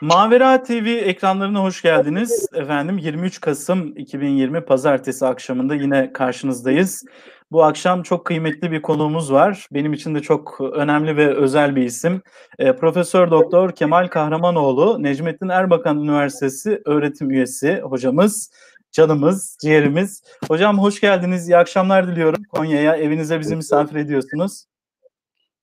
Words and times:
Mavera 0.00 0.62
TV 0.62 0.86
ekranlarına 0.86 1.62
hoş 1.62 1.82
geldiniz. 1.82 2.48
Efendim 2.54 2.98
23 2.98 3.40
Kasım 3.40 3.96
2020 3.96 4.60
Pazartesi 4.64 5.26
akşamında 5.26 5.74
yine 5.74 6.12
karşınızdayız. 6.12 7.04
Bu 7.52 7.64
akşam 7.64 8.02
çok 8.02 8.24
kıymetli 8.24 8.70
bir 8.72 8.82
konuğumuz 8.82 9.32
var. 9.32 9.66
Benim 9.72 9.92
için 9.92 10.14
de 10.14 10.20
çok 10.20 10.60
önemli 10.60 11.16
ve 11.16 11.34
özel 11.34 11.76
bir 11.76 11.82
isim. 11.82 12.22
E, 12.58 12.76
Profesör 12.76 13.30
Doktor 13.30 13.72
Kemal 13.72 14.08
Kahramanoğlu, 14.08 15.02
Necmettin 15.02 15.48
Erbakan 15.48 16.02
Üniversitesi 16.02 16.82
öğretim 16.84 17.30
üyesi 17.30 17.80
hocamız, 17.80 18.50
canımız, 18.92 19.58
ciğerimiz. 19.62 20.22
Hocam 20.48 20.78
hoş 20.78 21.00
geldiniz. 21.00 21.48
İyi 21.48 21.56
akşamlar 21.56 22.08
diliyorum 22.08 22.42
Konya'ya. 22.44 22.96
Evinize 22.96 23.40
bizi 23.40 23.56
misafir 23.56 23.96
ediyorsunuz. 23.96 24.64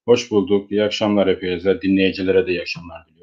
Hoş 0.06 0.32
bulduk. 0.32 0.72
İyi 0.72 0.84
akşamlar 0.84 1.30
hepinize. 1.30 1.82
Dinleyicilere 1.82 2.48
de 2.48 2.52
iyi 2.52 2.62
akşamlar 2.62 3.06
diliyorum. 3.06 3.17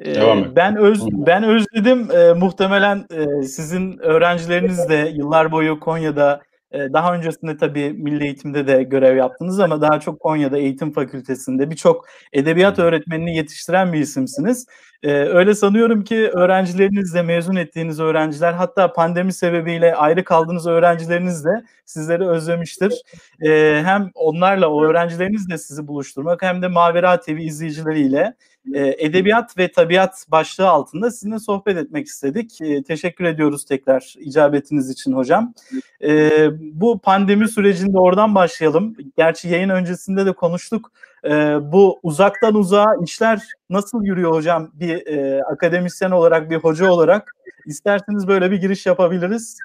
Ee, 0.00 0.10
et. 0.10 0.56
Ben 0.56 0.76
öz 0.76 1.02
ben 1.12 1.42
özledim. 1.44 2.08
Ee, 2.10 2.32
muhtemelen 2.32 3.06
e, 3.10 3.42
sizin 3.42 3.98
öğrencileriniz 3.98 4.88
de 4.88 5.12
yıllar 5.14 5.52
boyu 5.52 5.80
Konya'da 5.80 6.40
e, 6.72 6.92
daha 6.92 7.14
öncesinde 7.14 7.56
tabii 7.56 7.92
milli 7.92 8.24
eğitimde 8.24 8.66
de 8.66 8.82
görev 8.82 9.16
yaptınız 9.16 9.60
ama 9.60 9.80
daha 9.80 10.00
çok 10.00 10.20
Konya'da 10.20 10.58
eğitim 10.58 10.92
fakültesinde 10.92 11.70
birçok 11.70 12.06
edebiyat 12.32 12.78
öğretmenini 12.78 13.36
yetiştiren 13.36 13.92
bir 13.92 13.98
isimsiniz. 13.98 14.66
Ee, 15.02 15.12
öyle 15.12 15.54
sanıyorum 15.54 16.04
ki 16.04 16.30
öğrencileriniz 16.34 17.14
de 17.14 17.22
mezun 17.22 17.56
ettiğiniz 17.56 18.00
öğrenciler 18.00 18.52
hatta 18.52 18.92
pandemi 18.92 19.32
sebebiyle 19.32 19.94
ayrı 19.94 20.24
kaldığınız 20.24 20.66
öğrencileriniz 20.66 21.44
de 21.44 21.64
sizleri 21.84 22.28
özlemiştir. 22.28 23.02
Ee, 23.46 23.80
hem 23.84 24.10
onlarla 24.14 24.68
o 24.68 24.84
öğrencilerinizle 24.84 25.58
sizi 25.58 25.88
buluşturmak 25.88 26.42
hem 26.42 26.62
de 26.62 26.68
Mavera 26.68 27.20
TV 27.20 27.30
izleyicileriyle 27.30 28.34
e, 28.74 28.94
edebiyat 28.98 29.58
ve 29.58 29.72
tabiat 29.72 30.26
başlığı 30.28 30.68
altında 30.68 31.10
sizinle 31.10 31.38
sohbet 31.38 31.76
etmek 31.76 32.06
istedik. 32.06 32.60
E, 32.60 32.82
teşekkür 32.82 33.24
ediyoruz 33.24 33.64
tekrar 33.64 34.14
icabetiniz 34.18 34.90
için 34.90 35.12
hocam. 35.12 35.54
E, 36.02 36.30
bu 36.60 36.98
pandemi 36.98 37.48
sürecinde 37.48 37.98
oradan 37.98 38.34
başlayalım. 38.34 38.96
Gerçi 39.16 39.48
yayın 39.48 39.68
öncesinde 39.68 40.26
de 40.26 40.32
konuştuk. 40.32 40.92
E, 41.24 41.30
bu 41.72 42.00
uzaktan 42.02 42.54
uzağa 42.54 42.94
işler 43.04 43.42
nasıl 43.70 44.04
yürüyor 44.04 44.32
hocam? 44.32 44.70
Bir 44.74 45.06
e, 45.06 45.42
akademisyen 45.44 46.10
olarak, 46.10 46.50
bir 46.50 46.56
hoca 46.56 46.90
olarak 46.90 47.36
isterseniz 47.66 48.28
böyle 48.28 48.50
bir 48.50 48.56
giriş 48.56 48.86
yapabiliriz. 48.86 49.58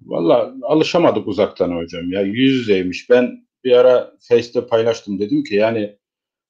Valla 0.00 0.54
alışamadık 0.62 1.28
uzaktan 1.28 1.76
hocam 1.76 2.12
ya 2.12 2.20
yüz 2.20 2.54
yüzeymiş. 2.54 3.10
Ben 3.10 3.46
bir 3.64 3.72
ara 3.72 4.12
Face'te 4.28 4.66
paylaştım 4.66 5.18
dedim 5.18 5.44
ki 5.44 5.54
yani 5.54 5.96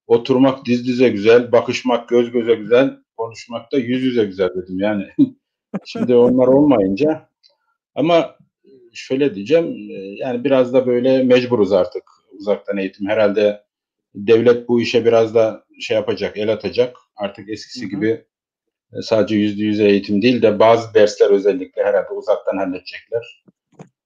oturmak 0.06 0.66
diz 0.66 0.86
dize 0.86 1.08
güzel, 1.08 1.52
bakışmak 1.52 2.08
göz 2.08 2.30
göze 2.30 2.54
güzel, 2.54 2.98
konuşmak 3.16 3.72
da 3.72 3.78
yüz 3.78 4.02
yüze 4.02 4.24
güzel 4.24 4.48
dedim 4.48 4.78
yani. 4.78 5.04
Şimdi 5.84 6.14
onlar 6.14 6.46
olmayınca 6.46 7.28
ama 7.94 8.36
şöyle 8.92 9.34
diyeceğim 9.34 9.74
yani 10.18 10.44
biraz 10.44 10.72
da 10.72 10.86
böyle 10.86 11.22
mecburuz 11.22 11.72
artık 11.72 12.02
uzaktan 12.32 12.76
eğitim. 12.76 13.06
Herhalde 13.08 13.62
devlet 14.14 14.68
bu 14.68 14.80
işe 14.80 15.04
biraz 15.04 15.34
da 15.34 15.64
şey 15.80 15.96
yapacak, 15.96 16.36
el 16.36 16.52
atacak. 16.52 16.96
Artık 17.16 17.48
eskisi 17.50 17.80
Hı-hı. 17.80 17.90
gibi 17.90 18.24
e, 18.92 19.02
sadece 19.02 19.36
yüzde 19.36 19.64
yüze 19.64 19.88
eğitim 19.88 20.22
değil 20.22 20.42
de 20.42 20.58
bazı 20.58 20.94
dersler 20.94 21.30
özellikle 21.30 21.84
herhalde 21.84 22.12
uzaktan 22.12 22.56
halledecekler. 22.56 23.42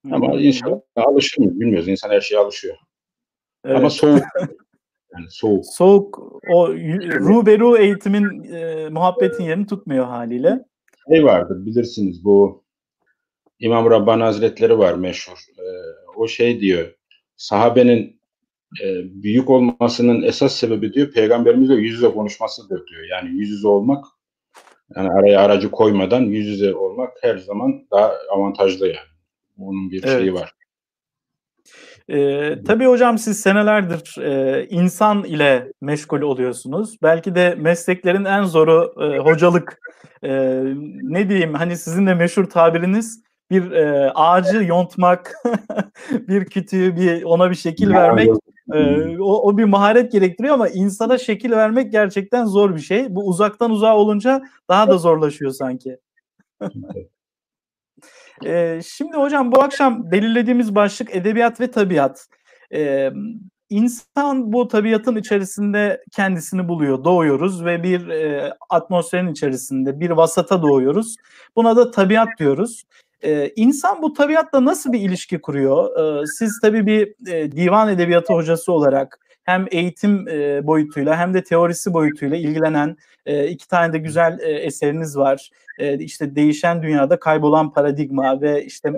Hı-hı. 0.06 0.14
Ama 0.14 0.40
inşallah 0.40 0.80
alışır 0.96 1.42
mı 1.42 1.60
bilmiyoruz. 1.60 1.88
İnsan 1.88 2.10
her 2.10 2.20
şeye 2.20 2.38
alışıyor. 2.38 2.76
Evet. 3.64 3.76
Ama 3.76 3.90
soğuk 3.90 4.22
Yani 5.14 5.26
soğuk. 5.30 5.64
Soğuk 5.66 6.18
o 6.54 6.68
ruberu 6.98 7.78
eğitimin 7.78 8.52
e, 8.52 8.88
muhabbetin 8.88 9.44
yerini 9.44 9.66
tutmuyor 9.66 10.04
haliyle. 10.04 10.64
Şey 11.08 11.24
vardır 11.24 11.66
bilirsiniz 11.66 12.24
bu 12.24 12.64
İmam 13.60 13.90
Rabbani 13.90 14.22
Hazretleri 14.22 14.78
var 14.78 14.94
meşhur. 14.94 15.38
E, 15.58 15.64
o 16.16 16.28
şey 16.28 16.60
diyor 16.60 16.94
sahabenin 17.36 18.20
e, 18.82 18.86
büyük 19.22 19.50
olmasının 19.50 20.22
esas 20.22 20.54
sebebi 20.54 20.92
diyor 20.92 21.12
peygamberimizle 21.12 21.74
yüz 21.74 21.92
yüze 21.92 22.08
konuşmasıdır 22.08 22.86
diyor. 22.86 23.02
Yani 23.10 23.30
yüz 23.30 23.50
yüze 23.50 23.68
olmak 23.68 24.04
yani 24.96 25.08
araya 25.10 25.40
aracı 25.40 25.70
koymadan 25.70 26.20
yüz 26.20 26.46
yüze 26.46 26.74
olmak 26.74 27.12
her 27.20 27.38
zaman 27.38 27.86
daha 27.90 28.12
avantajlı 28.30 28.86
yani. 28.86 29.10
Onun 29.58 29.90
bir 29.90 30.04
evet. 30.04 30.18
şeyi 30.18 30.34
var. 30.34 30.52
Ee, 32.10 32.58
tabii 32.66 32.86
hocam 32.86 33.18
siz 33.18 33.40
senelerdir 33.40 34.22
e, 34.22 34.66
insan 34.70 35.24
ile 35.24 35.72
meşgul 35.80 36.20
oluyorsunuz. 36.20 36.96
Belki 37.02 37.34
de 37.34 37.54
mesleklerin 37.58 38.24
en 38.24 38.42
zoru 38.42 38.94
e, 39.00 39.18
hocalık. 39.18 39.78
E, 40.22 40.62
ne 41.02 41.28
diyeyim 41.28 41.54
hani 41.54 41.76
sizin 41.76 42.06
de 42.06 42.14
meşhur 42.14 42.44
tabiriniz 42.44 43.22
bir 43.50 43.70
e, 43.70 44.10
ağacı 44.14 44.64
yontmak, 44.64 45.34
bir 46.10 46.44
kütüğü 46.44 46.96
bir 46.96 47.22
ona 47.22 47.50
bir 47.50 47.54
şekil 47.54 47.90
vermek 47.90 48.28
e, 48.72 49.18
o, 49.18 49.48
o 49.48 49.58
bir 49.58 49.64
maharet 49.64 50.12
gerektiriyor 50.12 50.54
ama 50.54 50.68
insana 50.68 51.18
şekil 51.18 51.50
vermek 51.50 51.92
gerçekten 51.92 52.44
zor 52.44 52.74
bir 52.74 52.80
şey. 52.80 53.14
Bu 53.14 53.28
uzaktan 53.28 53.70
uzağa 53.70 53.96
olunca 53.96 54.42
daha 54.68 54.88
da 54.88 54.98
zorlaşıyor 54.98 55.50
sanki. 55.50 55.98
E, 58.46 58.80
şimdi 58.84 59.16
hocam 59.16 59.52
bu 59.52 59.62
akşam 59.62 60.10
belirlediğimiz 60.10 60.74
başlık 60.74 61.16
edebiyat 61.16 61.60
ve 61.60 61.70
tabiat. 61.70 62.26
E, 62.74 63.10
insan 63.70 64.52
bu 64.52 64.68
tabiatın 64.68 65.16
içerisinde 65.16 66.04
kendisini 66.12 66.68
buluyor. 66.68 67.04
Doğuyoruz 67.04 67.64
ve 67.64 67.82
bir 67.82 68.08
e, 68.08 68.52
atmosferin 68.70 69.28
içerisinde 69.28 70.00
bir 70.00 70.10
vasata 70.10 70.62
doğuyoruz. 70.62 71.16
Buna 71.56 71.76
da 71.76 71.90
tabiat 71.90 72.28
diyoruz. 72.38 72.84
Ee, 73.22 73.52
insan 73.56 74.02
bu 74.02 74.12
tabiatla 74.12 74.64
nasıl 74.64 74.92
bir 74.92 75.00
ilişki 75.00 75.40
kuruyor? 75.40 75.98
Ee, 75.98 76.26
siz 76.38 76.60
tabii 76.62 76.86
bir 76.86 77.30
e, 77.32 77.52
divan 77.52 77.88
edebiyatı 77.88 78.34
hocası 78.34 78.72
olarak 78.72 79.18
hem 79.44 79.66
eğitim 79.70 80.28
e, 80.28 80.66
boyutuyla 80.66 81.18
hem 81.18 81.34
de 81.34 81.44
teorisi 81.44 81.92
boyutuyla 81.92 82.36
ilgilenen 82.36 82.96
e, 83.26 83.46
iki 83.46 83.68
tane 83.68 83.92
de 83.92 83.98
güzel 83.98 84.38
e, 84.40 84.50
eseriniz 84.50 85.16
var. 85.16 85.50
E, 85.78 85.98
işte 85.98 86.34
değişen 86.34 86.82
dünyada 86.82 87.20
kaybolan 87.20 87.72
paradigma 87.72 88.40
ve 88.40 88.64
işte 88.64 88.92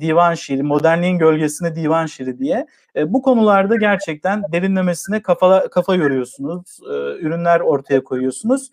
divan 0.00 0.34
şiiri, 0.34 0.62
modernliğin 0.62 1.18
gölgesine 1.18 1.74
divan 1.74 2.06
şiiri 2.06 2.38
diye 2.38 2.66
bu 3.06 3.22
konularda 3.22 3.76
gerçekten 3.76 4.42
derinlemesine 4.52 5.22
kafa 5.22 5.68
kafa 5.68 5.94
yoruyorsunuz, 5.94 6.80
ürünler 7.20 7.60
ortaya 7.60 8.04
koyuyorsunuz. 8.04 8.70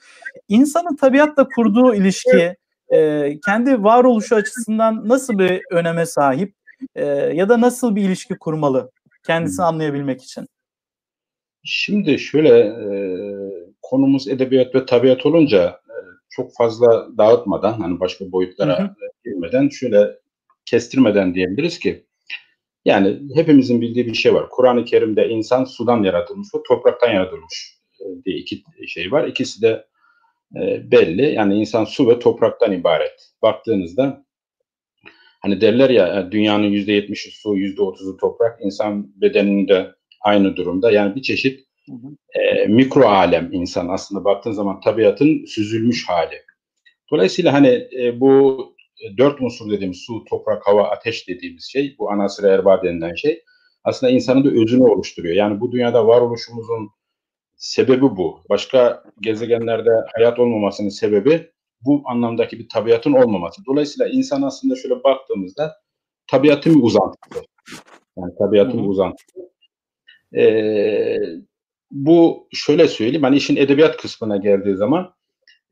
İnsanın 0.50 0.96
tabiatla 0.96 1.48
kurduğu 1.56 1.96
ilişki 1.96 2.56
kendi 3.46 3.84
varoluşu 3.84 4.36
açısından 4.36 5.10
nasıl 5.10 5.40
bir 5.40 5.62
öneme 5.72 6.06
sahip 6.06 6.56
ya 7.34 7.50
da 7.50 7.62
nasıl 7.62 7.96
bir 7.96 8.02
ilişki 8.02 8.36
kurmalı 8.36 8.92
kendisini 9.24 9.66
anlayabilmek 9.66 10.24
için? 10.24 10.46
Şimdi 11.64 12.20
şöyle 12.20 12.60
e, 12.60 12.88
konumuz 13.82 14.28
edebiyat 14.28 14.76
ve 14.76 14.86
tabiat 14.86 15.26
olunca 15.26 15.68
e, 15.68 15.96
çok 16.30 16.56
fazla 16.58 17.18
dağıtmadan 17.18 17.74
hani 17.74 18.00
başka 18.00 18.32
boyutlara 18.32 18.80
hı 18.80 18.84
hı. 18.84 18.96
girmeden 19.26 19.70
şöyle 19.70 20.20
kestirmeden 20.66 21.36
diyebiliriz 21.36 21.80
ki 21.80 22.06
yani 22.86 23.20
hepimizin 23.36 23.82
bildiği 23.82 24.06
bir 24.06 24.14
şey 24.14 24.34
var. 24.34 24.50
Kur'an-ı 24.50 24.86
Kerim'de 24.86 25.30
insan 25.30 25.64
sudan 25.64 26.04
yaratılmış 26.04 26.48
ve 26.56 26.60
topraktan 26.68 27.12
yaratılmış 27.12 27.78
e, 28.00 28.06
diye 28.26 28.38
iki 28.38 28.64
şey 28.88 29.12
var. 29.12 29.28
İkisi 29.28 29.62
de 29.62 29.86
e, 30.56 30.92
belli. 30.92 31.34
Yani 31.34 31.56
insan 31.56 31.86
su 31.86 32.10
ve 32.10 32.20
topraktan 32.20 32.72
ibaret. 32.72 33.32
Baktığınızda 33.42 34.23
hani 35.44 35.62
derler 35.62 35.90
ya 35.90 36.32
dünyanın 36.32 36.68
yüzde 36.68 36.94
yetmişi 36.94 37.32
su, 37.32 37.56
yüzde 37.56 37.82
otuzu 37.82 38.18
toprak. 38.18 38.60
İnsan 38.62 39.22
bedeninde 39.22 39.92
aynı 40.22 40.56
durumda. 40.56 40.92
Yani 40.92 41.16
bir 41.16 41.22
çeşit 41.22 41.68
e, 42.34 42.68
mikro 42.68 43.06
alem 43.06 43.54
insan 43.54 43.88
aslında 43.88 44.26
baktığın 44.26 44.52
zaman 44.52 44.82
tabiatın 44.82 45.46
süzülmüş 45.46 46.10
hali. 46.10 46.42
Dolayısıyla 47.12 47.54
hani 47.54 47.88
e, 48.00 48.20
bu 48.20 48.74
dört 49.18 49.42
unsur 49.42 49.72
dediğimiz 49.72 49.98
su, 49.98 50.26
toprak, 50.30 50.68
hava, 50.68 50.90
ateş 50.90 51.28
dediğimiz 51.28 51.64
şey, 51.72 51.96
bu 52.00 52.12
anasır 52.12 52.44
erba 52.44 52.84
denilen 52.84 53.16
şey 53.16 53.44
aslında 53.84 54.12
insanın 54.12 54.44
da 54.46 54.50
özünü 54.50 54.84
oluşturuyor. 54.84 55.36
Yani 55.36 55.60
bu 55.60 55.72
dünyada 55.72 56.08
varoluşumuzun 56.08 56.90
sebebi 57.56 58.02
bu. 58.02 58.40
Başka 58.50 59.04
gezegenlerde 59.22 59.90
hayat 60.16 60.40
olmamasının 60.40 60.90
sebebi 60.90 61.52
bu 61.86 62.04
anlamdaki 62.06 62.60
bir 62.60 62.70
tabiatın 62.70 63.14
olmaması. 63.14 63.62
Dolayısıyla 63.66 64.12
insan 64.12 64.42
aslında 64.42 64.76
şöyle 64.76 65.04
baktığımızda 65.04 65.76
tabiatın 66.32 66.76
bir 66.76 66.84
uzantısı. 66.84 67.46
Yani 68.18 68.34
tabiatın 68.40 68.84
bir 68.84 68.90
uzantısı. 68.90 69.40
Ee, 70.36 71.20
bu 71.92 72.48
şöyle 72.52 72.88
söyleyeyim, 72.88 73.24
hani 73.24 73.38
işin 73.38 73.56
edebiyat 73.56 73.98
kısmına 73.98 74.38
geldiği 74.38 74.76
zaman 74.76 75.14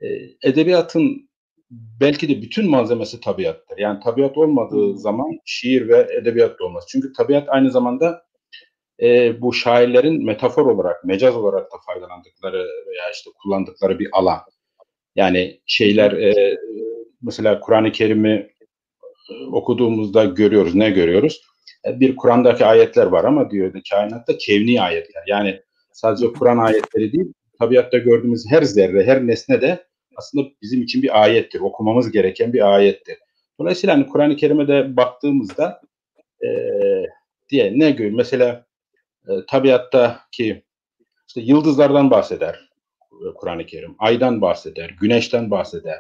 e, 0.01 0.07
edebiyatın 0.43 1.29
belki 1.71 2.29
de 2.29 2.41
bütün 2.41 2.69
malzemesi 2.69 3.21
tabiattır. 3.21 3.77
Yani 3.77 3.99
tabiat 4.03 4.37
olmadığı 4.37 4.97
zaman 4.97 5.39
şiir 5.45 5.87
ve 5.87 6.07
edebiyat 6.21 6.59
da 6.59 6.65
olmaz. 6.65 6.85
Çünkü 6.89 7.13
tabiat 7.13 7.49
aynı 7.49 7.71
zamanda 7.71 8.23
e, 9.01 9.41
bu 9.41 9.53
şairlerin 9.53 10.25
metafor 10.25 10.65
olarak, 10.65 11.05
mecaz 11.05 11.35
olarak 11.35 11.71
da 11.71 11.75
faydalandıkları 11.85 12.57
veya 12.87 13.11
işte 13.13 13.29
kullandıkları 13.43 13.99
bir 13.99 14.09
alan. 14.11 14.39
Yani 15.15 15.61
şeyler 15.65 16.11
e, 16.11 16.57
mesela 17.21 17.59
Kur'an-ı 17.59 17.91
Kerim'i 17.91 18.51
okuduğumuzda 19.51 20.25
görüyoruz. 20.25 20.75
Ne 20.75 20.89
görüyoruz? 20.89 21.41
E, 21.85 21.99
bir 21.99 22.15
Kur'an'daki 22.15 22.65
ayetler 22.65 23.05
var 23.05 23.23
ama 23.23 23.51
diyor 23.51 23.73
kainatta 23.89 24.37
kevni 24.37 24.81
ayetler. 24.81 25.23
Yani 25.27 25.61
sadece 25.91 26.33
Kur'an 26.33 26.57
ayetleri 26.57 27.13
değil, 27.13 27.33
tabiatta 27.59 27.97
gördüğümüz 27.97 28.45
her 28.49 28.63
zerre, 28.63 29.03
her 29.03 29.27
nesne 29.27 29.61
de 29.61 29.85
aslında 30.15 30.47
bizim 30.61 30.81
için 30.81 31.01
bir 31.01 31.21
ayettir. 31.23 31.59
Okumamız 31.59 32.11
gereken 32.11 32.53
bir 32.53 32.75
ayettir. 32.75 33.17
Dolayısıyla 33.59 33.95
hani 33.95 34.07
Kur'an-ı 34.07 34.35
Kerim'e 34.35 34.67
de 34.67 34.97
baktığımızda 34.97 35.81
e, 36.43 36.49
diye 37.49 37.79
ne 37.79 37.91
görüyor? 37.91 38.15
Mesela 38.15 38.65
e, 39.27 39.31
tabiattaki 39.47 40.63
işte 41.27 41.41
yıldızlardan 41.41 42.11
bahseder 42.11 42.70
Kur'an-ı 43.35 43.65
Kerim. 43.65 43.95
Aydan 43.99 44.41
bahseder, 44.41 44.95
güneşten 45.01 45.51
bahseder, 45.51 45.99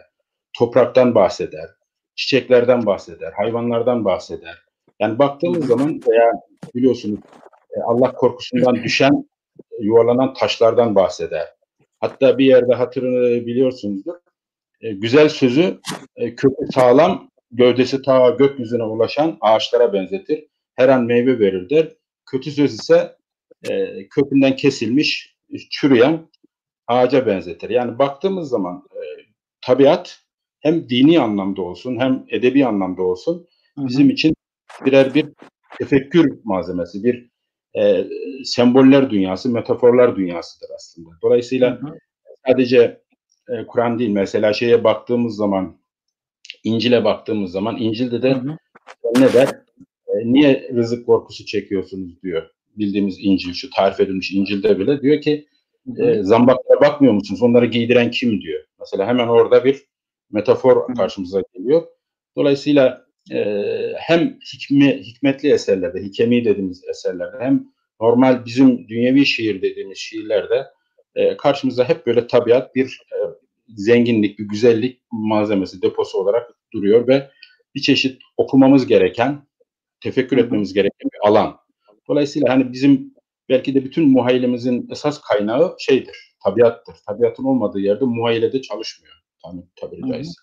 topraktan 0.53 1.15
bahseder, 1.15 1.69
çiçeklerden 2.15 2.85
bahseder, 2.85 3.31
hayvanlardan 3.31 4.05
bahseder. 4.05 4.63
Yani 4.99 5.19
baktığımız 5.19 5.67
zaman 5.67 6.01
veya 6.09 6.31
biliyorsunuz 6.75 7.19
e, 7.77 7.81
Allah 7.81 8.11
korkusundan 8.11 8.75
düşen, 8.75 9.29
yuvarlanan 9.79 10.33
taşlardan 10.33 10.95
bahseder. 10.95 11.47
Hatta 11.99 12.37
bir 12.37 12.45
yerde 12.45 12.73
hatırını 12.73 13.45
biliyorsunuzdur. 13.45 14.15
E, 14.81 14.91
güzel 14.91 15.29
sözü 15.29 15.79
e, 16.15 16.35
kökü 16.35 16.71
sağlam, 16.73 17.29
gövdesi 17.51 18.01
ta 18.01 18.29
gökyüzüne 18.29 18.83
ulaşan 18.83 19.37
ağaçlara 19.41 19.93
benzetir. 19.93 20.47
Her 20.75 20.89
an 20.89 21.03
meyve 21.03 21.39
verir 21.39 21.69
der. 21.69 21.89
Kötü 22.25 22.51
söz 22.51 22.73
ise 22.73 23.15
e, 23.69 24.07
kökünden 24.07 24.55
kesilmiş, 24.55 25.35
çürüyen 25.69 26.27
ağaca 26.87 27.27
benzetir. 27.27 27.69
Yani 27.69 27.99
baktığımız 27.99 28.49
zaman 28.49 28.83
e, 28.91 29.01
tabiat 29.61 30.19
hem 30.59 30.89
dini 30.89 31.19
anlamda 31.19 31.61
olsun 31.61 31.99
hem 31.99 32.25
edebi 32.29 32.65
anlamda 32.65 33.01
olsun 33.01 33.47
bizim 33.77 34.09
için 34.09 34.35
birer 34.85 35.13
bir 35.13 35.25
tefekkür 35.79 36.39
malzemesi, 36.43 37.03
bir 37.03 37.29
e, 37.77 38.07
semboller 38.43 39.09
dünyası, 39.09 39.49
metaforlar 39.49 40.15
dünyasıdır 40.15 40.67
aslında. 40.75 41.09
Dolayısıyla 41.21 41.81
hı 41.81 41.87
hı. 41.87 41.97
sadece 42.47 43.01
e, 43.49 43.65
Kur'an 43.67 43.99
değil, 43.99 44.09
mesela 44.09 44.53
şeye 44.53 44.83
baktığımız 44.83 45.35
zaman, 45.35 45.77
İncil'e 46.63 47.03
baktığımız 47.03 47.51
zaman, 47.51 47.77
İncil'de 47.77 48.21
de 48.21 48.33
hı 48.33 48.39
hı. 48.39 48.57
ne 49.15 49.33
der? 49.33 49.47
E, 50.07 50.33
niye 50.33 50.69
rızık 50.75 51.05
korkusu 51.05 51.45
çekiyorsunuz 51.45 52.21
diyor. 52.23 52.49
Bildiğimiz 52.75 53.17
İncil, 53.19 53.53
şu 53.53 53.69
tarif 53.69 53.99
edilmiş 53.99 54.31
İncil'de 54.31 54.79
bile 54.79 55.01
diyor 55.01 55.21
ki 55.21 55.47
e, 55.97 56.23
zambaklara 56.23 56.81
bakmıyor 56.81 57.13
musunuz? 57.13 57.41
Onları 57.41 57.65
giydiren 57.65 58.11
kim 58.11 58.41
diyor. 58.41 58.63
Mesela 58.79 59.07
hemen 59.07 59.27
orada 59.27 59.65
bir 59.65 59.85
metafor 60.31 60.95
karşımıza 60.95 61.41
geliyor. 61.53 61.83
Dolayısıyla 62.37 63.05
e, 63.31 63.45
hem 63.97 64.39
hikmi, 64.53 65.01
hikmetli 65.01 65.51
eserlerde, 65.51 66.03
hikemi 66.03 66.45
dediğimiz 66.45 66.83
eserlerde 66.89 67.37
hem 67.39 67.67
normal 68.01 68.45
bizim 68.45 68.87
dünyevi 68.87 69.25
şiir 69.25 69.61
dediğimiz 69.61 69.97
şiirlerde 69.97 70.67
e, 71.15 71.37
karşımıza 71.37 71.89
hep 71.89 72.05
böyle 72.07 72.27
tabiat 72.27 72.75
bir 72.75 72.85
e, 72.85 73.17
zenginlik, 73.67 74.39
bir 74.39 74.47
güzellik 74.47 75.01
malzemesi, 75.11 75.81
deposu 75.81 76.17
olarak 76.17 76.51
duruyor 76.73 77.07
ve 77.07 77.29
bir 77.75 77.81
çeşit 77.81 78.21
okumamız 78.37 78.87
gereken, 78.87 79.47
tefekkür 80.01 80.37
etmemiz 80.37 80.73
gereken 80.73 81.09
bir 81.13 81.29
alan. 81.29 81.57
Dolayısıyla 82.07 82.49
hani 82.49 82.73
bizim 82.73 83.13
belki 83.51 83.75
de 83.75 83.85
bütün 83.85 84.11
muhayyilemizin 84.11 84.87
esas 84.91 85.21
kaynağı 85.21 85.75
şeydir, 85.79 86.35
tabiattır. 86.43 86.95
Tabiatın 87.07 87.43
olmadığı 87.43 87.79
yerde 87.79 88.05
muhayyile 88.05 88.53
de 88.53 88.61
çalışmıyor. 88.61 89.13
Tabii, 89.45 89.61
tabiri 89.75 90.11
caizse. 90.11 90.41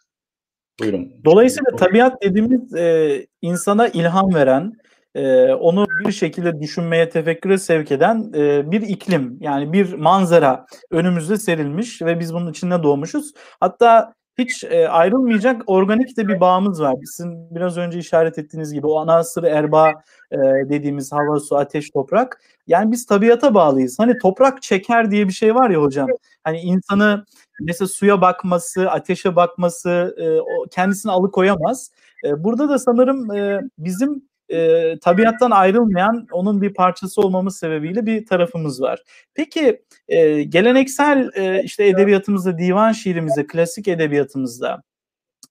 Buyurun. 0.80 1.12
Dolayısıyla 1.24 1.76
tabiat 1.76 2.22
dediğimiz 2.22 2.74
e, 2.74 3.26
insana 3.42 3.88
ilham 3.88 4.34
veren, 4.34 4.72
e, 5.14 5.52
onu 5.52 5.86
bir 6.06 6.12
şekilde 6.12 6.60
düşünmeye, 6.60 7.08
tefekküre 7.08 7.58
sevk 7.58 7.92
eden 7.92 8.32
e, 8.34 8.70
bir 8.70 8.82
iklim. 8.82 9.38
Yani 9.40 9.72
bir 9.72 9.92
manzara 9.92 10.66
önümüzde 10.90 11.36
serilmiş 11.36 12.02
ve 12.02 12.20
biz 12.20 12.34
bunun 12.34 12.50
içinde 12.50 12.82
doğmuşuz. 12.82 13.32
Hatta 13.60 14.14
hiç 14.38 14.64
e, 14.64 14.88
ayrılmayacak 14.88 15.62
organik 15.66 16.16
de 16.16 16.28
bir 16.28 16.40
bağımız 16.40 16.82
var. 16.82 16.94
Sizin 17.04 17.54
biraz 17.54 17.76
önce 17.76 17.98
işaret 17.98 18.38
ettiğiniz 18.38 18.72
gibi 18.72 18.86
o 18.86 18.98
anasır 18.98 19.42
erba 19.42 19.90
e, 20.30 20.36
dediğimiz 20.68 21.12
hava, 21.12 21.40
su, 21.40 21.56
ateş, 21.56 21.90
toprak. 21.90 22.40
Yani 22.66 22.92
biz 22.92 23.06
tabiata 23.06 23.54
bağlıyız. 23.54 23.98
Hani 23.98 24.18
toprak 24.18 24.62
çeker 24.62 25.10
diye 25.10 25.28
bir 25.28 25.32
şey 25.32 25.54
var 25.54 25.70
ya 25.70 25.82
hocam. 25.82 26.08
Hani 26.44 26.60
insanı 26.60 27.24
mesela 27.60 27.88
suya 27.88 28.20
bakması, 28.20 28.90
ateşe 28.90 29.36
bakması 29.36 30.14
e, 30.18 30.40
o 30.40 30.66
kendisini 30.70 31.12
alıkoyamaz. 31.12 31.90
E, 32.24 32.44
burada 32.44 32.68
da 32.68 32.78
sanırım 32.78 33.34
e, 33.34 33.60
bizim 33.78 34.28
e, 34.48 34.98
tabiattan 34.98 35.50
ayrılmayan 35.50 36.26
onun 36.32 36.62
bir 36.62 36.74
parçası 36.74 37.20
olmamız 37.20 37.56
sebebiyle 37.56 38.06
bir 38.06 38.26
tarafımız 38.26 38.82
var. 38.82 39.02
Peki 39.34 39.82
e, 40.08 40.42
geleneksel 40.42 41.30
e, 41.34 41.62
işte 41.62 41.86
edebiyatımızda, 41.86 42.58
divan 42.58 42.92
şiirimizde, 42.92 43.46
klasik 43.46 43.88
edebiyatımızda 43.88 44.82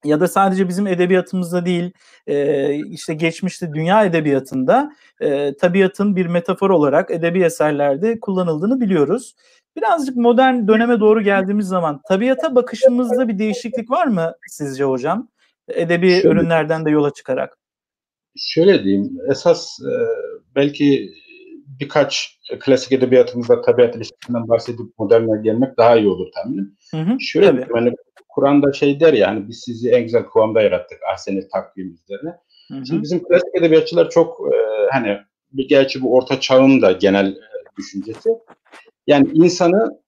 ya 0.04 0.20
da 0.20 0.28
sadece 0.28 0.68
bizim 0.68 0.88
edebiyatımızda 0.88 1.66
değil 1.66 1.92
e, 2.28 2.76
işte 2.76 3.14
geçmişte 3.14 3.74
dünya 3.74 4.06
edebiyatında 4.06 4.92
e, 5.20 5.58
tabiatın 5.58 6.16
bir 6.16 6.26
metafor 6.26 6.70
olarak 6.70 7.12
edebi 7.12 7.44
eserlerde 7.44 8.20
kullanıldığını 8.20 8.82
biliyoruz. 8.82 9.36
Birazcık 9.76 10.16
modern 10.16 10.68
döneme 10.68 11.00
doğru 11.00 11.22
geldiğimiz 11.22 11.68
zaman 11.68 12.02
tabiata 12.08 12.56
bakışımızda 12.56 13.28
bir 13.28 13.40
değişiklik 13.40 13.92
var 13.92 14.08
mı 14.08 14.34
sizce 14.48 14.84
hocam? 14.84 15.30
Edebi 15.68 16.10
Şöyle, 16.10 16.28
ürünlerden 16.28 16.86
de 16.86 16.90
yola 16.90 17.14
çıkarak 17.14 17.58
şöyle 18.38 18.84
diyeyim, 18.84 19.18
esas 19.32 19.80
e, 19.80 19.94
belki 20.56 21.14
birkaç 21.80 22.40
klasik 22.60 22.92
edebiyatımızda 22.92 23.62
tabiat 23.62 23.96
ilişkisinden 23.96 24.48
bahsedip 24.48 25.00
moderne 25.00 25.42
gelmek 25.44 25.78
daha 25.78 25.98
iyi 25.98 26.08
olur 26.08 26.32
tahminim. 26.32 26.78
Hı 26.92 26.98
hı, 26.98 27.18
şöyle 27.20 27.48
tabii. 27.48 27.74
hani 27.74 27.94
Kur'an'da 28.30 28.74
şey 28.74 29.00
der 29.00 29.14
ya, 29.14 29.28
hani 29.28 29.48
biz 29.48 29.64
sizi 29.66 29.90
en 29.90 30.04
güzel 30.04 30.24
kıvamda 30.24 30.62
yarattık 30.62 31.00
ahseni 31.14 31.48
takvim 31.48 31.94
üzerine. 31.94 32.30
Hı 32.68 32.74
hı. 32.74 32.86
Şimdi 32.86 33.04
bizim 33.04 33.24
klasik 33.24 33.56
edebiyatçılar 33.56 34.10
çok 34.10 34.40
e, 34.54 34.58
hani 34.92 35.18
gerçi 35.68 36.02
bu 36.02 36.16
orta 36.16 36.40
çağın 36.40 36.82
da 36.82 36.92
genel 36.92 37.28
e, 37.28 37.78
düşüncesi. 37.78 38.30
Yani 39.08 39.30
insanı 39.34 40.02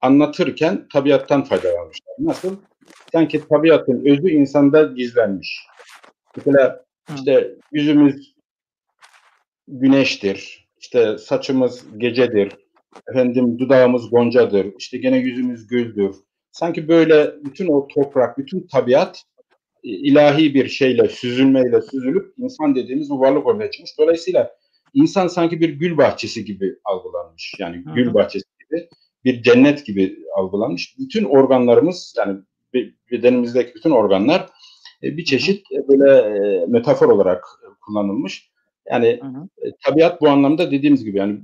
anlatırken 0.00 0.86
tabiattan 0.92 1.44
faydalanmışlar. 1.44 2.14
Nasıl? 2.18 2.56
Sanki 3.12 3.48
tabiatın 3.48 4.04
özü 4.06 4.30
insanda 4.30 4.82
gizlenmiş. 4.82 5.66
Mesela 6.36 6.85
işte 7.14 7.54
yüzümüz 7.72 8.34
güneştir. 9.68 10.68
İşte 10.80 11.18
saçımız 11.18 11.84
gecedir. 11.98 12.52
Efendim 13.10 13.58
dudağımız 13.58 14.10
goncadır. 14.10 14.66
İşte 14.78 14.98
gene 14.98 15.18
yüzümüz 15.18 15.66
güldür. 15.66 16.16
Sanki 16.52 16.88
böyle 16.88 17.34
bütün 17.44 17.66
o 17.66 17.88
toprak, 17.88 18.38
bütün 18.38 18.66
tabiat 18.66 19.22
e, 19.84 19.88
ilahi 19.88 20.54
bir 20.54 20.68
şeyle, 20.68 21.08
süzülmeyle 21.08 21.82
süzülüp 21.82 22.34
insan 22.38 22.74
dediğimiz 22.74 23.10
bu 23.10 23.20
varlık 23.20 23.46
ortaya 23.46 23.70
çıkmış. 23.70 23.98
Dolayısıyla 23.98 24.56
insan 24.94 25.28
sanki 25.28 25.60
bir 25.60 25.68
gül 25.68 25.96
bahçesi 25.96 26.44
gibi 26.44 26.76
algılanmış. 26.84 27.54
Yani 27.58 27.76
Hı-hı. 27.76 27.94
gül 27.94 28.14
bahçesi 28.14 28.46
gibi, 28.60 28.88
bir 29.24 29.42
cennet 29.42 29.86
gibi 29.86 30.18
algılanmış. 30.36 30.96
Bütün 30.98 31.24
organlarımız 31.24 32.14
yani 32.18 32.38
bedenimizdeki 33.10 33.74
bütün 33.74 33.90
organlar 33.90 34.46
bir 35.02 35.24
çeşit 35.24 35.72
e, 35.72 35.88
böyle 35.88 36.10
e, 36.12 36.66
metafor 36.66 37.08
olarak 37.08 37.44
kullanılmış. 37.80 38.50
Yani 38.90 39.20
hı 39.22 39.26
hı. 39.26 39.72
tabiat 39.84 40.20
bu 40.20 40.28
anlamda 40.28 40.70
dediğimiz 40.70 41.04
gibi 41.04 41.18
yani 41.18 41.40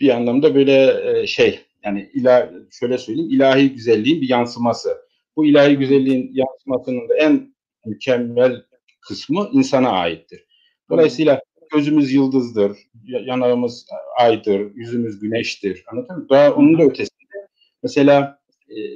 bir 0.00 0.08
anlamda 0.08 0.54
böyle 0.54 1.26
şey 1.26 1.60
yani 1.84 2.10
ilah 2.14 2.48
şöyle 2.70 2.98
söyleyeyim 2.98 3.30
ilahi 3.30 3.72
güzelliğin 3.72 4.20
bir 4.20 4.28
yansıması. 4.28 4.96
Bu 5.36 5.46
ilahi 5.46 5.76
güzelliğin 5.76 6.30
yansımasının 6.34 7.08
da 7.08 7.14
en 7.14 7.54
mükemmel 7.86 8.62
kısmı 9.00 9.48
insana 9.52 9.90
aittir. 9.90 10.46
Dolayısıyla 10.90 11.42
gözümüz 11.74 12.12
yıldızdır, 12.12 12.78
yanağımız 13.04 13.86
aydır, 14.18 14.74
yüzümüz 14.74 15.20
güneştir. 15.20 15.84
Anladın 15.92 16.16
mı? 16.16 16.26
Daha 16.30 16.52
onun 16.52 16.78
da 16.78 16.82
ötesinde. 16.82 17.48
Mesela 17.82 18.42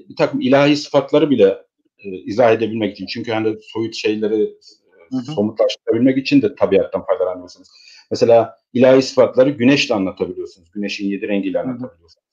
bir 0.08 0.16
takım 0.16 0.40
ilahi 0.40 0.76
sıfatları 0.76 1.30
bile 1.30 1.65
e, 1.98 2.08
izah 2.08 2.52
edebilmek 2.52 2.92
için. 2.92 3.06
Çünkü 3.06 3.32
hani 3.32 3.56
soyut 3.60 3.94
şeyleri 3.94 4.42
e, 4.42 5.32
somutlaştırabilmek 5.34 6.18
için 6.18 6.42
de 6.42 6.54
tabiattan 6.54 7.06
faydalanıyorsunuz. 7.06 7.68
Mesela 8.10 8.56
ilahi 8.72 9.02
sıfatları 9.02 9.50
güneşle 9.50 9.94
anlatabiliyorsunuz. 9.94 10.70
Güneşin 10.70 11.08
yedi 11.08 11.28
rengiyle 11.28 11.60
anlatabiliyorsunuz. 11.60 12.26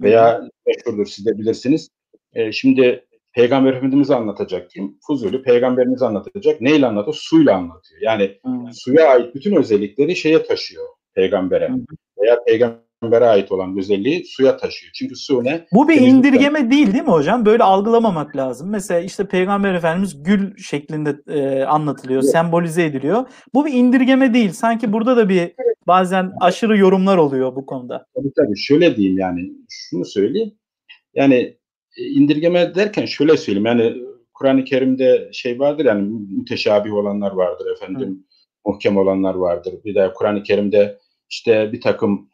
Hı 0.00 0.04
hı. 0.04 0.08
Veya 0.08 0.48
meşhurdur 0.66 1.06
siz 1.06 1.26
de 1.26 1.38
bilirsiniz. 1.38 1.88
E, 2.34 2.52
şimdi 2.52 3.06
Peygamber 3.32 3.72
Efendimiz'i 3.72 4.14
anlatacak 4.14 4.70
kim? 4.70 4.98
Fuzuli 5.06 5.42
peygamberimizi 5.42 6.06
anlatacak. 6.06 6.60
Neyle 6.60 6.86
anlatıyor? 6.86 7.16
Suyla 7.20 7.56
anlatıyor. 7.56 8.00
Yani 8.00 8.38
hı. 8.46 8.50
suya 8.72 9.08
ait 9.08 9.34
bütün 9.34 9.56
özellikleri 9.56 10.16
şeye 10.16 10.42
taşıyor 10.42 10.86
peygambere. 11.14 11.68
Hı 11.68 11.72
hı. 11.72 11.84
Veya 12.22 12.44
peygamber 12.44 12.85
peygambere 13.00 13.24
ait 13.24 13.52
olan 13.52 13.78
özelliği 13.78 14.24
suya 14.24 14.56
taşıyor. 14.56 14.92
Çünkü 14.94 15.16
su 15.16 15.44
ne? 15.44 15.66
Bu 15.72 15.88
bir 15.88 16.00
indirgeme 16.00 16.70
değil 16.70 16.92
değil 16.92 17.04
mi 17.04 17.10
hocam? 17.10 17.46
Böyle 17.46 17.62
algılamamak 17.62 18.36
lazım. 18.36 18.70
Mesela 18.70 19.00
işte 19.00 19.28
Peygamber 19.28 19.74
Efendimiz 19.74 20.22
gül 20.22 20.56
şeklinde 20.56 21.16
e, 21.28 21.64
anlatılıyor, 21.64 22.22
evet. 22.22 22.32
sembolize 22.32 22.84
ediliyor. 22.84 23.24
Bu 23.54 23.66
bir 23.66 23.72
indirgeme 23.72 24.34
değil. 24.34 24.50
Sanki 24.50 24.92
burada 24.92 25.16
da 25.16 25.28
bir 25.28 25.52
bazen 25.86 26.32
aşırı 26.40 26.78
yorumlar 26.78 27.16
oluyor 27.16 27.56
bu 27.56 27.66
konuda. 27.66 28.06
Tabii 28.14 28.32
tabii. 28.36 28.58
Şöyle 28.58 28.96
diyeyim 28.96 29.18
yani. 29.18 29.52
Şunu 29.70 30.04
söyleyeyim. 30.04 30.52
Yani 31.14 31.56
e, 31.96 32.02
indirgeme 32.04 32.74
derken 32.74 33.06
şöyle 33.06 33.36
söyleyeyim. 33.36 33.66
Yani 33.66 33.96
Kur'an-ı 34.34 34.64
Kerim'de 34.64 35.28
şey 35.32 35.58
vardır 35.58 35.84
yani 35.84 36.08
müteşabih 36.30 36.94
olanlar 36.94 37.32
vardır 37.32 37.66
efendim. 37.76 38.08
Hı. 38.08 38.16
Muhkem 38.66 38.96
olanlar 38.96 39.34
vardır. 39.34 39.74
Bir 39.84 39.94
de 39.94 40.12
Kur'an-ı 40.14 40.42
Kerim'de 40.42 40.98
işte 41.30 41.72
bir 41.72 41.80
takım 41.80 42.28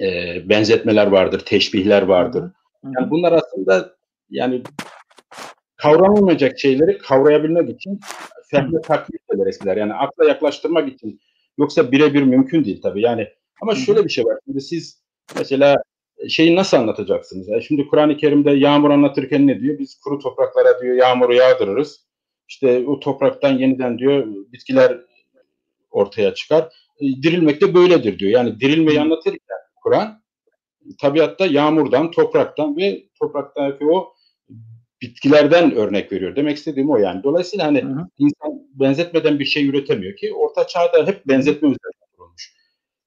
e, 0.00 0.40
benzetmeler 0.48 1.06
vardır, 1.06 1.40
teşbihler 1.40 2.02
vardır. 2.02 2.44
Yani 2.84 3.10
bunlar 3.10 3.32
aslında 3.32 3.96
yani 4.30 4.62
kavranılmayacak 5.76 6.58
şeyleri 6.58 6.98
kavrayabilmek 6.98 7.70
için 7.70 8.00
fehme 8.50 8.80
taklit 8.80 9.20
eder 9.34 9.46
eskiler. 9.46 9.76
Yani 9.76 9.94
akla 9.94 10.24
yaklaştırmak 10.24 10.88
için. 10.88 11.20
Yoksa 11.58 11.92
birebir 11.92 12.22
mümkün 12.22 12.64
değil 12.64 12.82
tabii. 12.82 13.02
Yani 13.02 13.28
ama 13.62 13.74
şöyle 13.74 14.04
bir 14.04 14.10
şey 14.10 14.24
var. 14.24 14.38
Şimdi 14.44 14.60
siz 14.60 15.02
mesela 15.38 15.76
şeyi 16.28 16.56
nasıl 16.56 16.76
anlatacaksınız? 16.76 17.48
Yani 17.48 17.62
şimdi 17.62 17.86
Kur'an-ı 17.86 18.16
Kerim'de 18.16 18.50
yağmur 18.50 18.90
anlatırken 18.90 19.46
ne 19.46 19.60
diyor? 19.60 19.78
Biz 19.78 20.00
kuru 20.00 20.18
topraklara 20.18 20.82
diyor 20.82 20.96
yağmuru 20.96 21.34
yağdırırız. 21.34 22.06
İşte 22.48 22.84
o 22.86 23.00
topraktan 23.00 23.58
yeniden 23.58 23.98
diyor 23.98 24.26
bitkiler 24.26 25.00
ortaya 25.90 26.34
çıkar. 26.34 26.62
E, 27.00 27.04
dirilmek 27.22 27.60
de 27.60 27.74
böyledir 27.74 28.18
diyor. 28.18 28.30
Yani 28.30 28.60
dirilmeyi 28.60 29.00
anlatırken 29.00 29.58
Kur'an 29.84 30.22
tabiatta 31.00 31.46
yağmurdan, 31.46 32.10
topraktan 32.10 32.76
ve 32.76 33.02
topraktaki 33.20 33.84
o 33.84 34.14
bitkilerden 35.02 35.74
örnek 35.74 36.12
veriyor. 36.12 36.36
Demek 36.36 36.56
istediğim 36.56 36.90
o 36.90 36.96
yani. 36.96 37.22
Dolayısıyla 37.22 37.66
hani 37.66 37.82
hı 37.82 37.88
hı. 37.88 38.06
insan 38.18 38.52
benzetmeden 38.74 39.38
bir 39.38 39.44
şey 39.44 39.66
üretemiyor 39.66 40.16
ki 40.16 40.34
orta 40.34 40.66
çağda 40.66 41.06
hep 41.06 41.26
benzetme 41.26 41.68
üzerine 41.68 42.06
kurulmuş. 42.16 42.54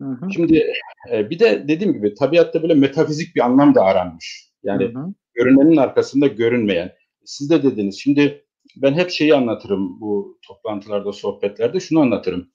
Hı 0.02 0.08
hı. 0.08 0.32
Şimdi 0.34 0.64
e, 1.12 1.30
bir 1.30 1.40
de 1.40 1.68
dediğim 1.68 1.94
gibi 1.94 2.14
tabiatta 2.14 2.62
böyle 2.62 2.74
metafizik 2.74 3.36
bir 3.36 3.42
anlam 3.42 3.76
da 3.76 3.82
aranmış. 3.84 4.52
Yani 4.64 4.84
hı 4.84 5.00
hı. 5.00 5.14
görünenin 5.34 5.78
arkasında 5.78 6.28
görünmeyen. 6.28 6.94
Siz 7.26 7.50
de 7.50 7.64
dediniz. 7.64 8.00
Şimdi 8.00 8.46
ben 8.76 8.94
hep 8.94 9.10
şeyi 9.10 9.36
anlatırım 9.36 10.02
bu 10.02 10.40
toplantılarda, 10.48 11.14
sohbetlerde 11.14 11.80
şunu 11.80 12.00
anlatırım. 12.00 12.52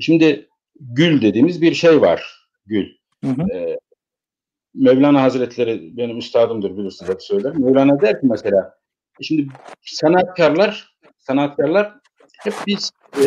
Şimdi 0.00 0.48
gül 0.80 1.22
dediğimiz 1.22 1.62
bir 1.62 1.74
şey 1.74 2.00
var. 2.00 2.48
Gül. 2.66 2.86
Hı 3.24 3.42
hı. 3.42 3.52
Ee, 3.52 3.78
Mevlana 4.74 5.22
Hazretleri 5.22 5.96
benim 5.96 6.18
üstadımdır 6.18 6.76
bilirsiniz 6.76 7.10
hep 7.12 7.22
söyler. 7.22 7.56
Mevlana 7.56 8.00
der 8.00 8.20
ki 8.20 8.26
mesela 8.26 8.78
şimdi 9.20 9.46
sanatkarlar 9.82 10.96
sanatkarlar 11.18 11.94
hep 12.44 12.54
biz 12.66 12.90
e, 13.16 13.22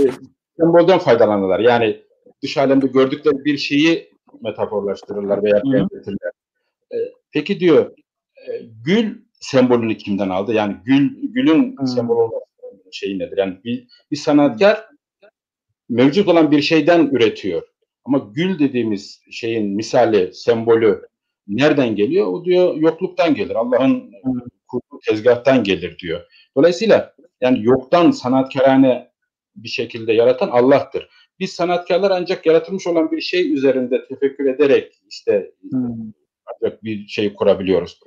sembolden 0.59 0.99
faydalanırlar. 0.99 1.59
Yani 1.59 2.03
dış 2.43 2.57
alemde 2.57 2.87
gördükleri 2.87 3.45
bir 3.45 3.57
şeyi 3.57 4.11
metaforlaştırırlar 4.41 5.43
veya 5.43 5.61
benzetirler. 5.65 6.31
E, 6.91 6.97
peki 7.31 7.59
diyor 7.59 7.91
e, 8.47 8.61
gül 8.85 9.21
sembolünü 9.39 9.97
kimden 9.97 10.29
aldı? 10.29 10.53
Yani 10.53 10.75
gül 10.85 11.09
gülün 11.33 11.75
hmm. 11.77 11.87
sembol 11.87 12.15
olması 12.15 12.45
şeyi 12.91 13.19
nedir? 13.19 13.37
Yani 13.37 13.57
bir, 13.63 13.87
bir 14.11 14.15
sanatkar 14.15 14.85
mevcut 15.89 16.27
olan 16.27 16.51
bir 16.51 16.61
şeyden 16.61 17.05
üretiyor. 17.05 17.63
Ama 18.07 18.31
gül 18.33 18.59
dediğimiz 18.59 19.21
şeyin 19.31 19.75
misali, 19.75 20.33
sembolü 20.33 21.01
nereden 21.47 21.95
geliyor? 21.95 22.27
O 22.27 22.45
diyor 22.45 22.75
yokluktan 22.75 23.35
gelir. 23.35 23.55
Allah'ın 23.55 24.11
kurduğu 24.67 24.99
tezgahtan 25.07 25.63
gelir 25.63 25.99
diyor. 25.99 26.21
Dolayısıyla 26.57 27.15
yani 27.41 27.59
yoktan 27.61 28.11
sanatkarane 28.11 29.11
bir 29.55 29.69
şekilde 29.69 30.13
yaratan 30.13 30.49
Allah'tır. 30.49 31.09
Biz 31.39 31.51
sanatkarlar 31.51 32.11
ancak 32.11 32.45
yaratılmış 32.45 32.87
olan 32.87 33.11
bir 33.11 33.21
şey 33.21 33.53
üzerinde 33.53 34.07
tefekkür 34.07 34.45
ederek 34.45 34.93
işte 35.09 35.51
hmm. 35.71 36.13
ancak 36.45 36.83
bir 36.83 37.07
şey 37.07 37.33
kurabiliyoruz. 37.33 37.99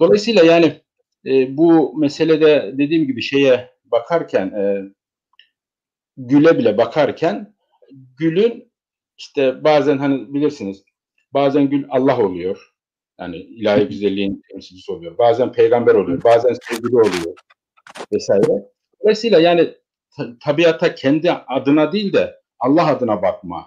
Dolayısıyla 0.00 0.44
yani 0.44 0.80
e, 1.26 1.56
bu 1.56 1.98
meselede 1.98 2.74
dediğim 2.78 3.06
gibi 3.06 3.22
şeye 3.22 3.70
bakarken 3.84 4.46
e, 4.46 4.82
güle 6.16 6.58
bile 6.58 6.78
bakarken 6.78 7.54
gülün 8.18 8.72
işte 9.18 9.64
bazen 9.64 9.98
hani 9.98 10.34
bilirsiniz 10.34 10.82
bazen 11.34 11.70
gül 11.70 11.84
Allah 11.90 12.18
oluyor. 12.18 12.72
Yani 13.20 13.36
ilahi 13.36 13.84
güzelliğin 13.88 14.42
temsilcisi 14.50 14.92
oluyor. 14.92 15.18
Bazen 15.18 15.52
peygamber 15.52 15.94
oluyor. 15.94 16.24
Bazen 16.24 16.56
sevgili 16.62 16.96
oluyor. 16.96 17.34
Vesaire. 18.12 18.68
Dolayısıyla 19.02 19.40
yani 19.40 19.74
tabiata 20.44 20.94
kendi 20.94 21.32
adına 21.32 21.92
değil 21.92 22.12
de 22.12 22.34
Allah 22.60 22.86
adına 22.86 23.22
bakma. 23.22 23.66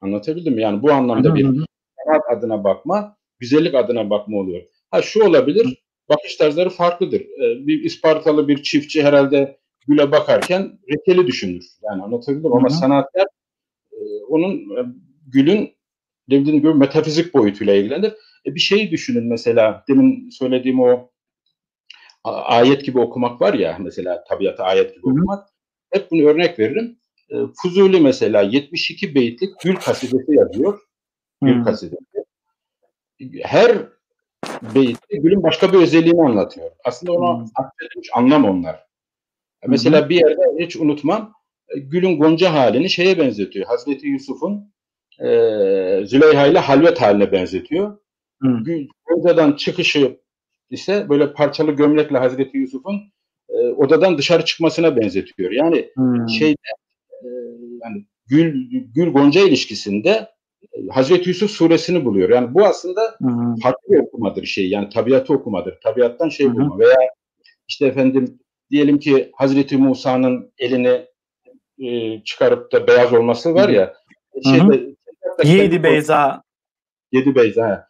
Anlatabildim 0.00 0.54
mi? 0.54 0.62
Yani 0.62 0.82
bu 0.82 0.92
anlamda 0.92 1.34
bir 1.34 1.44
sanat 1.44 2.22
adına 2.30 2.64
bakma, 2.64 3.16
güzellik 3.38 3.74
adına 3.74 4.10
bakma 4.10 4.38
oluyor. 4.38 4.62
Ha 4.90 5.02
şu 5.02 5.24
olabilir, 5.24 5.82
bakış 6.08 6.36
tarzları 6.36 6.70
farklıdır. 6.70 7.20
Ee, 7.20 7.66
bir 7.66 7.84
İspartalı 7.84 8.48
bir 8.48 8.62
çiftçi 8.62 9.02
herhalde 9.02 9.58
güle 9.86 10.12
bakarken 10.12 10.78
rekeli 10.90 11.26
düşünür. 11.26 11.64
Yani 11.82 12.02
anlatabildim 12.02 12.52
ama 12.52 12.70
sanatlar 12.70 13.22
e, 13.22 13.37
onun 14.28 14.52
e, 14.52 14.86
gülün 15.26 15.74
dediğim 16.30 16.58
gibi 16.58 16.74
metafizik 16.74 17.34
boyutuyla 17.34 17.74
ilgilenir. 17.74 18.12
E, 18.46 18.54
bir 18.54 18.60
şeyi 18.60 18.90
düşünün 18.90 19.24
mesela 19.24 19.84
demin 19.88 20.30
söylediğim 20.30 20.80
o 20.80 21.10
ayet 22.24 22.84
gibi 22.84 22.98
okumak 22.98 23.40
var 23.40 23.54
ya 23.54 23.76
mesela 23.80 24.24
tabiata 24.24 24.64
ayet 24.64 24.94
gibi 24.94 25.06
okumak. 25.06 25.48
Hep 25.90 26.10
bunu 26.10 26.22
örnek 26.22 26.58
veririm. 26.58 26.98
E, 27.30 27.36
Fuzuli 27.62 28.00
mesela 28.00 28.42
72 28.42 29.14
beytlik 29.14 29.60
gül 29.60 29.76
kasidesi 29.76 30.32
yazıyor. 30.34 30.80
Gül 31.42 31.54
Hı-hı. 31.54 31.64
kasidesi. 31.64 32.24
Her 33.42 33.88
beytte 34.74 35.16
gülün 35.16 35.42
başka 35.42 35.72
bir 35.72 35.78
özelliğini 35.78 36.22
anlatıyor. 36.22 36.70
Aslında 36.84 37.12
ona 37.12 37.44
atfedilmiş 37.54 38.08
anlam 38.14 38.44
onlar. 38.44 38.88
Mesela 39.66 40.08
bir 40.08 40.16
yerde 40.16 40.64
hiç 40.64 40.76
unutmam 40.76 41.32
gülün 41.76 42.18
gonca 42.18 42.52
halini 42.52 42.90
şeye 42.90 43.18
benzetiyor. 43.18 43.66
Hazreti 43.66 44.06
Yusuf'un 44.06 44.72
e, 45.20 45.26
Züleyha 46.06 46.46
ile 46.46 46.58
halvet 46.58 47.00
haline 47.00 47.32
benzetiyor. 47.32 47.98
Goncadan 49.06 49.52
çıkışı 49.52 50.20
ise 50.70 51.08
böyle 51.08 51.32
parçalı 51.32 51.72
gömlekle 51.72 52.18
Hazreti 52.18 52.58
Yusuf'un 52.58 53.00
e, 53.48 53.54
odadan 53.54 54.18
dışarı 54.18 54.44
çıkmasına 54.44 54.96
benzetiyor. 54.96 55.50
Yani 55.50 55.90
hmm. 55.94 56.28
şeyde 56.28 56.68
e, 57.10 57.26
yani 57.84 58.06
gül 58.26 58.70
gül 58.94 59.12
gonca 59.12 59.40
ilişkisinde 59.40 60.28
e, 60.62 60.88
Hazreti 60.90 61.28
Yusuf 61.28 61.50
suresini 61.50 62.04
buluyor. 62.04 62.30
Yani 62.30 62.54
bu 62.54 62.66
aslında 62.66 63.00
hmm. 63.18 63.56
farklı 63.56 63.92
bir 63.92 63.98
okumadır 63.98 64.44
şey. 64.44 64.68
Yani 64.68 64.88
tabiatı 64.88 65.32
okumadır. 65.32 65.80
Tabiattan 65.82 66.28
şey 66.28 66.46
hmm. 66.46 66.54
bulma 66.54 66.78
veya 66.78 66.96
işte 67.68 67.86
efendim 67.86 68.38
diyelim 68.70 68.98
ki 68.98 69.30
Hazreti 69.34 69.76
Musa'nın 69.76 70.52
elini 70.58 71.06
e, 71.78 72.22
çıkarıp 72.24 72.72
da 72.72 72.86
beyaz 72.86 73.12
olması 73.12 73.54
var 73.54 73.68
ya. 73.68 73.94
Şeyde, 74.44 74.94
Yedi 75.44 75.82
Beyza. 75.82 76.42
Yedi 77.12 77.34
Beyza. 77.34 77.88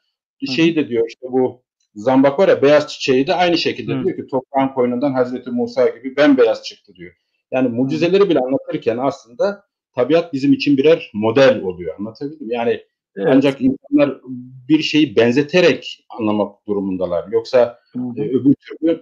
Şey 0.57 0.77
de 0.77 0.89
diyor 0.89 1.07
işte 1.09 1.27
bu 1.31 1.63
zambak 1.95 2.39
var 2.39 2.49
ya 2.49 2.63
beyaz 2.63 2.89
çiçeği 2.89 3.27
de 3.27 3.35
aynı 3.35 3.59
şekilde 3.59 3.95
Hı. 3.95 4.05
diyor 4.05 4.17
ki 4.17 4.27
toprağın 4.27 4.69
koynundan 4.69 5.13
Hazreti 5.13 5.51
Musa 5.51 5.89
gibi 5.89 6.17
bembeyaz 6.17 6.63
çıktı 6.63 6.95
diyor. 6.95 7.13
Yani 7.51 7.69
mucizeleri 7.69 8.29
bile 8.31 8.39
anlatırken 8.39 8.99
aslında 8.99 9.65
tabiat 9.95 10.33
bizim 10.33 10.53
için 10.53 10.77
birer 10.77 11.11
model 11.15 11.63
oluyor. 11.63 11.95
Anlatabildim 11.99 12.51
Yani 12.51 12.71
evet. 13.17 13.29
ancak 13.31 13.61
insanlar 13.61 14.21
bir 14.69 14.83
şeyi 14.83 15.17
benzeterek 15.17 16.07
anlamak 16.19 16.67
durumundalar. 16.67 17.29
Yoksa 17.33 17.79
e, 18.17 18.21
öbür 18.21 18.55
türlü 18.55 19.01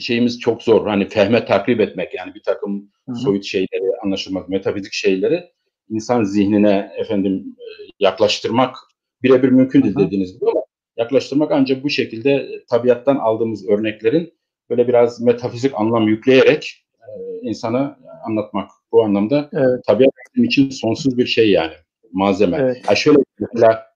şeyimiz 0.00 0.40
çok 0.40 0.62
zor. 0.62 0.86
Hani 0.86 1.08
fehme 1.08 1.44
takrip 1.44 1.80
etmek 1.80 2.14
yani 2.14 2.34
bir 2.34 2.42
takım 2.42 2.90
Hı-hı. 3.08 3.16
soyut 3.16 3.44
şeyleri 3.44 3.90
anlaşılmak, 4.04 4.48
metafizik 4.48 4.92
şeyleri 4.92 5.44
insan 5.90 6.24
zihnine 6.24 6.92
efendim 6.98 7.56
e, 7.58 7.64
yaklaştırmak 8.00 8.76
birebir 9.22 9.48
mümkün 9.48 9.82
değil 9.82 9.96
dediğiniz 9.96 10.34
gibi 10.34 10.50
ama 10.50 10.60
yaklaştırmak 10.96 11.52
ancak 11.52 11.84
bu 11.84 11.90
şekilde 11.90 12.30
e, 12.30 12.64
tabiattan 12.70 13.16
aldığımız 13.16 13.68
örneklerin 13.68 14.34
böyle 14.70 14.88
biraz 14.88 15.20
metafizik 15.20 15.72
anlam 15.74 16.08
yükleyerek 16.08 16.86
e, 17.00 17.10
insana 17.42 17.98
anlatmak. 18.26 18.70
Bu 18.92 19.04
anlamda 19.04 19.50
evet. 19.52 19.84
tabiat 19.86 20.10
bizim 20.34 20.44
için 20.44 20.70
sonsuz 20.70 21.18
bir 21.18 21.26
şey 21.26 21.50
yani 21.50 21.72
malzeme. 22.12 22.56
Evet. 22.60 22.82
Ha 22.86 22.94
şöyle 22.94 23.18
mesela 23.38 23.86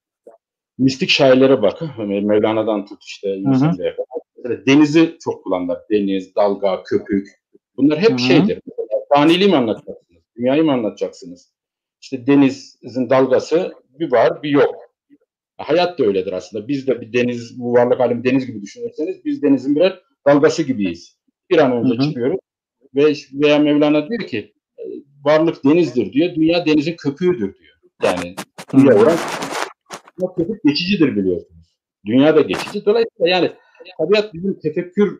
mistik 0.78 1.10
şairlere 1.10 1.62
bak. 1.62 1.82
Mevlana'dan 1.98 2.86
tut 2.86 3.04
işte 3.04 3.28
Yunus'a 3.28 3.72
Denizi 4.66 5.16
çok 5.24 5.44
kullanırlar. 5.44 5.78
Deniz, 5.90 6.34
dalga, 6.36 6.82
köpük. 6.82 7.28
Bunlar 7.76 7.98
hep 7.98 8.10
Hı-hı. 8.10 8.18
şeydir. 8.18 8.60
Faniliği 9.14 9.48
mi 9.48 9.56
anlatacaksınız? 9.56 10.22
Dünyayı 10.36 10.64
mı 10.64 10.72
anlatacaksınız? 10.72 11.52
İşte 12.00 12.26
denizin 12.26 13.10
dalgası 13.10 13.72
bir 13.98 14.12
var 14.12 14.42
bir 14.42 14.50
yok. 14.50 14.74
Hayat 15.56 15.98
da 15.98 16.04
öyledir 16.04 16.32
aslında. 16.32 16.68
Biz 16.68 16.86
de 16.86 17.00
bir 17.00 17.12
deniz, 17.12 17.60
bu 17.60 17.72
varlık 17.72 18.00
alemi 18.00 18.24
deniz 18.24 18.46
gibi 18.46 18.62
düşünürseniz 18.62 19.24
biz 19.24 19.42
denizin 19.42 19.76
birer 19.76 20.02
dalgası 20.26 20.62
gibiyiz. 20.62 21.16
Bir 21.50 21.58
an 21.58 21.72
önce 21.72 21.94
hı 21.94 21.98
hı. 21.98 22.02
çıkıyoruz 22.02 22.40
ve 22.94 23.14
veya 23.32 23.58
Mevlana 23.58 24.08
diyor 24.08 24.20
ki 24.20 24.54
e, 24.78 24.82
varlık 25.24 25.64
denizdir 25.64 26.12
diyor. 26.12 26.34
Dünya 26.34 26.66
denizin 26.66 26.96
köpüğüdür 26.96 27.54
diyor. 27.54 27.76
Yani 28.02 28.34
dünya 28.72 28.96
olan 28.96 29.16
köpük 30.36 30.64
geçicidir 30.64 31.16
biliyorsunuz. 31.16 31.74
Dünya 32.06 32.36
da 32.36 32.40
geçici. 32.40 32.84
Dolayısıyla 32.86 33.28
yani 33.28 33.50
tabiat 33.98 34.34
bizim 34.34 34.58
tefekkür 34.58 35.18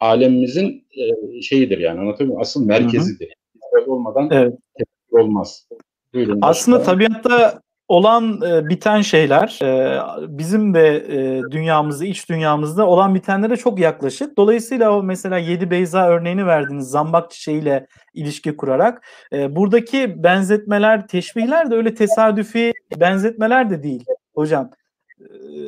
alemimizin 0.00 0.86
e, 0.96 1.42
şeyidir 1.42 1.78
yani 1.78 2.00
anlatabiliyor 2.00 2.28
muyum? 2.28 2.40
Asıl 2.40 2.66
merkezidir. 2.66 3.34
Tabiat 3.70 3.88
olmadan 3.88 4.28
evet. 4.30 4.54
tefekkür 4.78 5.18
olmaz. 5.18 5.68
Buyurun 6.14 6.38
Aslında 6.42 6.78
başka. 6.78 6.92
tabiatta 6.92 7.60
olan 7.88 8.40
e, 8.42 8.68
biten 8.68 9.00
şeyler 9.00 9.58
e, 9.62 10.00
bizim 10.38 10.74
de 10.74 10.96
e, 10.96 11.42
dünyamızda, 11.50 12.04
iç 12.04 12.28
dünyamızda 12.28 12.86
olan 12.86 13.14
bitenlere 13.14 13.56
çok 13.56 13.78
yaklaşık. 13.78 14.36
Dolayısıyla 14.38 14.98
o 14.98 15.02
mesela 15.02 15.38
Yedi 15.38 15.70
Beyza 15.70 16.08
örneğini 16.08 16.46
verdiğiniz 16.46 16.88
zambak 16.88 17.30
çiçeğiyle 17.30 17.86
ilişki 18.14 18.56
kurarak 18.56 19.06
e, 19.32 19.56
buradaki 19.56 20.22
benzetmeler, 20.22 21.08
teşbihler 21.08 21.70
de 21.70 21.74
öyle 21.74 21.94
tesadüfi 21.94 22.72
benzetmeler 23.00 23.70
de 23.70 23.82
değil 23.82 24.04
hocam. 24.34 24.70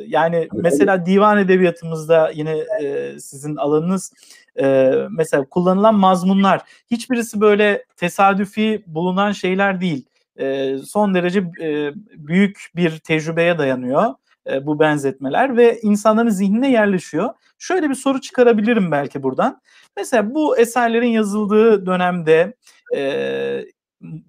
Yani 0.07 0.47
mesela 0.53 1.05
divan 1.05 1.37
edebiyatımızda 1.37 2.31
yine 2.35 2.57
e, 2.81 3.19
sizin 3.19 3.55
alanınız 3.55 4.13
e, 4.59 4.93
mesela 5.11 5.45
kullanılan 5.45 5.95
mazmunlar 5.95 6.61
hiçbirisi 6.91 7.41
böyle 7.41 7.85
tesadüfi 7.97 8.83
bulunan 8.87 9.31
şeyler 9.31 9.81
değil 9.81 10.05
e, 10.39 10.77
son 10.77 11.13
derece 11.13 11.39
e, 11.61 11.91
büyük 12.17 12.67
bir 12.75 12.97
tecrübeye 12.97 13.57
dayanıyor 13.57 14.13
e, 14.49 14.65
bu 14.65 14.79
benzetmeler 14.79 15.57
ve 15.57 15.79
insanların 15.81 16.29
zihnine 16.29 16.71
yerleşiyor. 16.71 17.29
Şöyle 17.57 17.89
bir 17.89 17.95
soru 17.95 18.21
çıkarabilirim 18.21 18.91
belki 18.91 19.23
buradan. 19.23 19.61
Mesela 19.97 20.35
bu 20.35 20.57
eserlerin 20.57 21.07
yazıldığı 21.07 21.85
dönemde 21.85 22.53
e, 22.95 23.65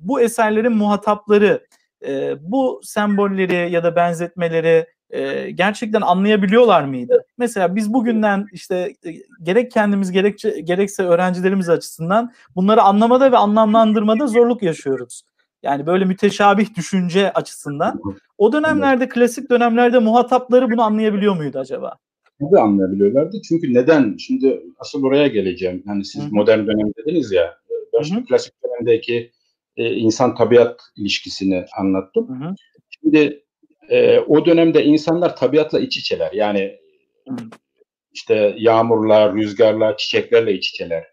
bu 0.00 0.20
eserlerin 0.20 0.76
muhatapları 0.76 1.66
e, 2.06 2.34
bu 2.40 2.80
sembolleri 2.84 3.72
ya 3.72 3.84
da 3.84 3.96
benzetmeleri 3.96 4.86
e, 5.10 5.50
gerçekten 5.50 6.00
anlayabiliyorlar 6.00 6.84
mıydı? 6.84 7.24
Mesela 7.38 7.76
biz 7.76 7.92
bugünden 7.92 8.46
işte 8.52 8.94
e, 9.06 9.10
gerek 9.42 9.70
kendimiz 9.70 10.12
gerekçe, 10.12 10.60
gerekse 10.60 11.02
öğrencilerimiz 11.02 11.68
açısından 11.68 12.32
bunları 12.56 12.82
anlamada 12.82 13.32
ve 13.32 13.36
anlamlandırmada 13.36 14.26
zorluk 14.26 14.62
yaşıyoruz. 14.62 15.22
Yani 15.62 15.86
böyle 15.86 16.04
müteşabih 16.04 16.74
düşünce 16.74 17.32
açısından. 17.32 18.00
O 18.38 18.52
dönemlerde, 18.52 19.08
klasik 19.08 19.50
dönemlerde 19.50 19.98
muhatapları 19.98 20.70
bunu 20.70 20.82
anlayabiliyor 20.82 21.36
muydu 21.36 21.58
acaba? 21.58 21.96
Tabii 22.40 22.60
anlayabiliyorlardı. 22.60 23.36
Çünkü 23.48 23.74
neden? 23.74 24.16
Şimdi 24.16 24.62
asıl 24.78 25.04
oraya 25.04 25.26
geleceğim. 25.26 25.82
Hani 25.86 26.04
siz 26.04 26.22
Hı. 26.22 26.28
modern 26.32 26.66
dönem 26.66 26.92
dediniz 26.98 27.32
ya. 27.32 27.56
Ben 27.92 28.02
şimdi 28.02 28.24
klasik 28.24 28.52
dönemdeki 28.64 29.30
e, 29.76 29.94
insan 29.94 30.34
tabiat 30.34 30.80
ilişkisini 30.96 31.64
anlattım. 31.78 32.28
Hı. 32.28 32.54
Şimdi 32.90 33.42
e, 33.90 34.18
o 34.18 34.46
dönemde 34.46 34.84
insanlar 34.84 35.36
tabiatla 35.36 35.80
iç 35.80 35.96
içeler. 35.96 36.32
Yani 36.32 36.78
işte 38.12 38.54
yağmurlar, 38.58 39.34
rüzgarlar, 39.34 39.96
çiçeklerle 39.96 40.54
iç 40.54 40.68
içeler. 40.70 41.06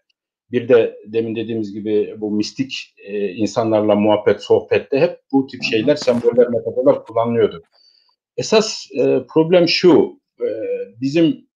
Bir 0.50 0.68
de 0.68 0.98
demin 1.06 1.36
dediğimiz 1.36 1.72
gibi 1.72 2.14
bu 2.18 2.30
mistik 2.30 2.94
e, 3.04 3.28
insanlarla 3.28 3.94
muhabbet, 3.94 4.42
sohbette 4.42 5.00
hep 5.00 5.20
bu 5.32 5.46
tip 5.46 5.62
şeyler, 5.62 5.96
semboller, 5.96 6.48
metaforlar 6.48 7.04
kullanılıyordu. 7.04 7.62
Esas 8.36 8.86
e, 8.98 9.20
problem 9.34 9.68
şu, 9.68 10.20
e, 10.40 10.48
bizim 11.00 11.48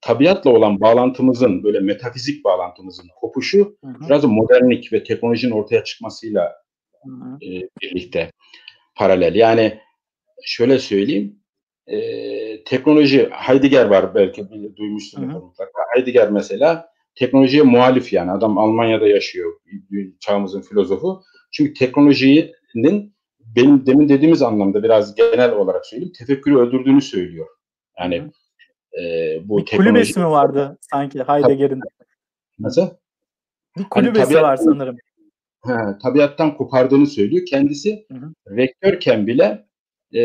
tabiatla 0.00 0.50
olan 0.50 0.80
bağlantımızın, 0.80 1.64
böyle 1.64 1.80
metafizik 1.80 2.44
bağlantımızın 2.44 3.08
kopuşu 3.20 3.76
hı 3.84 3.90
hı. 3.90 4.06
biraz 4.06 4.24
modernlik 4.24 4.92
ve 4.92 5.04
teknolojinin 5.04 5.52
ortaya 5.52 5.84
çıkmasıyla 5.84 6.54
hı 7.04 7.10
hı. 7.10 7.36
E, 7.46 7.68
birlikte 7.82 8.30
paralel. 8.94 9.34
Yani 9.34 9.80
şöyle 10.42 10.78
söyleyeyim, 10.78 11.38
e, 11.86 12.64
teknoloji, 12.64 13.28
Heidegger 13.32 13.86
var 13.86 14.14
belki 14.14 14.48
duymuşsunuz 14.76 15.34
mutlaka. 15.34 15.80
Heidegger 15.94 16.30
mesela 16.30 16.88
teknolojiye 17.14 17.62
muhalif 17.62 18.12
yani. 18.12 18.30
Adam 18.30 18.58
Almanya'da 18.58 19.08
yaşıyor 19.08 19.60
çağımızın 20.20 20.62
filozofu. 20.62 21.22
Çünkü 21.52 21.74
teknolojinin 21.74 23.16
benim 23.56 23.86
demin 23.86 24.08
dediğimiz 24.08 24.42
anlamda 24.42 24.82
biraz 24.82 25.14
genel 25.14 25.52
olarak 25.52 25.86
söyleyeyim 25.86 26.12
tefekkürü 26.18 26.56
öldürdüğünü 26.56 27.02
söylüyor. 27.02 27.46
Yani 27.98 28.30
e, 29.00 29.02
bu 29.44 29.58
bir 29.58 29.66
teknoloji... 29.66 29.90
Kulübesi 29.90 30.20
mi 30.20 30.26
vardı 30.26 30.78
sanki 30.80 31.18
Heidegger'in? 31.18 31.80
Nasıl? 32.58 32.88
Bir 33.78 33.84
kulübesi 33.84 34.20
hani 34.20 34.28
tabiat, 34.28 34.42
var 34.42 34.56
sanırım. 34.56 34.96
He, 35.66 35.72
tabiattan 36.02 36.56
kopardığını 36.56 37.06
söylüyor. 37.06 37.46
Kendisi 37.46 38.06
hı 38.12 38.18
hı. 38.18 38.56
rektörken 38.56 39.26
bile 39.26 39.66
e, 40.12 40.22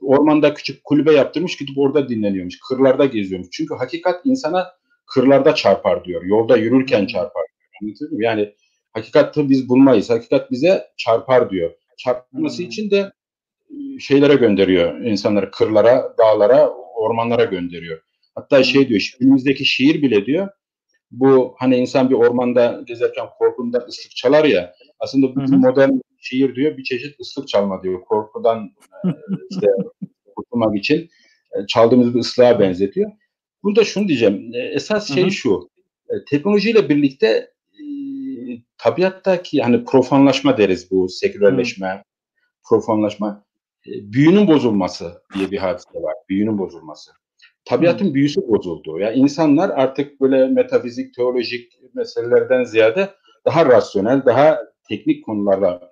ormanda 0.00 0.54
küçük 0.54 0.84
kulübe 0.84 1.12
yaptırmış 1.12 1.56
gidip 1.56 1.78
orada 1.78 2.08
dinleniyormuş. 2.08 2.58
Kırlarda 2.68 3.04
geziyormuş. 3.04 3.48
Çünkü 3.52 3.74
hakikat 3.74 4.26
insana 4.26 4.66
kırlarda 5.06 5.54
çarpar 5.54 6.04
diyor. 6.04 6.24
Yolda 6.24 6.56
yürürken 6.56 7.06
çarpar 7.06 7.42
diyor. 7.42 7.82
Anladın 7.82 8.16
mı? 8.16 8.24
Yani 8.24 8.54
hakikati 8.92 9.48
biz 9.48 9.68
bulmayız. 9.68 10.10
Hakikat 10.10 10.50
bize 10.50 10.86
çarpar 10.96 11.50
diyor. 11.50 11.70
Çarpması 11.98 12.62
için 12.62 12.90
de 12.90 13.00
ıı, 13.70 14.00
şeylere 14.00 14.34
gönderiyor 14.34 15.00
insanları 15.00 15.50
kırlara, 15.50 16.14
dağlara, 16.18 16.70
ormanlara 16.96 17.44
gönderiyor. 17.44 18.00
Hatta 18.34 18.62
şey 18.62 18.88
diyor, 18.88 19.14
günümüzdeki 19.20 19.64
şiir 19.64 20.02
bile 20.02 20.26
diyor, 20.26 20.48
bu 21.10 21.54
hani 21.58 21.76
insan 21.76 22.10
bir 22.10 22.14
ormanda 22.14 22.82
gezerken 22.86 23.26
korkundan 23.38 23.80
ıslık 23.88 24.16
çalar 24.16 24.44
ya, 24.44 24.74
aslında 25.00 25.36
bu 25.36 25.40
modern 25.40 25.90
şiir 26.18 26.54
diyor 26.54 26.76
bir 26.76 26.84
çeşit 26.84 27.20
ıslık 27.20 27.48
çalma 27.48 27.82
diyor. 27.82 28.00
Korkudan 28.00 28.70
işte 29.50 29.66
kurtulmak 30.36 30.76
için 30.76 31.10
çaldığımız 31.68 32.14
bir 32.14 32.20
ıslığa 32.20 32.60
benzetiyor. 32.60 33.10
Burada 33.62 33.84
şunu 33.84 34.08
diyeceğim. 34.08 34.50
E, 34.54 34.58
esas 34.58 35.14
şey 35.14 35.22
Hı-hı. 35.22 35.30
şu. 35.30 35.68
E, 36.08 36.14
teknolojiyle 36.30 36.88
birlikte 36.88 37.26
e, 37.28 37.84
tabiattaki 38.78 39.62
hani 39.62 39.84
profanlaşma 39.84 40.58
deriz 40.58 40.90
bu 40.90 41.08
sekülerleşme, 41.08 41.88
Hı-hı. 41.88 42.02
profanlaşma 42.68 43.44
e, 43.86 43.90
büyünün 44.12 44.48
bozulması 44.48 45.22
diye 45.34 45.50
bir 45.50 45.58
hadise 45.58 46.02
var. 46.02 46.14
Büyünün 46.28 46.58
bozulması. 46.58 47.10
Tabiatın 47.64 48.04
Hı-hı. 48.04 48.14
büyüsü 48.14 48.48
bozuldu. 48.48 48.98
Yani 48.98 49.16
insanlar 49.16 49.70
artık 49.70 50.20
böyle 50.20 50.46
metafizik, 50.46 51.14
teolojik 51.14 51.72
meselelerden 51.94 52.64
ziyade 52.64 53.10
daha 53.44 53.66
rasyonel, 53.66 54.24
daha 54.26 54.58
teknik 54.88 55.24
konularla 55.24 55.87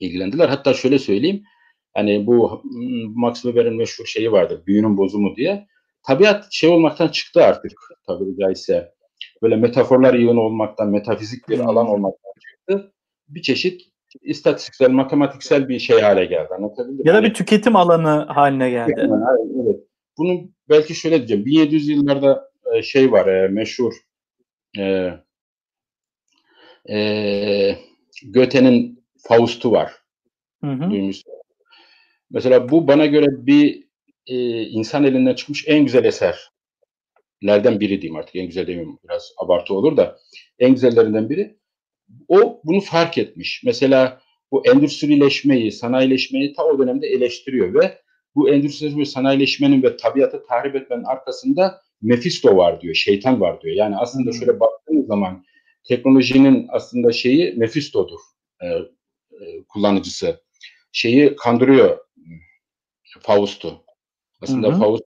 ilgilendiler. 0.00 0.48
Hatta 0.48 0.74
şöyle 0.74 0.98
söyleyeyim. 0.98 1.42
Hani 1.94 2.26
bu 2.26 2.62
Max 3.14 3.42
Weber'in 3.42 3.76
meşhur 3.76 4.06
şeyi 4.06 4.32
vardır. 4.32 4.66
Büyünün 4.66 4.96
bozumu 4.96 5.36
diye 5.36 5.66
tabiat 6.02 6.46
şey 6.50 6.70
olmaktan 6.70 7.08
çıktı 7.08 7.44
artık 7.44 7.72
tabiri 8.06 8.36
caizse. 8.36 8.92
Böyle 9.42 9.56
metaforlar 9.56 10.14
yığını 10.14 10.40
olmaktan, 10.40 10.88
metafizik 10.88 11.48
bir 11.48 11.60
alan 11.60 11.84
hmm. 11.84 11.92
olmaktan 11.92 12.32
çıktı. 12.40 12.92
Bir 13.28 13.42
çeşit 13.42 13.82
istatistiksel, 14.22 14.90
matematiksel 14.90 15.68
bir 15.68 15.78
şey 15.78 16.00
hale 16.00 16.24
geldi. 16.24 16.48
Anlatabildim 16.58 17.06
Ya 17.06 17.14
da 17.14 17.22
bir 17.22 17.34
tüketim 17.34 17.76
alanı 17.76 18.26
haline 18.28 18.70
geldi. 18.70 19.08
Evet. 19.64 19.80
Bunu 20.18 20.50
belki 20.68 20.94
şöyle 20.94 21.16
diyeceğim. 21.16 21.44
1700 21.44 21.88
yıllarda 21.88 22.50
e, 22.74 22.82
şey 22.82 23.12
var 23.12 23.26
e, 23.26 23.48
meşhur 23.48 23.92
e, 24.78 25.10
e, 26.90 27.76
Goethe'nin 28.34 28.91
Faust'u 29.28 29.72
var. 29.72 29.92
Hı 30.64 30.70
hı. 30.70 31.10
Mesela 32.30 32.68
bu 32.68 32.88
bana 32.88 33.06
göre 33.06 33.26
bir 33.30 33.88
e, 34.26 34.62
insan 34.62 35.04
elinden 35.04 35.34
çıkmış 35.34 35.64
en 35.68 35.84
güzel 35.84 36.04
eserlerden 36.04 37.80
biri 37.80 38.02
diyeyim 38.02 38.16
artık. 38.16 38.36
En 38.36 38.46
güzel 38.46 38.66
demeyeyim 38.66 38.98
biraz 39.04 39.32
abartı 39.38 39.74
olur 39.74 39.96
da 39.96 40.18
en 40.58 40.70
güzellerinden 40.70 41.30
biri. 41.30 41.56
O 42.28 42.60
bunu 42.64 42.80
fark 42.80 43.18
etmiş. 43.18 43.62
Mesela 43.64 44.20
bu 44.50 44.66
endüstrileşmeyi, 44.66 45.72
sanayileşmeyi 45.72 46.52
ta 46.52 46.64
o 46.64 46.78
dönemde 46.78 47.06
eleştiriyor 47.06 47.74
ve 47.74 47.98
bu 48.34 48.50
endüstrileşme, 48.50 49.04
sanayileşmenin 49.04 49.82
ve 49.82 49.96
tabiatı 49.96 50.46
tahrip 50.46 50.76
etmenin 50.76 51.04
arkasında 51.04 51.80
Mephisto 52.02 52.56
var 52.56 52.80
diyor, 52.80 52.94
şeytan 52.94 53.40
var 53.40 53.60
diyor. 53.60 53.76
Yani 53.76 53.96
aslında 53.96 54.30
hmm. 54.30 54.38
şöyle 54.38 54.60
baktığınız 54.60 55.06
zaman 55.06 55.44
teknolojinin 55.84 56.66
aslında 56.68 57.12
şeyi 57.12 57.54
Mephisto'dur 57.56 58.18
e, 58.60 58.66
e, 58.66 58.88
kullanıcısı. 59.68 60.42
Şeyi 60.92 61.36
kandırıyor 61.36 61.98
Faust'u. 63.20 63.84
Aslında 64.40 64.68
hı 64.68 64.72
hı. 64.72 64.78
Faust 64.78 65.04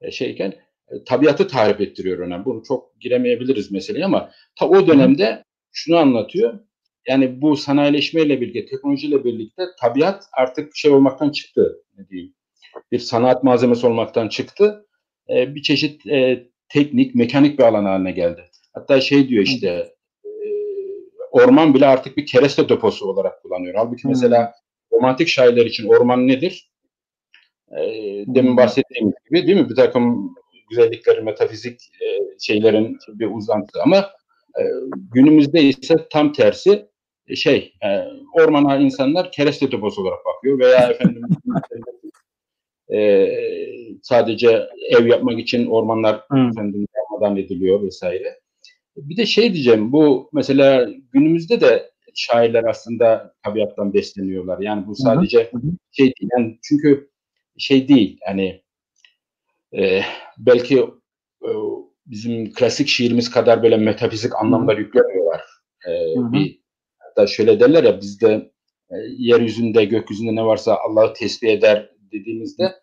e, 0.00 0.10
şeyken 0.10 0.54
e, 0.88 1.04
tabiatı 1.04 1.48
tarif 1.48 1.80
ettiriyor 1.80 2.18
ona. 2.18 2.44
Bunu 2.44 2.62
çok 2.62 3.00
giremeyebiliriz 3.00 3.70
meseleye 3.70 4.04
ama 4.04 4.30
ta 4.56 4.68
o 4.68 4.86
dönemde 4.86 5.44
şunu 5.72 5.96
anlatıyor. 5.96 6.58
Yani 7.08 7.42
bu 7.42 7.56
sanayileşmeyle 7.56 8.40
birlikte, 8.40 8.66
teknolojiyle 8.66 9.24
birlikte 9.24 9.62
tabiat 9.80 10.24
artık 10.32 10.76
şey 10.76 10.90
olmaktan 10.90 11.30
çıktı. 11.30 11.82
Ne 11.98 12.08
diyeyim? 12.08 12.36
bir 12.92 12.98
sanat 12.98 13.44
malzemesi 13.44 13.86
olmaktan 13.86 14.28
çıktı. 14.28 14.86
E, 15.28 15.54
bir 15.54 15.62
çeşit 15.62 16.06
e, 16.06 16.48
teknik, 16.68 17.14
mekanik 17.14 17.58
bir 17.58 17.64
alan 17.64 17.84
haline 17.84 18.12
geldi. 18.12 18.44
Hatta 18.72 19.00
şey 19.00 19.28
diyor 19.28 19.44
işte 19.44 19.68
e, 19.68 19.95
orman 21.36 21.74
bile 21.74 21.86
artık 21.86 22.16
bir 22.16 22.26
kereste 22.26 22.68
deposu 22.68 23.06
olarak 23.06 23.42
kullanıyor. 23.42 23.74
Halbuki 23.76 24.02
hmm. 24.02 24.10
mesela 24.10 24.54
romantik 24.92 25.28
şairler 25.28 25.66
için 25.66 25.88
orman 25.88 26.28
nedir? 26.28 26.70
E, 27.70 27.82
demin 28.26 28.56
bahsettiğim 28.56 29.12
gibi 29.30 29.46
değil 29.46 29.60
mi? 29.60 29.68
Bir 29.68 29.74
takım 29.74 30.34
güzelliklerin, 30.70 31.24
metafizik 31.24 31.80
e, 31.80 32.06
şeylerin 32.40 32.98
bir 33.08 33.30
uzantısı. 33.30 33.82
Ama 33.82 33.96
e, 34.58 34.62
günümüzde 35.12 35.62
ise 35.62 35.96
tam 36.10 36.32
tersi 36.32 36.86
e, 37.28 37.36
şey 37.36 37.74
e, 37.84 38.04
ormana 38.32 38.76
insanlar 38.76 39.32
kereste 39.32 39.72
deposu 39.72 40.02
olarak 40.02 40.18
bakıyor 40.24 40.58
veya 40.58 40.78
efendim 40.90 41.22
e, 42.94 43.28
sadece 44.02 44.68
ev 44.90 45.06
yapmak 45.06 45.38
için 45.38 45.66
ormanlar 45.66 46.20
hmm. 46.28 46.48
efendim 46.48 46.86
ediliyor 47.36 47.82
vesaire. 47.82 48.40
Bir 48.96 49.16
de 49.16 49.26
şey 49.26 49.54
diyeceğim 49.54 49.92
bu 49.92 50.30
mesela 50.32 50.88
günümüzde 51.12 51.60
de 51.60 51.90
şairler 52.14 52.64
aslında 52.64 53.34
tabiattan 53.44 53.94
besleniyorlar. 53.94 54.58
Yani 54.60 54.86
bu 54.86 54.94
sadece 54.94 55.38
hı 55.38 55.56
hı. 55.56 55.62
şey 55.92 56.06
değil. 56.06 56.30
Yani 56.38 56.58
çünkü 56.62 57.10
şey 57.58 57.88
değil 57.88 58.18
yani 58.26 58.62
e, 59.76 60.02
belki 60.38 60.78
e, 61.42 61.50
bizim 62.06 62.52
klasik 62.52 62.88
şiirimiz 62.88 63.30
kadar 63.30 63.62
böyle 63.62 63.76
metafizik 63.76 64.34
anlamlar 64.34 64.78
yüklemiyorlar. 64.78 65.40
E, 65.88 65.92
bir 66.32 66.60
hatta 66.98 67.26
şöyle 67.26 67.60
derler 67.60 67.84
ya 67.84 68.00
bizde 68.00 68.52
e, 68.90 68.96
yeryüzünde 69.18 69.84
gökyüzünde 69.84 70.34
ne 70.34 70.44
varsa 70.44 70.76
Allah'ı 70.76 71.12
tesbih 71.12 71.48
eder 71.48 71.90
dediğimizde 72.12 72.74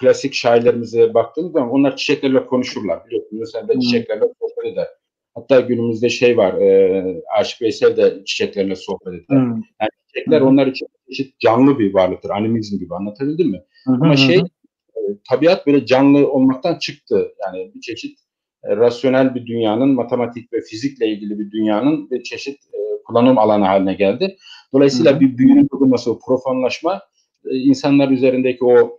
klasik 0.00 0.34
şairlerimize 0.34 1.14
baktığımız 1.14 1.52
zaman 1.52 1.70
onlar 1.70 1.96
çiçeklerle 1.96 2.46
konuşurlar. 2.46 3.06
Biliyorsunuz 3.06 3.40
mesela 3.40 3.68
de 3.68 3.80
çiçeklerle 3.80 4.24
sohbet 4.40 4.72
eder. 4.72 4.88
Hatta 5.34 5.60
günümüzde 5.60 6.08
şey 6.08 6.36
var, 6.36 6.54
e, 6.54 7.22
Aşık 7.38 7.62
Veysel 7.62 7.96
de 7.96 8.22
çiçeklerle 8.24 8.76
sohbet 8.76 9.08
eder. 9.08 9.24
Hmm. 9.28 9.62
Yani 9.80 9.90
çiçekler 10.06 10.40
hmm. 10.40 10.48
onlar 10.48 10.66
için 10.66 10.86
çeşit 11.08 11.40
canlı 11.40 11.78
bir 11.78 11.94
varlıktır. 11.94 12.30
Animizm 12.30 12.78
gibi 12.78 12.94
anlatabildim 12.94 13.50
mi? 13.50 13.62
Hmm. 13.84 14.02
Ama 14.02 14.16
şey, 14.16 14.36
e, 14.36 15.00
tabiat 15.30 15.66
böyle 15.66 15.86
canlı 15.86 16.32
olmaktan 16.32 16.78
çıktı. 16.78 17.32
Yani 17.46 17.72
bir 17.74 17.80
çeşit 17.80 18.18
e, 18.64 18.76
rasyonel 18.76 19.34
bir 19.34 19.46
dünyanın, 19.46 19.88
matematik 19.88 20.52
ve 20.52 20.60
fizikle 20.60 21.08
ilgili 21.08 21.38
bir 21.38 21.50
dünyanın 21.50 22.10
bir 22.10 22.22
çeşit 22.22 22.56
e, 22.56 22.78
kullanım 23.06 23.38
alanı 23.38 23.64
haline 23.64 23.94
geldi. 23.94 24.36
Dolayısıyla 24.72 25.12
hmm. 25.12 25.20
bir 25.20 25.38
büyünün 25.38 25.66
kurulması, 25.66 26.12
o 26.12 26.18
profanlaşma 26.26 27.02
e, 27.50 27.56
insanlar 27.56 28.10
üzerindeki 28.10 28.64
o 28.64 28.98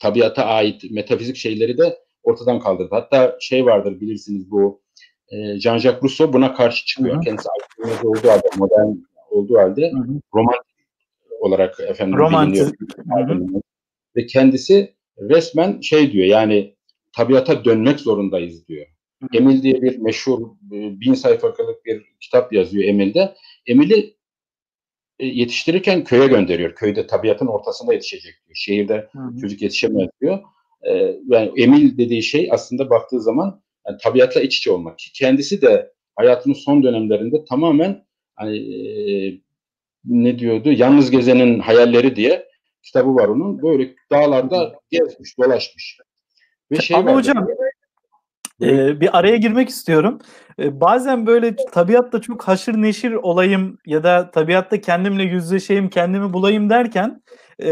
tabiata 0.00 0.44
ait 0.44 0.90
metafizik 0.90 1.36
şeyleri 1.36 1.78
de 1.78 1.98
ortadan 2.22 2.60
kaldırdı. 2.60 2.88
Hatta 2.90 3.36
şey 3.40 3.66
vardır 3.66 4.00
bilirsiniz 4.00 4.50
bu 4.50 4.80
e, 5.30 5.36
Jean-Jacques 5.36 6.02
Rousseau 6.02 6.32
buna 6.32 6.54
karşı 6.54 6.86
çıkıyor. 6.86 7.14
Hı 7.14 7.18
hı. 7.18 7.24
Kendisi 7.24 7.48
aydınlık 7.80 8.04
olduğu 8.04 8.28
halde, 8.28 8.48
modern 8.56 8.94
olduğu 9.30 9.58
halde 9.58 9.90
hı 9.92 9.96
hı. 9.96 10.20
romantik 10.34 10.68
olarak 11.40 11.80
efendim 11.80 12.18
romantik. 12.18 12.74
Ve 14.16 14.26
kendisi 14.26 14.94
resmen 15.18 15.80
şey 15.80 16.12
diyor 16.12 16.26
yani 16.26 16.74
tabiata 17.16 17.64
dönmek 17.64 18.00
zorundayız 18.00 18.68
diyor. 18.68 18.86
Hı 19.22 19.26
hı. 19.32 19.38
Emil 19.38 19.62
diye 19.62 19.82
bir 19.82 19.98
meşhur 19.98 20.42
e, 20.72 21.00
bin 21.00 21.14
sayfalık 21.14 21.84
bir 21.84 22.02
kitap 22.20 22.52
yazıyor 22.52 22.84
Emil'de. 22.84 23.34
Emil'i 23.66 24.16
e, 25.18 25.26
yetiştirirken 25.26 26.04
köye 26.04 26.26
gönderiyor. 26.26 26.74
Köyde 26.74 27.06
tabiatın 27.06 27.46
ortasında 27.46 27.92
yetişecek 27.92 28.34
diyor. 28.46 28.54
Şehirde 28.54 29.08
hı 29.12 29.18
hı. 29.18 29.40
çocuk 29.40 29.62
yetişemez 29.62 30.08
diyor. 30.20 30.38
Ee, 30.82 31.16
yani 31.26 31.52
Emil 31.56 31.98
dediği 31.98 32.22
şey 32.22 32.48
aslında 32.52 32.90
baktığı 32.90 33.20
zaman 33.20 33.62
yani 33.88 33.98
tabiatla 34.02 34.40
iç 34.40 34.58
içe 34.58 34.70
olmak. 34.70 34.98
Kendisi 35.14 35.62
de 35.62 35.92
hayatının 36.16 36.54
son 36.54 36.82
dönemlerinde 36.82 37.44
tamamen 37.44 38.04
hani 38.36 38.58
e, 38.58 39.40
ne 40.04 40.38
diyordu? 40.38 40.72
Yalnız 40.72 41.10
gezenin 41.10 41.60
hayalleri 41.60 42.16
diye 42.16 42.48
kitabı 42.82 43.14
var 43.14 43.28
onun. 43.28 43.62
Böyle 43.62 43.94
dağlarda 44.12 44.74
gezmiş, 44.90 45.38
dolaşmış. 45.38 45.98
Ve 46.70 46.76
şey 46.76 46.96
Ama 46.96 47.14
hocam 47.14 47.48
ee, 48.62 49.00
bir 49.00 49.18
araya 49.18 49.36
girmek 49.36 49.68
istiyorum. 49.68 50.18
Ee, 50.58 50.80
bazen 50.80 51.26
böyle 51.26 51.56
tabiatta 51.72 52.20
çok 52.20 52.42
haşır 52.48 52.74
neşir 52.82 53.12
olayım 53.12 53.78
ya 53.86 54.02
da 54.02 54.30
tabiatta 54.30 54.80
kendimle 54.80 55.22
yüzleşeyim, 55.22 55.88
kendimi 55.90 56.32
bulayım 56.32 56.70
derken 56.70 57.22
e, 57.62 57.66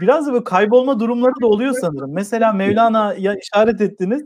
biraz 0.00 0.26
da 0.26 0.32
böyle 0.32 0.44
kaybolma 0.44 1.00
durumları 1.00 1.32
da 1.42 1.46
oluyor 1.46 1.74
sanırım. 1.80 2.12
Mesela 2.14 2.52
Mevlana'ya 2.52 3.34
işaret 3.34 3.80
ettiniz. 3.80 4.22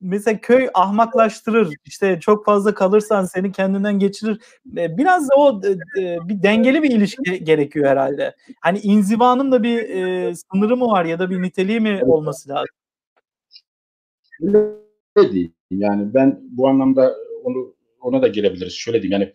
Mesela 0.00 0.40
köy 0.40 0.68
ahmaklaştırır. 0.74 1.74
İşte 1.84 2.20
çok 2.20 2.44
fazla 2.44 2.74
kalırsan 2.74 3.24
seni 3.24 3.52
kendinden 3.52 3.98
geçirir. 3.98 4.40
E, 4.76 4.98
biraz 4.98 5.30
da 5.30 5.34
o 5.36 5.60
e, 5.98 6.18
bir 6.28 6.42
dengeli 6.42 6.82
bir 6.82 6.90
ilişki 6.90 7.44
gerekiyor 7.44 7.86
herhalde. 7.86 8.34
Hani 8.60 8.78
inzivanın 8.78 9.52
da 9.52 9.62
bir 9.62 9.78
e, 9.78 10.34
sınırı 10.34 10.76
mı 10.76 10.86
var 10.86 11.04
ya 11.04 11.18
da 11.18 11.30
bir 11.30 11.42
niteliği 11.42 11.80
mi 11.80 12.00
olması 12.04 12.48
lazım? 12.48 12.76
Değil. 15.16 15.52
Yani 15.70 16.14
ben 16.14 16.40
bu 16.42 16.68
anlamda 16.68 17.14
onu 17.44 17.76
ona 18.00 18.22
da 18.22 18.28
girebiliriz. 18.28 18.72
Şöyle 18.72 19.02
diyeyim 19.02 19.22
yani 19.22 19.32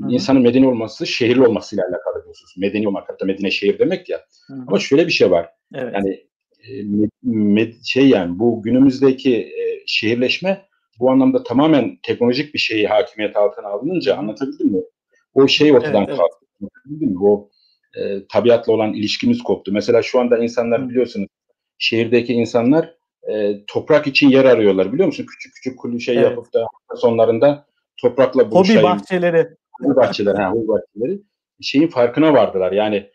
Hı-hı. 0.00 0.14
insanın 0.14 0.42
medeni 0.42 0.68
olması 0.68 1.06
şehirli 1.06 1.46
olmasıyla 1.46 1.84
alakalı 1.84 2.24
diyorsunuz. 2.24 2.54
Medeni 2.58 2.88
olmak 2.88 3.08
hatta 3.08 3.24
Medine 3.24 3.50
şehir 3.50 3.78
demek 3.78 4.08
ya. 4.08 4.20
Hı-hı. 4.46 4.64
Ama 4.66 4.78
şöyle 4.78 5.06
bir 5.06 5.12
şey 5.12 5.30
var. 5.30 5.48
Evet. 5.74 5.94
Yani 5.94 6.26
med, 6.84 7.10
med, 7.22 7.74
şey 7.84 8.08
yani 8.08 8.38
bu 8.38 8.62
günümüzdeki 8.62 9.36
e, 9.36 9.82
şehirleşme 9.86 10.66
bu 11.00 11.10
anlamda 11.10 11.42
tamamen 11.42 11.98
teknolojik 12.02 12.54
bir 12.54 12.58
şeyi 12.58 12.86
hakimiyet 12.86 13.36
altına 13.36 13.68
alınınca 13.68 14.16
anlatabildim 14.16 14.66
mi? 14.66 14.82
O 15.34 15.48
şey 15.48 15.72
ortadan 15.72 16.04
evet, 16.08 16.16
kalktı. 16.16 16.46
Evet. 16.60 17.16
O 17.20 17.50
e, 17.94 18.26
tabiatla 18.26 18.72
olan 18.72 18.94
ilişkimiz 18.94 19.42
koptu. 19.42 19.72
Mesela 19.72 20.02
şu 20.02 20.20
anda 20.20 20.38
insanlar 20.38 20.88
biliyorsunuz 20.88 21.28
şehirdeki 21.78 22.32
insanlar 22.32 22.94
e, 23.30 23.64
toprak 23.66 24.06
için 24.06 24.28
yer 24.30 24.44
arıyorlar 24.44 24.92
biliyor 24.92 25.06
musun? 25.06 25.26
Küçük 25.26 25.54
küçük 25.54 25.78
kulu 25.78 26.00
şey 26.00 26.14
evet. 26.14 26.24
yapıp 26.24 26.54
da 26.54 26.66
sonlarında 26.96 27.66
toprakla 27.96 28.50
buluşayım. 28.50 28.82
Hobi 28.82 28.90
bahçeleri. 28.90 29.48
Hobi 29.82 29.96
bahçeleri, 29.96 30.36
ha, 30.36 30.50
hobi 30.50 30.68
bahçeleri. 30.68 31.20
Şeyin 31.60 31.88
farkına 31.88 32.32
vardılar. 32.32 32.72
Yani 32.72 33.10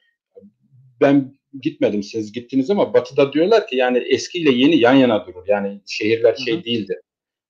ben 1.02 1.34
gitmedim 1.62 2.04
siz 2.04 2.32
gittiniz 2.32 2.70
ama 2.70 2.94
batıda 2.94 3.34
diyorlar 3.34 3.68
ki 3.68 3.76
yani 3.76 3.98
eskiyle 3.98 4.52
yeni 4.52 4.80
yan 4.80 4.94
yana 4.94 5.28
durur. 5.28 5.44
Yani 5.48 5.82
şehirler 5.88 6.36
şey 6.36 6.56
Hı-hı. 6.56 6.64
değildir. 6.64 6.98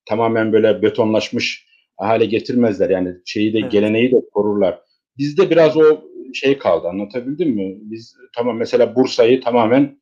Tamamen 0.05 0.53
böyle 0.53 0.81
betonlaşmış 0.81 1.67
hale 1.97 2.25
getirmezler. 2.25 2.89
Yani 2.89 3.15
şeyi 3.25 3.53
de 3.53 3.59
evet. 3.59 3.71
geleneği 3.71 4.11
de 4.11 4.21
korurlar. 4.33 4.79
Bizde 5.17 5.49
biraz 5.49 5.77
o 5.77 6.03
şey 6.33 6.57
kaldı 6.57 6.87
anlatabildim 6.87 7.49
mi? 7.49 7.77
Biz 7.81 8.15
tamam 8.35 8.57
mesela 8.57 8.95
Bursa'yı 8.95 9.41
tamamen 9.41 9.99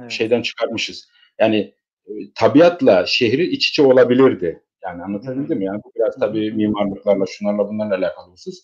evet. 0.00 0.10
şeyden 0.10 0.42
çıkarmışız. 0.42 1.08
Yani 1.40 1.74
e, 2.06 2.12
tabiatla 2.34 3.06
şehri 3.06 3.46
iç 3.46 3.68
içe 3.68 3.82
olabilirdi. 3.82 4.62
Yani 4.84 5.02
anlatabildim 5.02 5.58
mi? 5.58 5.64
Yani 5.64 5.80
bu 5.84 5.92
biraz 5.96 6.18
tabii 6.20 6.52
mimarlıklarla, 6.52 7.24
şunlarla 7.26 7.68
bunlarla 7.68 7.96
alakalı 7.96 8.32
husus. 8.32 8.58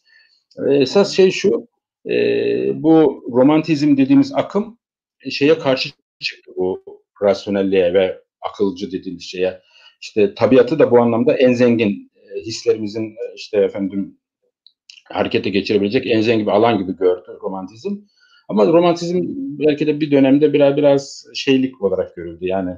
E, 0.69 0.75
esas 0.75 1.13
şey 1.13 1.31
şu, 1.31 1.69
e, 2.11 2.15
bu 2.83 3.25
romantizm 3.33 3.97
dediğimiz 3.97 4.33
akım 4.35 4.79
e, 5.25 5.31
şeye 5.31 5.59
karşı 5.59 5.91
çıktı 6.21 6.53
bu 6.57 6.85
rasyonelliğe 7.23 7.95
ve 7.95 8.21
akılcı 8.41 8.93
dediğimiz 8.93 9.23
şeye. 9.23 9.61
İşte 10.01 10.35
tabiatı 10.35 10.79
da 10.79 10.91
bu 10.91 11.01
anlamda 11.01 11.37
en 11.37 11.53
zengin 11.53 12.11
hislerimizin 12.37 13.15
işte 13.37 13.59
efendim 13.59 14.19
harekete 15.05 15.51
geçirebilecek 15.51 16.07
en 16.07 16.21
zengin 16.21 16.47
bir 16.47 16.53
alan 16.53 16.79
gibi 16.79 16.97
gördü 16.97 17.39
romantizm. 17.43 17.97
Ama 18.51 18.67
romantizm 18.67 19.23
belki 19.59 19.87
de 19.87 20.01
bir 20.01 20.11
dönemde 20.11 20.53
biraz 20.53 20.77
biraz 20.77 21.25
şeylik 21.35 21.83
olarak 21.83 22.17
görüldü. 22.17 22.47
Yani 22.47 22.71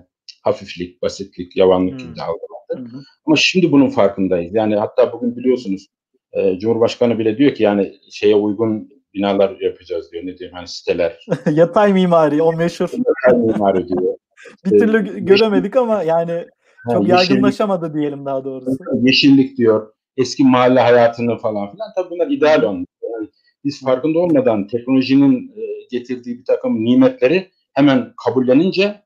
hafiflik, 0.43 1.03
basitlik, 1.03 1.57
yavanlık 1.57 1.99
gibi 1.99 2.09
hmm. 2.09 2.23
algılandı. 2.23 3.05
Ama 3.27 3.37
şimdi 3.37 3.73
bunun 3.73 3.89
farkındayız. 3.89 4.55
Yani 4.55 4.77
hatta 4.77 5.13
bugün 5.13 5.37
biliyorsunuz 5.37 5.87
e, 6.33 6.59
Cumhurbaşkanı 6.59 7.19
bile 7.19 7.39
diyor 7.39 7.55
ki 7.55 7.63
yani 7.63 7.93
şeye 8.11 8.35
uygun 8.35 8.89
binalar 9.15 9.61
yapacağız 9.61 10.13
diyor. 10.13 10.27
Ne 10.27 10.39
diyeyim 10.39 10.57
hani 10.57 10.69
siteler. 10.69 11.27
Yatay 11.53 11.93
mimari 11.93 12.43
o 12.43 12.53
meşhur. 12.53 12.91
Yatay 13.27 13.41
mimari 13.41 13.89
diyor. 13.89 14.15
bir 14.65 14.79
türlü 14.79 15.25
göremedik 15.25 15.77
ama 15.77 16.03
yani 16.03 16.47
çok 16.93 17.09
ha, 17.09 17.17
yaygınlaşamadı 17.17 17.95
diyelim 17.95 18.25
daha 18.25 18.45
doğrusu. 18.45 18.77
Yeşillik 19.03 19.59
diyor. 19.59 19.93
Eski 20.17 20.45
mahalle 20.45 20.81
hayatını 20.81 21.39
falan 21.39 21.71
filan. 21.71 21.89
Tabii 21.97 22.11
bunlar 22.11 22.31
ideal 22.31 22.63
onlar 22.63 22.92
biz 23.65 23.85
farkında 23.85 24.19
olmadan 24.19 24.67
teknolojinin 24.67 25.53
e, 25.57 25.63
getirdiği 25.91 26.39
bir 26.39 26.45
takım 26.45 26.85
nimetleri 26.85 27.51
hemen 27.73 28.13
kabullenince 28.25 29.03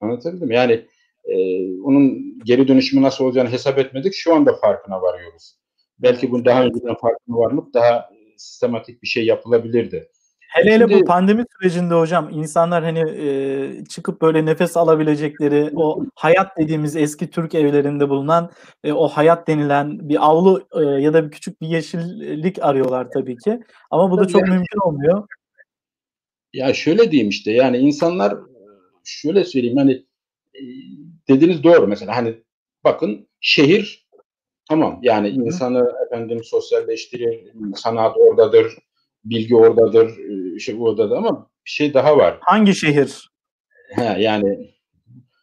anlatabildim 0.00 0.50
yani 0.50 0.86
e, 1.24 1.36
onun 1.82 2.38
geri 2.44 2.68
dönüşümü 2.68 3.02
nasıl 3.02 3.24
olacağını 3.24 3.50
hesap 3.50 3.78
etmedik. 3.78 4.14
Şu 4.14 4.34
anda 4.34 4.56
farkına 4.56 5.02
varıyoruz. 5.02 5.54
Belki 5.98 6.30
bunu 6.30 6.44
daha 6.44 6.64
önceden 6.64 6.94
farkına 6.94 7.36
varılıp 7.36 7.74
daha 7.74 8.10
sistematik 8.36 9.02
bir 9.02 9.08
şey 9.08 9.26
yapılabilirdi. 9.26 10.08
Hele 10.48 10.72
hele 10.72 10.90
bu 10.90 11.04
pandemi 11.04 11.44
sürecinde 11.56 11.94
hocam 11.94 12.30
insanlar 12.32 12.84
hani 12.84 12.98
e, 13.00 13.84
çıkıp 13.84 14.22
böyle 14.22 14.46
nefes 14.46 14.76
alabilecekleri 14.76 15.70
o 15.76 16.04
hayat 16.14 16.56
dediğimiz 16.58 16.96
eski 16.96 17.30
Türk 17.30 17.54
evlerinde 17.54 18.08
bulunan 18.08 18.50
e, 18.84 18.92
o 18.92 19.08
hayat 19.08 19.48
denilen 19.48 20.08
bir 20.08 20.26
avlu 20.26 20.68
e, 20.72 20.82
ya 20.82 21.12
da 21.12 21.26
bir 21.26 21.30
küçük 21.30 21.60
bir 21.60 21.66
yeşillik 21.66 22.62
arıyorlar 22.62 23.10
tabii 23.10 23.36
ki. 23.36 23.60
Ama 23.90 24.10
bu 24.10 24.18
da 24.18 24.28
çok 24.28 24.42
mümkün 24.42 24.80
olmuyor. 24.84 25.26
Ya 26.52 26.74
şöyle 26.74 27.10
diyeyim 27.10 27.28
işte 27.28 27.52
yani 27.52 27.78
insanlar 27.78 28.34
şöyle 29.04 29.44
söyleyeyim 29.44 29.76
hani 29.76 29.92
e, 30.54 30.62
dediğiniz 31.28 31.62
doğru 31.62 31.86
mesela 31.86 32.16
hani 32.16 32.34
bakın 32.84 33.28
şehir 33.40 34.08
tamam 34.68 34.98
yani 35.02 35.28
insanı 35.28 35.92
efendim 36.06 36.44
sosyalleştirir, 36.44 37.52
sanat 37.74 38.16
oradadır, 38.16 38.78
bilgi 39.24 39.56
oradadır, 39.56 40.12
şey 40.58 40.76
oradadır 40.78 41.16
ama 41.16 41.50
bir 41.64 41.70
şey 41.70 41.94
daha 41.94 42.16
var. 42.16 42.38
Hangi 42.40 42.74
şehir? 42.74 43.30
Ha, 43.96 44.16
yani 44.18 44.70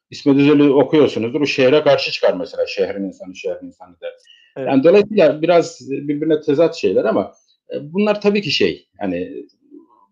İsmet 0.09 0.37
Özel'i 0.37 0.73
okuyorsunuzdur. 0.73 1.41
O 1.41 1.45
şehre 1.45 1.83
karşı 1.83 2.11
çıkar 2.11 2.33
mesela. 2.33 2.67
Şehrin 2.67 3.03
insanı, 3.03 3.35
şehrin 3.35 3.67
insanı 3.67 4.01
der. 4.01 4.13
Evet. 4.57 4.67
Yani 4.67 4.83
dolayısıyla 4.83 5.41
biraz 5.41 5.79
birbirine 5.89 6.41
tezat 6.41 6.75
şeyler 6.75 7.05
ama 7.05 7.33
e, 7.73 7.93
bunlar 7.93 8.21
tabii 8.21 8.41
ki 8.41 8.51
şey. 8.51 8.87
Yani 9.01 9.45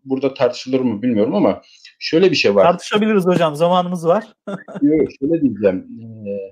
burada 0.06 0.34
tartışılır 0.34 0.80
mı 0.80 1.02
bilmiyorum 1.02 1.36
ama 1.36 1.62
şöyle 2.00 2.32
bir 2.32 2.36
şey 2.36 2.56
var. 2.56 2.64
Tartışabiliriz 2.64 3.26
hocam. 3.26 3.56
Zamanımız 3.56 4.08
var. 4.08 4.24
Yok 4.82 5.10
şöyle 5.20 5.42
diyeceğim. 5.42 5.88
Ee, 6.28 6.52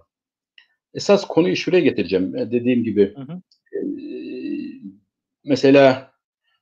esas 0.93 1.27
konuyu 1.27 1.55
şuraya 1.55 1.81
getireceğim. 1.81 2.33
Dediğim 2.33 2.83
gibi 2.83 3.15
hı 3.15 3.21
hı. 3.21 3.41
E, 3.73 3.79
mesela 5.45 6.10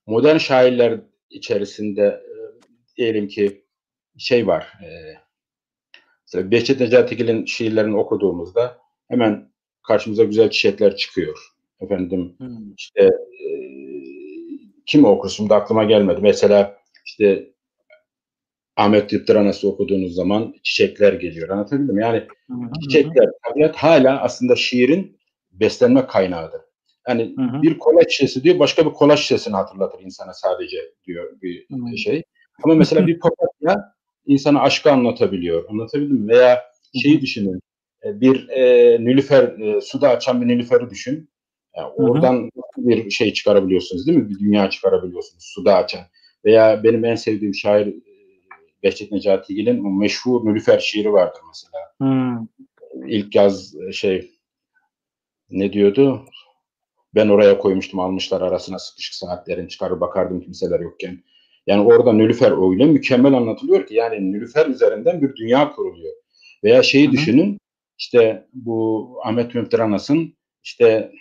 modern 0.09 0.37
şairler 0.37 0.99
içerisinde 1.29 2.01
e, 2.03 2.33
diyelim 2.97 3.27
ki 3.27 3.65
şey 4.17 4.47
var. 4.47 4.73
E, 4.83 4.89
mesela 6.27 6.51
Behçet 6.51 6.79
Necatigil'in 6.79 7.45
şiirlerini 7.45 7.97
okuduğumuzda 7.97 8.77
hemen 9.07 9.51
karşımıza 9.87 10.23
güzel 10.23 10.49
çiçekler 10.49 10.95
çıkıyor. 10.95 11.37
Efendim 11.81 12.35
hmm. 12.37 12.73
işte 12.77 13.03
e, 13.03 13.47
kim 14.85 15.05
okur 15.05 15.29
şimdi 15.29 15.53
aklıma 15.53 15.83
gelmedi. 15.83 16.19
Mesela 16.21 16.77
işte 17.05 17.53
Ahmet 18.75 19.13
Yıptıranas'ı 19.13 19.69
okuduğunuz 19.69 20.15
zaman 20.15 20.55
çiçekler 20.63 21.13
geliyor. 21.13 21.49
Anlatabildim 21.49 21.95
mi? 21.95 22.01
Yani 22.01 22.17
hı 22.47 22.53
hı. 22.53 22.71
çiçekler, 22.81 23.29
tabiat 23.43 23.75
hala 23.75 24.21
aslında 24.21 24.55
şiirin 24.55 25.19
beslenme 25.51 26.07
kaynağıdır. 26.07 26.61
Yani 27.07 27.33
hı 27.37 27.41
hı. 27.41 27.61
bir 27.61 27.79
kola 27.79 28.01
şişesi 28.09 28.43
diyor 28.43 28.59
başka 28.59 28.85
bir 28.85 28.91
kola 28.91 29.17
şişesini 29.17 29.55
hatırlatır 29.55 29.99
insana 30.03 30.33
sadece 30.33 30.77
diyor 31.05 31.41
bir 31.41 31.65
hı. 31.71 31.97
şey. 31.97 32.23
Ama 32.63 32.75
mesela 32.75 33.07
bir 33.07 33.19
papatya 33.19 33.93
insana 34.25 34.61
aşkı 34.61 34.91
anlatabiliyor. 34.91 35.69
Anlatabildim 35.69 36.15
mi? 36.15 36.27
Veya 36.27 36.61
şeyi 37.01 37.21
düşünün. 37.21 37.59
E, 38.05 38.21
bir 38.21 38.49
e, 38.49 38.97
nilüfer, 39.05 39.43
e, 39.43 39.81
suda 39.81 40.09
açan 40.09 40.41
bir 40.41 40.47
nilüferi 40.47 40.89
düşün. 40.89 41.29
Yani 41.75 41.87
oradan 41.87 42.35
hı 42.35 42.81
hı. 42.81 42.87
bir 42.89 43.09
şey 43.09 43.33
çıkarabiliyorsunuz 43.33 44.07
değil 44.07 44.17
mi? 44.17 44.29
Bir 44.29 44.39
dünya 44.39 44.69
çıkarabiliyorsunuz 44.69 45.43
suda 45.55 45.75
açan. 45.75 46.01
Veya 46.45 46.83
benim 46.83 47.05
en 47.05 47.15
sevdiğim 47.15 47.55
şair 47.55 47.87
e, 47.87 47.93
Behçet 48.83 49.11
Necatigil'in 49.11 49.97
meşhur 49.99 50.45
Nülüfer 50.45 50.79
şiiri 50.79 51.13
vardır 51.13 51.41
mesela. 51.47 51.83
Hmm. 51.97 52.47
İlk 53.07 53.35
yaz 53.35 53.75
e, 53.75 53.91
şey 53.91 54.31
ne 55.49 55.73
diyordu? 55.73 56.25
Ben 57.15 57.29
oraya 57.29 57.57
koymuştum 57.57 57.99
almışlar 57.99 58.41
arasına 58.41 58.79
sıkışık 58.79 59.13
saatlerin 59.13 59.67
çıkarır 59.67 60.01
bakardım 60.01 60.41
kimseler 60.41 60.79
yokken. 60.79 61.23
Yani 61.67 61.81
orada 61.81 62.13
Nülüfer 62.13 62.71
öyle 62.71 62.85
mükemmel 62.85 63.33
anlatılıyor 63.33 63.87
ki 63.87 63.95
yani 63.95 64.31
Nülüfer 64.31 64.65
üzerinden 64.65 65.21
bir 65.21 65.35
dünya 65.35 65.71
kuruluyor. 65.71 66.13
Veya 66.63 66.83
şeyi 66.83 67.05
Hı-hı. 67.05 67.13
düşünün 67.13 67.59
işte 67.97 68.47
bu 68.53 69.07
Ahmet 69.23 69.55
Mümtür 69.55 69.79
Anas'ın 69.79 70.33
işte 70.63 71.11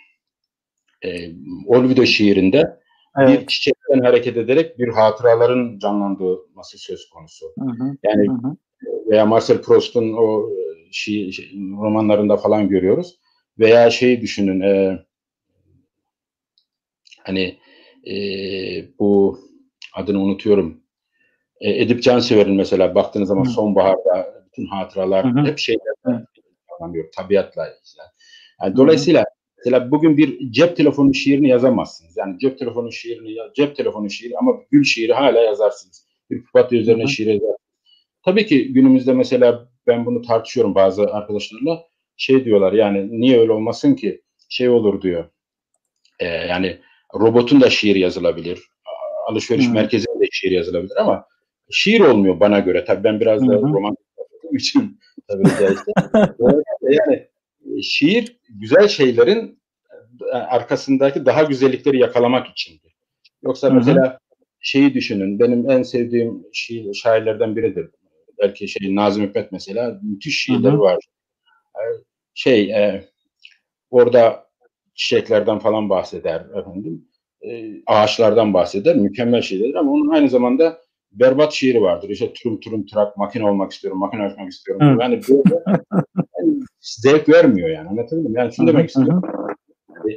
e, 1.05 1.31
Olvido 1.65 2.05
şiirinde 2.05 2.79
evet. 3.17 3.41
bir 3.41 3.47
çiçekten 3.47 3.99
hareket 3.99 4.37
ederek 4.37 4.79
bir 4.79 4.87
hatıraların 4.87 5.79
canlandırması 5.79 6.77
söz 6.77 7.09
konusu. 7.09 7.45
Hı-hı. 7.59 7.97
Yani 8.03 8.27
Hı-hı. 8.27 8.55
veya 9.09 9.25
Marcel 9.25 9.61
Proust'un 9.61 10.13
o 10.13 10.49
şiir, 10.91 11.31
şey, 11.31 11.51
romanlarında 11.81 12.37
falan 12.37 12.69
görüyoruz. 12.69 13.19
Veya 13.59 13.89
şeyi 13.89 14.21
düşünün 14.21 14.61
e, 14.61 14.99
hani 17.29 17.57
e, 18.07 18.15
bu 18.99 19.39
adını 19.93 20.19
unutuyorum. 20.19 20.81
E, 21.61 21.81
Edip 21.81 22.03
Cansever'in 22.03 22.55
mesela 22.55 22.95
baktığınız 22.95 23.27
zaman 23.27 23.45
Hı. 23.45 23.49
sonbaharda 23.49 24.43
bütün 24.47 24.65
hatıralar 24.65 25.25
Hı. 25.25 25.45
hep 25.45 25.59
şeyler 25.59 25.93
anlamıyor 26.79 27.11
tabiatla. 27.11 27.65
Yani, 27.65 27.75
yani 28.61 28.75
dolayısıyla 28.75 29.25
mesela 29.57 29.91
bugün 29.91 30.17
bir 30.17 30.51
cep 30.51 30.77
telefonu 30.77 31.13
şiirini 31.13 31.47
yazamazsınız. 31.47 32.17
Yani 32.17 32.39
cep 32.39 32.59
telefonu 32.59 32.91
şiirini 32.91 33.37
cep 33.55 33.75
telefonu 33.75 34.09
şiiri 34.09 34.37
ama 34.37 34.55
gül 34.71 34.83
şiiri 34.83 35.13
hala 35.13 35.39
yazarsınız. 35.39 36.07
Bir 36.29 36.43
papatya 36.43 36.79
üzerine 36.79 37.03
Hı. 37.03 37.07
şiir 37.07 37.27
yazarsınız. 37.27 37.55
Tabii 38.25 38.45
ki 38.45 38.73
günümüzde 38.73 39.13
mesela 39.13 39.67
ben 39.87 40.05
bunu 40.05 40.21
tartışıyorum 40.21 40.75
bazı 40.75 41.13
arkadaşlarla. 41.13 41.83
Şey 42.17 42.45
diyorlar 42.45 42.73
yani 42.73 43.21
niye 43.21 43.39
öyle 43.39 43.51
olmasın 43.51 43.95
ki? 43.95 44.21
Şey 44.49 44.69
olur 44.69 45.01
diyor. 45.01 45.29
E, 46.19 46.25
yani 46.27 46.79
robotun 47.13 47.61
da 47.61 47.69
şiir 47.69 47.95
yazılabilir. 47.95 48.59
Alışveriş 49.27 49.65
hmm. 49.65 49.73
merkezinde 49.73 50.19
de 50.19 50.27
şiir 50.31 50.51
yazılabilir 50.51 51.01
ama 51.01 51.25
şiir 51.71 51.99
olmuyor 51.99 52.39
bana 52.39 52.59
göre. 52.59 52.85
Tabii 52.85 53.03
ben 53.03 53.19
biraz 53.19 53.47
da 53.47 53.53
roman 53.53 53.95
için 54.51 54.99
tabii 55.27 55.43
işte. 55.47 55.75
yani 56.81 57.27
e, 57.77 57.81
şiir 57.81 58.37
güzel 58.49 58.87
şeylerin 58.87 59.59
e, 60.33 60.37
arkasındaki 60.37 61.25
daha 61.25 61.43
güzellikleri 61.43 61.99
yakalamak 61.99 62.47
içindir. 62.47 62.95
Yoksa 63.43 63.67
Hı-hı. 63.67 63.75
mesela 63.75 64.19
şeyi 64.59 64.93
düşünün. 64.93 65.39
Benim 65.39 65.69
en 65.69 65.83
sevdiğim 65.83 66.43
şiir, 66.53 66.93
şairlerden 66.93 67.55
biridir. 67.55 67.89
Belki 68.39 68.67
şey 68.67 68.95
Nazım 68.95 69.23
Hikmet 69.23 69.51
mesela 69.51 69.99
müthiş 70.03 70.43
şiirleri 70.43 70.79
var. 70.79 70.97
E, 71.75 71.81
şey 72.33 72.71
e, 72.71 73.09
orada 73.89 74.48
çiçeklerden 74.99 75.59
falan 75.59 75.89
bahseder 75.89 76.45
efendim. 76.55 77.05
E, 77.41 77.71
ağaçlardan 77.85 78.53
bahseder. 78.53 78.95
Mükemmel 78.95 79.41
şeyler 79.41 79.73
ama 79.73 79.91
onun 79.91 80.09
aynı 80.09 80.29
zamanda 80.29 80.81
berbat 81.11 81.53
şiiri 81.53 81.81
vardır. 81.81 82.09
İşte 82.09 82.33
turum 82.33 82.59
turum 82.59 82.85
trak 82.85 83.17
makine 83.17 83.49
olmak 83.49 83.71
istiyorum, 83.71 83.99
makine 83.99 84.23
açmak 84.23 84.51
istiyorum. 84.51 84.87
Hı. 84.87 85.01
Yani 85.01 85.21
böyle 85.29 85.41
yani 86.39 86.59
zevk 86.81 87.29
vermiyor 87.29 87.69
yani. 87.69 87.89
Anlatabildim? 87.89 88.35
Yani 88.35 88.53
şunu 88.53 88.67
demek 88.67 88.89
istiyorum. 88.89 89.21
E, 89.89 90.09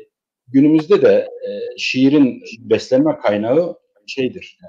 günümüzde 0.49 1.03
de 1.03 1.29
e, 1.49 1.51
şiirin 1.79 2.43
beslenme 2.59 3.17
kaynağı 3.17 3.77
şeydir. 4.07 4.59
E, 4.63 4.69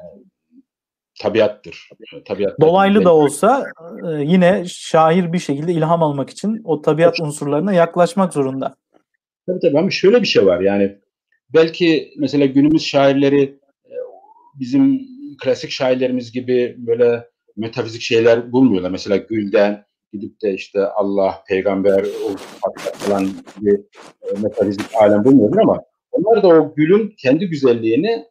tabiattır. 1.21 1.89
Tabiat 2.25 2.61
Dolaylı 2.61 3.05
da 3.05 3.15
olsa 3.15 3.65
e, 4.07 4.21
yine 4.23 4.63
şair 4.67 5.33
bir 5.33 5.39
şekilde 5.39 5.73
ilham 5.73 6.03
almak 6.03 6.29
için 6.29 6.61
o 6.63 6.81
tabiat 6.81 7.19
unsurlarına 7.19 7.73
yaklaşmak 7.73 8.33
zorunda. 8.33 8.75
Tabii 9.47 9.59
tabii 9.59 9.79
ama 9.79 9.89
şöyle 9.89 10.21
bir 10.21 10.27
şey 10.27 10.45
var 10.45 10.59
yani 10.59 10.97
belki 11.53 12.13
mesela 12.17 12.45
günümüz 12.45 12.85
şairleri 12.85 13.41
e, 13.85 13.93
bizim 14.59 15.01
klasik 15.43 15.71
şairlerimiz 15.71 16.31
gibi 16.31 16.75
böyle 16.77 17.27
metafizik 17.57 18.01
şeyler 18.01 18.51
bulmuyorlar. 18.51 18.89
Mesela 18.91 19.17
Gül'den 19.17 19.85
gidip 20.13 20.41
de 20.41 20.53
işte 20.53 20.85
Allah, 20.85 21.43
peygamber 21.47 22.05
falan 22.93 23.29
bir 23.61 23.73
e, 24.21 24.41
metafizik 24.41 24.85
alem 24.95 25.25
bulmuyorlar 25.25 25.61
ama 25.61 25.83
onlar 26.11 26.43
da 26.43 26.47
o 26.47 26.75
Gül'ün 26.75 27.13
kendi 27.17 27.47
güzelliğini 27.47 28.25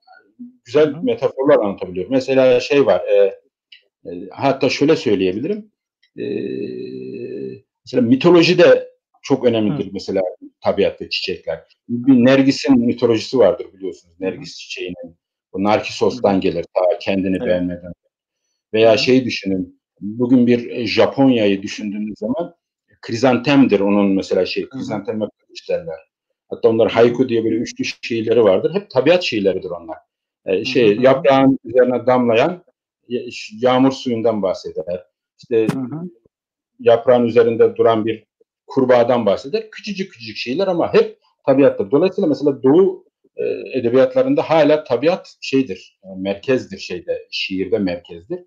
güzel 0.65 0.95
metaforlar 1.03 1.59
anlatabiliyor. 1.59 2.07
Mesela 2.11 2.61
şey 2.61 2.87
var, 2.87 3.01
e, 3.01 3.17
e, 4.07 4.29
hatta 4.31 4.69
şöyle 4.69 4.97
söyleyebilirim. 4.97 5.71
E, 6.19 6.25
mesela 7.87 8.03
mitolojide 8.03 8.89
çok 9.23 9.45
önemlidir 9.45 9.87
Hı. 9.87 9.91
mesela 9.93 10.23
tabiat 10.63 11.01
ve 11.01 11.11
çiçekler. 11.11 11.65
Bir 11.89 12.25
Nergis'in 12.25 12.79
mitolojisi 12.87 13.39
vardır 13.39 13.67
biliyorsunuz. 13.73 14.15
Nergis 14.21 14.59
çiçeğinin. 14.59 15.17
Bu 15.53 15.65
Narkisos'tan 15.65 16.41
gelir 16.41 16.65
ta 16.75 16.99
kendini 16.99 17.37
evet. 17.37 17.47
beğenmeden. 17.47 17.93
Veya 18.73 18.97
şey 18.97 19.25
düşünün. 19.25 19.81
Bugün 20.01 20.47
bir 20.47 20.71
e, 20.71 20.87
Japonya'yı 20.87 21.63
düşündüğünüz 21.63 22.19
zaman 22.19 22.55
krizantemdir 23.01 23.81
onun 23.81 24.11
mesela 24.11 24.47
şey. 24.47 24.69
Krizanteme 24.69 25.27
kılıç 25.39 25.69
derler. 25.69 25.99
Hatta 26.51 26.69
onlar 26.69 26.91
haiku 26.91 27.29
diye 27.29 27.45
böyle 27.45 27.57
üçlü 27.57 27.85
şiirleri 28.03 28.45
vardır. 28.45 28.75
Hep 28.75 28.91
tabiat 28.91 29.23
şiirleridir 29.23 29.71
onlar. 29.71 29.99
Ee, 30.47 30.65
şey 30.65 30.97
yaprağın 30.97 31.59
üzerine 31.65 32.07
damlayan 32.07 32.65
yağmur 33.53 33.93
suyundan 33.93 34.43
bahseder. 34.43 35.07
İşte 35.39 35.67
hı 35.75 35.79
hı. 35.79 36.11
yaprağın 36.79 37.25
üzerinde 37.25 37.77
duran 37.77 38.07
bir 38.07 38.25
kurbağadan 38.75 39.27
bahseder. 39.27 39.71
Küçücük 39.71 40.13
küçücük 40.13 40.37
şeyler 40.37 40.67
ama 40.67 40.95
hep 40.95 41.19
tabiattır. 41.47 41.91
Dolayısıyla 41.91 42.29
mesela 42.29 42.63
Doğu 42.63 43.05
e, 43.37 43.45
edebiyatlarında 43.79 44.43
hala 44.43 44.85
tabiat 44.85 45.37
şeydir, 45.41 45.99
yani 46.05 46.19
e, 46.19 46.23
merkezdir 46.23 46.79
şeyde, 46.79 47.27
şiirde 47.31 47.79
merkezdir. 47.79 48.41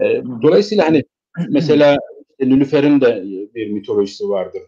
E, 0.00 0.22
dolayısıyla 0.42 0.86
hani 0.86 1.02
mesela 1.48 1.96
Nülüfer'in 2.40 3.00
de 3.00 3.22
bir 3.54 3.70
mitolojisi 3.70 4.28
vardır. 4.28 4.62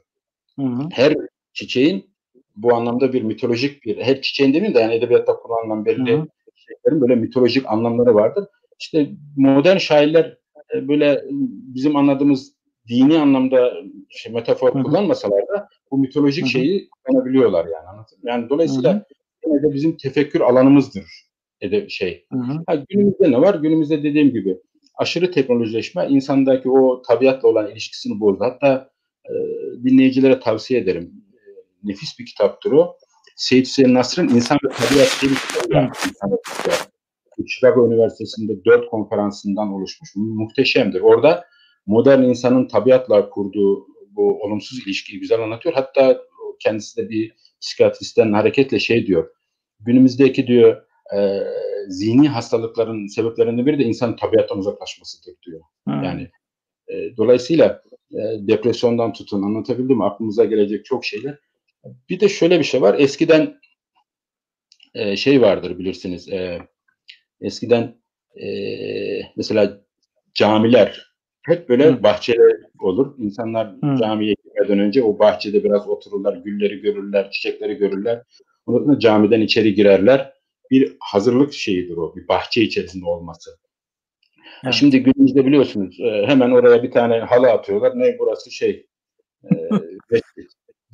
Hı 0.56 0.62
hı. 0.62 0.88
Her 0.92 1.14
çiçeğin 1.52 2.10
bu 2.56 2.74
anlamda 2.74 3.12
bir 3.12 3.22
mitolojik 3.22 3.84
bir, 3.84 3.96
her 3.96 4.22
çiçeğin 4.22 4.54
demeyeyim 4.54 4.74
de 4.74 4.80
yani 4.80 4.94
edebiyatta 4.94 5.36
kullanılan 5.36 5.84
belli 5.84 6.12
hı 6.12 6.16
hı. 6.16 6.26
çiçeklerin 6.56 7.00
böyle 7.00 7.14
mitolojik 7.14 7.66
anlamları 7.66 8.14
vardır. 8.14 8.44
İşte 8.80 9.10
modern 9.36 9.76
şairler 9.76 10.38
e, 10.74 10.88
böyle 10.88 11.24
bizim 11.74 11.96
anladığımız 11.96 12.55
dini 12.88 13.18
anlamda 13.18 13.72
şey, 14.10 14.32
metafor 14.32 14.74
Hı-hı. 14.74 14.82
kullanmasalar 14.82 15.48
da 15.48 15.68
bu 15.90 15.98
mitolojik 15.98 16.44
Hı-hı. 16.44 16.50
şeyi 16.50 16.88
kullanabiliyorlar 16.90 17.64
yani 17.64 17.88
anlatın. 17.88 18.18
Yani 18.24 18.48
dolayısıyla 18.48 19.06
yine 19.46 19.62
de 19.62 19.74
bizim 19.74 19.96
tefekkür 19.96 20.40
alanımızdır 20.40 21.04
ede 21.60 21.88
şey. 21.88 22.26
Ha, 22.66 22.74
günümüzde 22.88 23.30
ne 23.30 23.40
var? 23.40 23.54
Günümüzde 23.54 24.02
dediğim 24.02 24.30
gibi 24.30 24.58
aşırı 24.94 25.30
teknolojileşme 25.30 26.06
insandaki 26.08 26.70
o 26.70 27.02
tabiatla 27.02 27.48
olan 27.48 27.70
ilişkisini 27.70 28.20
bozdu. 28.20 28.44
Hatta 28.44 28.90
e, 29.24 29.32
dinleyicilere 29.84 30.40
tavsiye 30.40 30.80
ederim. 30.80 31.12
E, 31.32 31.38
nefis 31.84 32.18
bir 32.18 32.26
kitaptır 32.26 32.72
o. 32.72 32.96
Seyit 33.36 33.66
Hüseyin 33.66 33.94
Nasr'ın 33.94 34.28
İnsan 34.28 34.58
ve 34.64 34.68
Tabiat 34.68 35.18
diye 35.22 35.30
bir 37.38 37.48
Chicago 37.48 37.86
Üniversitesi'nde 37.86 38.64
dört 38.64 38.90
konferansından 38.90 39.72
oluşmuş. 39.72 40.10
Muhteşemdir. 40.16 41.00
Orada 41.00 41.44
modern 41.86 42.22
insanın 42.22 42.68
tabiatla 42.68 43.30
kurduğu 43.30 43.86
bu 44.10 44.42
olumsuz 44.42 44.86
ilişkiyi 44.86 45.20
güzel 45.20 45.40
anlatıyor. 45.40 45.74
Hatta 45.74 46.20
kendisi 46.60 46.96
de 46.96 47.08
bir 47.10 47.32
psikiyatristten 47.60 48.32
hareketle 48.32 48.78
şey 48.78 49.06
diyor. 49.06 49.30
Günümüzdeki 49.80 50.46
diyor 50.46 50.82
e, 51.16 51.42
zihni 51.88 52.28
hastalıkların 52.28 53.06
sebeplerinden 53.06 53.66
biri 53.66 53.78
de 53.78 53.84
insanın 53.84 54.16
tabiattan 54.16 54.58
uzaklaşmasıdır 54.58 55.34
diyor. 55.46 55.60
Hmm. 55.84 56.02
Yani 56.02 56.30
e, 56.88 57.16
dolayısıyla 57.16 57.82
e, 58.12 58.20
depresyondan 58.40 59.12
tutun 59.12 59.42
anlatabildim 59.42 59.96
mi? 59.96 60.04
Aklımıza 60.04 60.44
gelecek 60.44 60.84
çok 60.84 61.04
şeyler. 61.04 61.38
Bir 62.08 62.20
de 62.20 62.28
şöyle 62.28 62.58
bir 62.58 62.64
şey 62.64 62.82
var. 62.82 62.96
Eskiden 62.98 63.60
e, 64.94 65.16
şey 65.16 65.42
vardır 65.42 65.78
bilirsiniz. 65.78 66.28
E, 66.28 66.58
eskiden 67.40 67.96
e, 68.42 68.48
mesela 69.36 69.80
camiler 70.34 71.05
hep 71.46 71.68
böyle 71.68 71.86
Hı. 71.86 72.02
bahçeler 72.02 72.52
olur. 72.80 73.14
İnsanlar 73.18 73.72
Hı. 73.84 73.96
camiye 74.00 74.34
gitmeden 74.34 74.78
önce 74.78 75.02
o 75.02 75.18
bahçede 75.18 75.64
biraz 75.64 75.88
otururlar, 75.88 76.36
gülleri 76.36 76.80
görürler, 76.80 77.30
çiçekleri 77.30 77.74
görürler. 77.74 78.22
Ondan 78.66 78.84
sonra 78.84 78.98
camiden 78.98 79.40
içeri 79.40 79.74
girerler. 79.74 80.32
Bir 80.70 80.96
hazırlık 81.00 81.52
şeyidir 81.52 81.96
o, 81.96 82.16
bir 82.16 82.28
bahçe 82.28 82.62
içerisinde 82.62 83.04
olması. 83.04 83.50
Evet. 84.64 84.74
Şimdi 84.74 85.02
günümüzde 85.02 85.46
biliyorsunuz 85.46 86.00
e, 86.00 86.26
hemen 86.26 86.50
oraya 86.50 86.82
bir 86.82 86.90
tane 86.90 87.18
halı 87.18 87.50
atıyorlar. 87.50 87.92
Ne 87.98 88.16
burası 88.18 88.50
şey 88.50 88.86
e, 89.44 89.68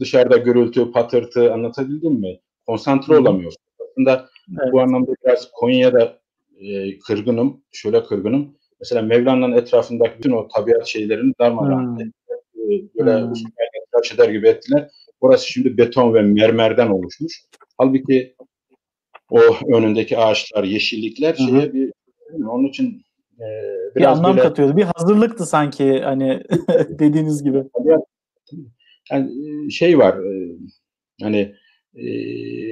dışarıda 0.00 0.36
gürültü, 0.36 0.92
patırtı 0.92 1.52
anlatabildim 1.52 2.12
mi? 2.12 2.40
Konsantre 2.66 3.16
olamıyorsun. 3.16 3.62
Aslında 3.90 4.28
evet. 4.62 4.72
bu 4.72 4.80
anlamda 4.80 5.12
biraz 5.24 5.50
Konya'da 5.52 6.18
e, 6.60 6.98
kırgınım. 6.98 7.62
Şöyle 7.72 8.04
kırgınım 8.04 8.56
mesela 8.82 9.02
Mevlana'nın 9.02 9.56
etrafındaki 9.56 10.18
bütün 10.18 10.30
o 10.30 10.48
tabiat 10.48 10.86
şeylerini 10.86 11.32
darmadağın 11.40 11.98
hmm. 11.98 12.10
böyle 12.98 13.20
hmm. 13.20 13.32
tıraş 13.92 14.14
eder 14.14 14.28
gibi 14.28 14.48
ettiler. 14.48 14.88
Orası 15.20 15.52
şimdi 15.52 15.78
beton 15.78 16.14
ve 16.14 16.22
mermerden 16.22 16.88
oluşmuş. 16.88 17.42
Halbuki 17.78 18.34
o 19.30 19.40
önündeki 19.74 20.18
ağaçlar, 20.18 20.64
yeşillikler 20.64 21.34
şeye 21.34 21.72
bir 21.72 21.92
onun 22.48 22.68
için 22.68 23.02
e, 23.38 23.46
biraz 23.96 23.96
bir 23.96 24.04
anlam 24.04 24.36
böyle, 24.36 24.48
katıyordu. 24.48 24.76
Bir 24.76 24.86
hazırlıktı 24.96 25.46
sanki 25.46 26.00
hani 26.00 26.42
dediğiniz 26.88 27.44
gibi. 27.44 27.64
Yani 29.10 29.30
şey 29.72 29.98
var 29.98 30.18
e, 30.18 30.56
hani 31.22 31.54
e, 31.94 32.06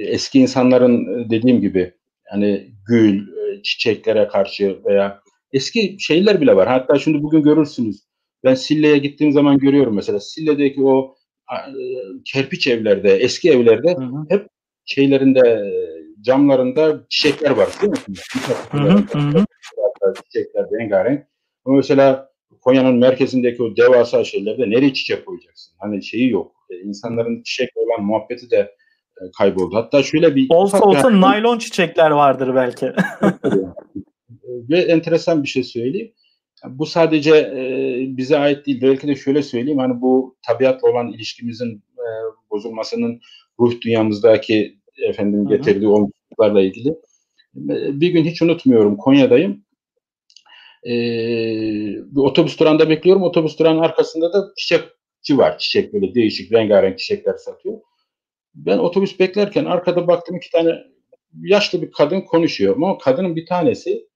eski 0.07 0.39
insanların 0.39 1.29
dediğim 1.29 1.61
gibi 1.61 1.93
hani 2.29 2.71
gül, 2.87 3.27
çiçeklere 3.63 4.27
karşı 4.27 4.79
veya 4.85 5.21
eski 5.53 5.97
şeyler 5.99 6.41
bile 6.41 6.55
var. 6.55 6.67
Hatta 6.67 6.99
şimdi 6.99 7.23
bugün 7.23 7.43
görürsünüz. 7.43 8.03
Ben 8.43 8.53
Sille'ye 8.53 8.97
gittiğim 8.97 9.33
zaman 9.33 9.57
görüyorum 9.57 9.95
mesela. 9.95 10.19
Sille'deki 10.19 10.83
o 10.83 11.15
e, 11.51 11.57
kerpiç 12.25 12.67
evlerde, 12.67 13.15
eski 13.15 13.51
evlerde 13.51 13.95
hı 13.95 14.01
hı. 14.01 14.25
hep 14.29 14.47
şeylerinde 14.85 15.71
camlarında 16.21 17.05
çiçekler 17.09 17.51
var 17.51 17.67
değil 17.81 17.91
mi? 17.91 17.97
Hı 18.71 18.77
hı, 18.77 19.19
hı. 19.19 19.45
Çiçekler 20.25 20.65
rengarenk. 20.79 21.25
Ama 21.65 21.75
mesela 21.75 22.31
Konya'nın 22.61 22.95
merkezindeki 22.95 23.63
o 23.63 23.77
devasa 23.77 24.23
şeylerde 24.23 24.69
nereye 24.69 24.93
çiçek 24.93 25.25
koyacaksın? 25.25 25.75
Hani 25.79 26.03
şeyi 26.03 26.29
yok. 26.29 26.55
E, 26.69 26.75
insanların 26.75 27.43
çiçekle 27.43 27.81
olan 27.81 28.05
muhabbeti 28.05 28.51
de 28.51 28.57
e, 28.57 29.21
kayboldu. 29.37 29.75
Hatta 29.75 30.03
şöyle 30.03 30.35
bir... 30.35 30.47
Olsa 30.49 30.79
olsa 30.79 31.21
naylon 31.21 31.57
çiçekler 31.57 32.11
vardır 32.11 32.55
belki. 32.55 32.93
Ve 34.69 34.79
enteresan 34.79 35.43
bir 35.43 35.47
şey 35.47 35.63
söyleyeyim. 35.63 36.13
Bu 36.69 36.85
sadece 36.85 37.35
e, 37.35 38.05
bize 38.17 38.37
ait 38.37 38.65
değil. 38.65 38.81
Belki 38.81 39.07
de 39.07 39.15
şöyle 39.15 39.43
söyleyeyim. 39.43 39.79
Hani 39.79 40.01
bu 40.01 40.37
tabiatla 40.47 40.89
olan 40.89 41.07
ilişkimizin 41.07 41.83
e, 41.97 42.05
bozulmasının 42.51 43.21
ruh 43.59 43.81
dünyamızdaki 43.81 44.77
efendim 44.97 45.47
getirdiği 45.47 45.87
olumsuzluklarla 45.87 46.61
ilgili. 46.61 46.89
E, 47.55 47.99
bir 48.01 48.09
gün 48.09 48.25
hiç 48.25 48.41
unutmuyorum. 48.41 48.97
Konya'dayım. 48.97 49.65
E, 50.83 50.93
bir 52.11 52.21
otobüs 52.21 52.59
durağında 52.59 52.89
bekliyorum. 52.89 53.23
Otobüs 53.23 53.59
durağının 53.59 53.81
arkasında 53.81 54.33
da 54.33 54.53
çiçekçi 54.57 55.37
var. 55.37 55.57
Çiçek 55.57 55.93
böyle 55.93 56.15
değişik 56.15 56.51
rengarenk 56.51 56.99
çiçekler 56.99 57.33
satıyor. 57.33 57.77
Ben 58.55 58.77
otobüs 58.77 59.19
beklerken 59.19 59.65
arkada 59.65 60.07
baktım 60.07 60.35
iki 60.35 60.51
tane 60.51 60.75
yaşlı 61.41 61.81
bir 61.81 61.91
kadın 61.91 62.21
konuşuyor. 62.21 62.75
Ama 62.75 62.97
kadının 62.97 63.35
bir 63.35 63.45
tanesi 63.45 64.07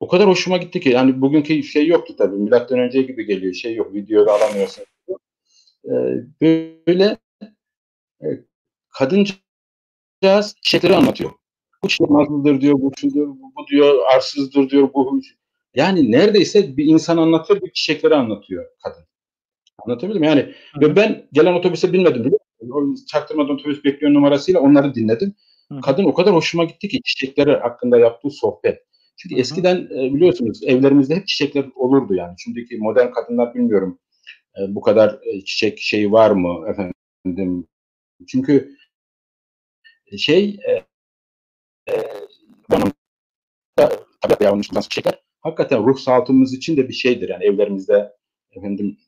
o 0.00 0.08
kadar 0.08 0.28
hoşuma 0.28 0.56
gitti 0.56 0.80
ki 0.80 0.88
yani 0.88 1.20
bugünkü 1.20 1.62
şey 1.62 1.86
yoktu 1.86 2.16
tabii. 2.18 2.36
Milattan 2.36 2.78
önce 2.78 3.02
gibi 3.02 3.26
geliyor. 3.26 3.54
Şey 3.54 3.74
yok. 3.74 3.94
Videoda 3.94 4.32
alamıyorsun. 4.32 4.84
Ee, 5.84 6.24
böyle 6.86 7.18
e, 8.22 8.26
kadıncağız 8.90 10.56
çiçekleri 10.62 10.96
anlatıyor. 10.96 11.30
Bu 11.84 11.88
çiçek 11.88 12.10
nazlıdır 12.10 12.60
diyor, 12.60 12.74
bu 12.74 12.92
şudur, 12.96 13.28
bu, 13.28 13.52
bu 13.56 13.66
diyor, 13.70 13.98
arsızdır 14.14 14.70
diyor, 14.70 14.90
bu 14.94 15.20
yani 15.74 16.12
neredeyse 16.12 16.76
bir 16.76 16.84
insan 16.84 17.16
anlatıyor, 17.16 17.62
bir 17.62 17.72
çiçekleri 17.72 18.14
anlatıyor 18.14 18.66
kadın. 18.82 19.04
Anlatabildim 19.86 20.22
yani. 20.22 20.54
Ve 20.80 20.96
ben 20.96 21.28
gelen 21.32 21.54
otobüse 21.54 21.92
binmedim 21.92 22.32
musun? 22.62 23.06
Çaktırmadan 23.06 23.54
otobüs 23.54 23.84
bekliyor 23.84 24.14
numarasıyla 24.14 24.60
onları 24.60 24.94
dinledim. 24.94 25.34
Hı. 25.72 25.80
Kadın 25.80 26.04
o 26.04 26.14
kadar 26.14 26.34
hoşuma 26.34 26.64
gitti 26.64 26.88
ki 26.88 27.02
çiçekleri 27.04 27.56
hakkında 27.56 27.98
yaptığı 27.98 28.30
sohbet. 28.30 28.89
Çünkü 29.20 29.34
Hı-hı. 29.34 29.40
eskiden 29.40 29.76
e, 29.76 30.14
biliyorsunuz 30.14 30.62
evlerimizde 30.66 31.16
hep 31.16 31.26
çiçekler 31.26 31.66
olurdu 31.74 32.14
yani. 32.14 32.34
Şimdiki 32.38 32.78
modern 32.78 33.10
kadınlar 33.10 33.54
bilmiyorum 33.54 33.98
e, 34.58 34.74
bu 34.74 34.80
kadar 34.80 35.18
e, 35.22 35.40
çiçek 35.44 35.78
şeyi 35.78 36.12
var 36.12 36.30
mı 36.30 36.68
efendim. 36.68 37.66
Çünkü 38.28 38.76
şey 40.18 40.58
e, 40.68 40.72
e, 41.92 41.94
tabiatta 44.20 44.44
yavrulaşan 44.44 44.80
çiçekler 44.80 45.22
hakikaten 45.40 45.86
ruh 45.86 45.98
sağlığımız 45.98 46.54
için 46.54 46.76
de 46.76 46.88
bir 46.88 46.94
şeydir. 46.94 47.28
Yani 47.28 47.44
evlerimizde 47.44 48.12
efendim 48.52 48.98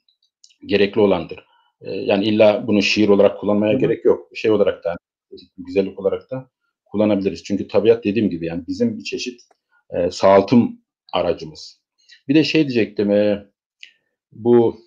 gerekli 0.66 1.00
olandır. 1.00 1.46
E, 1.80 1.90
yani 1.90 2.24
illa 2.24 2.66
bunu 2.66 2.82
şiir 2.82 3.08
olarak 3.08 3.40
kullanmaya 3.40 3.72
Hı-hı. 3.72 3.80
gerek 3.80 4.04
yok. 4.04 4.28
Şey 4.34 4.50
olarak 4.50 4.84
da 4.84 4.96
güzellik 5.58 6.00
olarak 6.00 6.30
da 6.30 6.50
kullanabiliriz. 6.84 7.44
Çünkü 7.44 7.68
tabiat 7.68 8.04
dediğim 8.04 8.30
gibi 8.30 8.46
yani 8.46 8.64
bizim 8.68 8.98
bir 8.98 9.04
çeşit 9.04 9.40
e, 9.92 10.10
sağaltım 10.10 10.80
aracımız. 11.12 11.82
Bir 12.28 12.34
de 12.34 12.44
şey 12.44 12.68
diyecektim, 12.68 13.10
e, 13.10 13.46
bu 14.32 14.80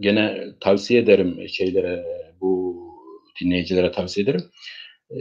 gene 0.00 0.44
tavsiye 0.60 1.00
ederim 1.00 1.48
şeylere, 1.48 2.04
bu 2.40 2.76
dinleyicilere 3.40 3.92
tavsiye 3.92 4.24
ederim. 4.24 4.44
E, 5.10 5.18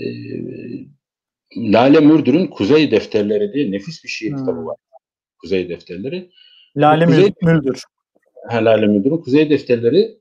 Lale 1.58 2.00
Mürdür'ün 2.00 2.48
Kuzey 2.48 2.92
Defterleri 2.92 3.54
diye 3.54 3.72
nefis 3.72 4.04
bir 4.04 4.10
şiir 4.10 4.32
hmm. 4.32 4.38
kitabı 4.38 4.66
var. 4.66 4.78
Kuzey 5.38 5.70
Defterleri. 5.70 6.30
Lale 6.78 7.06
Kuzey, 7.06 7.34
Mürdür. 7.42 7.84
Ha, 8.48 8.66
Lale 8.66 8.88
Mürdür'ün 8.88 9.18
Kuzey 9.18 9.50
Defterleri 9.50 10.18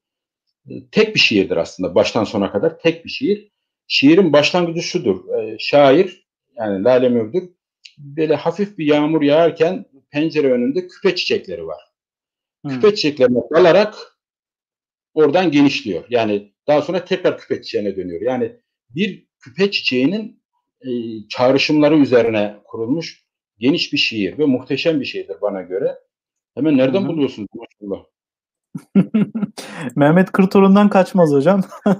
e, 0.70 0.72
tek 0.90 1.14
bir 1.14 1.20
şiirdir 1.20 1.56
aslında 1.56 1.94
baştan 1.94 2.24
sona 2.24 2.52
kadar 2.52 2.78
tek 2.78 3.04
bir 3.04 3.10
şiir. 3.10 3.52
Şiirin 3.86 4.32
başlangıcı 4.32 4.82
şudur. 4.82 5.34
E, 5.38 5.56
şair 5.58 6.26
yani 6.56 6.84
Lale 6.84 7.08
Mürdür 7.08 7.50
böyle 7.99 8.34
hafif 8.34 8.78
bir 8.78 8.86
yağmur 8.86 9.22
yağarken 9.22 9.84
pencere 10.11 10.53
önünde 10.53 10.88
küpe 10.88 11.14
çiçekleri 11.14 11.66
var. 11.66 11.80
Hmm. 12.62 12.70
Küpe 12.70 12.95
çiçeklerine 12.95 13.38
dalarak 13.55 13.95
oradan 15.14 15.51
genişliyor. 15.51 16.05
Yani 16.11 16.53
daha 16.66 16.82
sonra 16.82 17.05
tekrar 17.05 17.38
küpe 17.38 17.62
çiçeğine 17.62 17.97
dönüyor. 17.97 18.20
Yani 18.20 18.57
bir 18.90 19.26
küpe 19.38 19.70
çiçeğinin 19.70 20.42
e, 20.80 20.90
çağrışımları 21.28 21.99
üzerine 21.99 22.57
kurulmuş 22.64 23.24
geniş 23.59 23.92
bir 23.92 23.99
şiir 23.99 24.38
ve 24.38 24.45
muhteşem 24.45 25.01
bir 25.01 25.05
şeydir 25.05 25.36
bana 25.42 25.62
göre. 25.62 25.99
Hemen 26.55 26.76
nereden 26.76 27.01
Hı-hı. 27.01 27.09
buluyorsunuz 27.09 27.49
maşallah? 27.55 28.05
Mehmet 29.97 30.32
Kırtorun'dan 30.32 30.88
kaçmaz 30.88 31.32
hocam. 31.32 31.61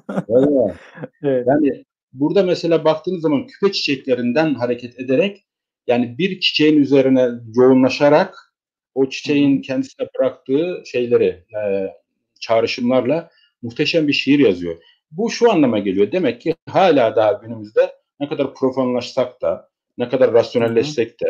evet. 1.22 1.47
Yani 1.47 1.84
burada 2.12 2.42
mesela 2.42 2.84
baktığınız 2.84 3.20
zaman 3.20 3.47
küpe 3.47 3.72
çiçeklerinden 3.72 4.55
hareket 4.55 5.01
ederek 5.01 5.47
yani 5.87 6.18
bir 6.18 6.41
çiçeğin 6.41 6.80
üzerine 6.80 7.28
yoğunlaşarak 7.57 8.55
o 8.95 9.09
çiçeğin 9.09 9.62
kendisine 9.62 10.09
bıraktığı 10.18 10.82
şeyleri 10.87 11.45
e, 11.64 11.93
çağrışımlarla 12.41 13.30
muhteşem 13.62 14.09
bir 14.09 14.12
şiir 14.12 14.39
yazıyor. 14.39 14.76
Bu 15.11 15.30
şu 15.30 15.53
anlama 15.53 15.78
geliyor. 15.78 16.12
Demek 16.12 16.41
ki 16.41 16.55
hala 16.68 17.16
daha 17.16 17.32
günümüzde 17.32 17.93
ne 18.20 18.28
kadar 18.28 18.55
profanlaşsak 18.55 19.43
da, 19.43 19.68
ne 19.99 20.09
kadar 20.09 20.32
rasyonelleşsek 20.32 21.20
de, 21.20 21.26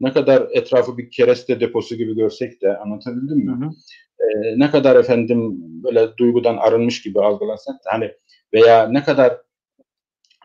ne 0.00 0.12
kadar 0.12 0.48
etrafı 0.52 0.98
bir 0.98 1.10
kereste 1.10 1.60
deposu 1.60 1.96
gibi 1.96 2.14
görsek 2.14 2.62
de 2.62 2.76
anlatabildim 2.76 3.38
mi? 3.38 3.52
Hı 3.52 3.66
hı. 3.66 3.70
Ee, 4.20 4.58
ne 4.58 4.70
kadar 4.70 4.96
efendim 4.96 5.56
böyle 5.60 6.16
duygudan 6.16 6.56
arınmış 6.56 7.02
gibi 7.02 7.20
algılasak 7.20 7.74
da 7.74 7.92
hani 7.92 8.12
veya 8.52 8.88
ne 8.88 9.04
kadar 9.04 9.36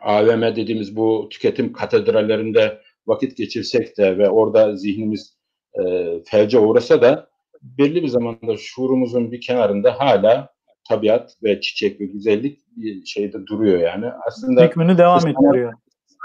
AVM 0.02 0.42
dediğimiz 0.42 0.96
bu 0.96 1.28
tüketim 1.30 1.72
katedrallerinde 1.72 2.80
vakit 3.06 3.36
geçirsek 3.36 3.98
de 3.98 4.18
ve 4.18 4.30
orada 4.30 4.76
zihnimiz 4.76 5.36
e, 5.74 5.82
felce 6.24 6.58
uğrasa 6.58 7.02
da 7.02 7.28
belli 7.62 8.02
bir 8.02 8.08
zamanda 8.08 8.56
şuurumuzun 8.56 9.32
bir 9.32 9.40
kenarında 9.40 10.00
hala 10.00 10.48
tabiat 10.88 11.36
ve 11.42 11.60
çiçek 11.60 12.00
ve 12.00 12.04
güzellik 12.04 12.60
şeyde 13.06 13.46
duruyor 13.46 13.78
yani. 13.78 14.06
Aslında 14.26 14.62
hükmünü 14.62 14.98
devam 14.98 15.20
sanat, 15.20 15.36
ettiriyor. 15.36 15.72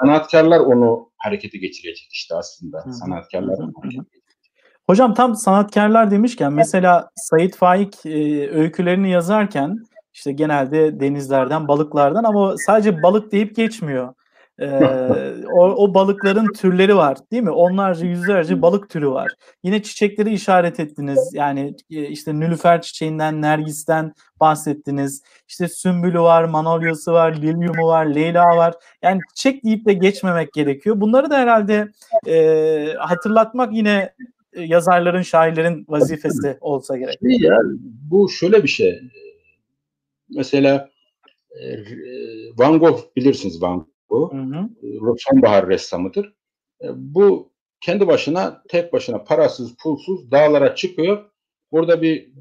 Sanatkarlar 0.02 0.60
onu 0.60 1.12
harekete 1.18 1.58
geçirecek 1.58 2.10
işte 2.12 2.36
aslında. 2.36 2.78
Hı-hı. 2.78 2.94
Sanatkarlar 2.94 3.58
hı 3.60 3.64
hı. 3.64 4.06
Hocam 4.88 5.14
tam 5.14 5.36
sanatkarlar 5.36 6.12
demişken 6.12 6.54
mesela 6.54 7.10
Sait 7.16 7.56
Faik 7.56 8.06
e, 8.06 8.50
öykülerini 8.52 9.12
yazarken 9.12 9.78
işte 10.14 10.32
genelde 10.32 11.00
denizlerden, 11.00 11.68
balıklardan 11.68 12.24
ama 12.24 12.56
sadece 12.58 13.04
balık 13.04 13.32
deyip 13.32 13.56
geçmiyor. 13.56 14.14
Ee, 14.62 15.46
o, 15.54 15.64
o 15.64 15.94
balıkların 15.94 16.54
türleri 16.54 16.96
var 16.96 17.18
değil 17.32 17.44
mi? 17.44 17.52
Onlarca 17.52 18.06
yüzlerce 18.06 18.62
balık 18.62 18.90
türü 18.90 19.10
var. 19.10 19.32
Yine 19.64 19.84
çiçekleri 19.84 20.34
işaret 20.34 20.80
ettiniz. 20.80 21.32
Yani 21.34 21.76
e, 21.92 22.08
işte 22.08 22.40
nülüfer 22.40 22.82
çiçeğinden, 22.82 23.42
nergisten 23.42 24.14
bahsettiniz. 24.40 25.24
İşte 25.48 25.68
sümbülü 25.68 26.20
var, 26.20 26.44
manolyası 26.44 27.12
var, 27.12 27.36
lilyumu 27.36 27.88
var, 27.88 28.06
leyla 28.06 28.44
var. 28.44 28.74
Yani 29.02 29.20
çiçek 29.36 29.66
deyip 29.66 29.86
de 29.86 29.94
geçmemek 29.94 30.54
gerekiyor. 30.54 31.02
Bunları 31.02 31.30
da 31.30 31.38
herhalde 31.38 31.92
e, 32.28 32.94
hatırlatmak 32.98 33.74
yine 33.74 34.14
e, 34.54 34.62
yazarların, 34.62 35.22
şairlerin 35.22 35.86
vazifesi 35.90 36.58
olsa 36.62 36.98
gerek. 36.98 37.20
Şey 37.22 37.38
ya, 37.40 37.58
bu 38.12 38.30
şöyle 38.30 38.64
bir 38.64 38.68
şey. 38.68 39.02
Mesela 40.30 40.90
e, 41.62 41.66
Van 42.58 42.80
Gogh 42.80 43.00
bilirsiniz 43.16 43.62
Van 43.62 43.91
bu. 44.12 44.34
Hı 44.34 44.38
hı. 44.38 44.70
Ee, 44.84 45.18
sonbahar 45.18 45.68
ressamıdır. 45.68 46.34
Ee, 46.84 46.88
bu 46.96 47.52
kendi 47.82 48.08
başına, 48.08 48.64
tek 48.70 48.94
başına 48.94 49.24
parasız, 49.24 49.76
pulsuz 49.76 50.32
dağlara 50.32 50.76
çıkıyor. 50.76 51.26
Burada 51.72 52.02
bir 52.02 52.32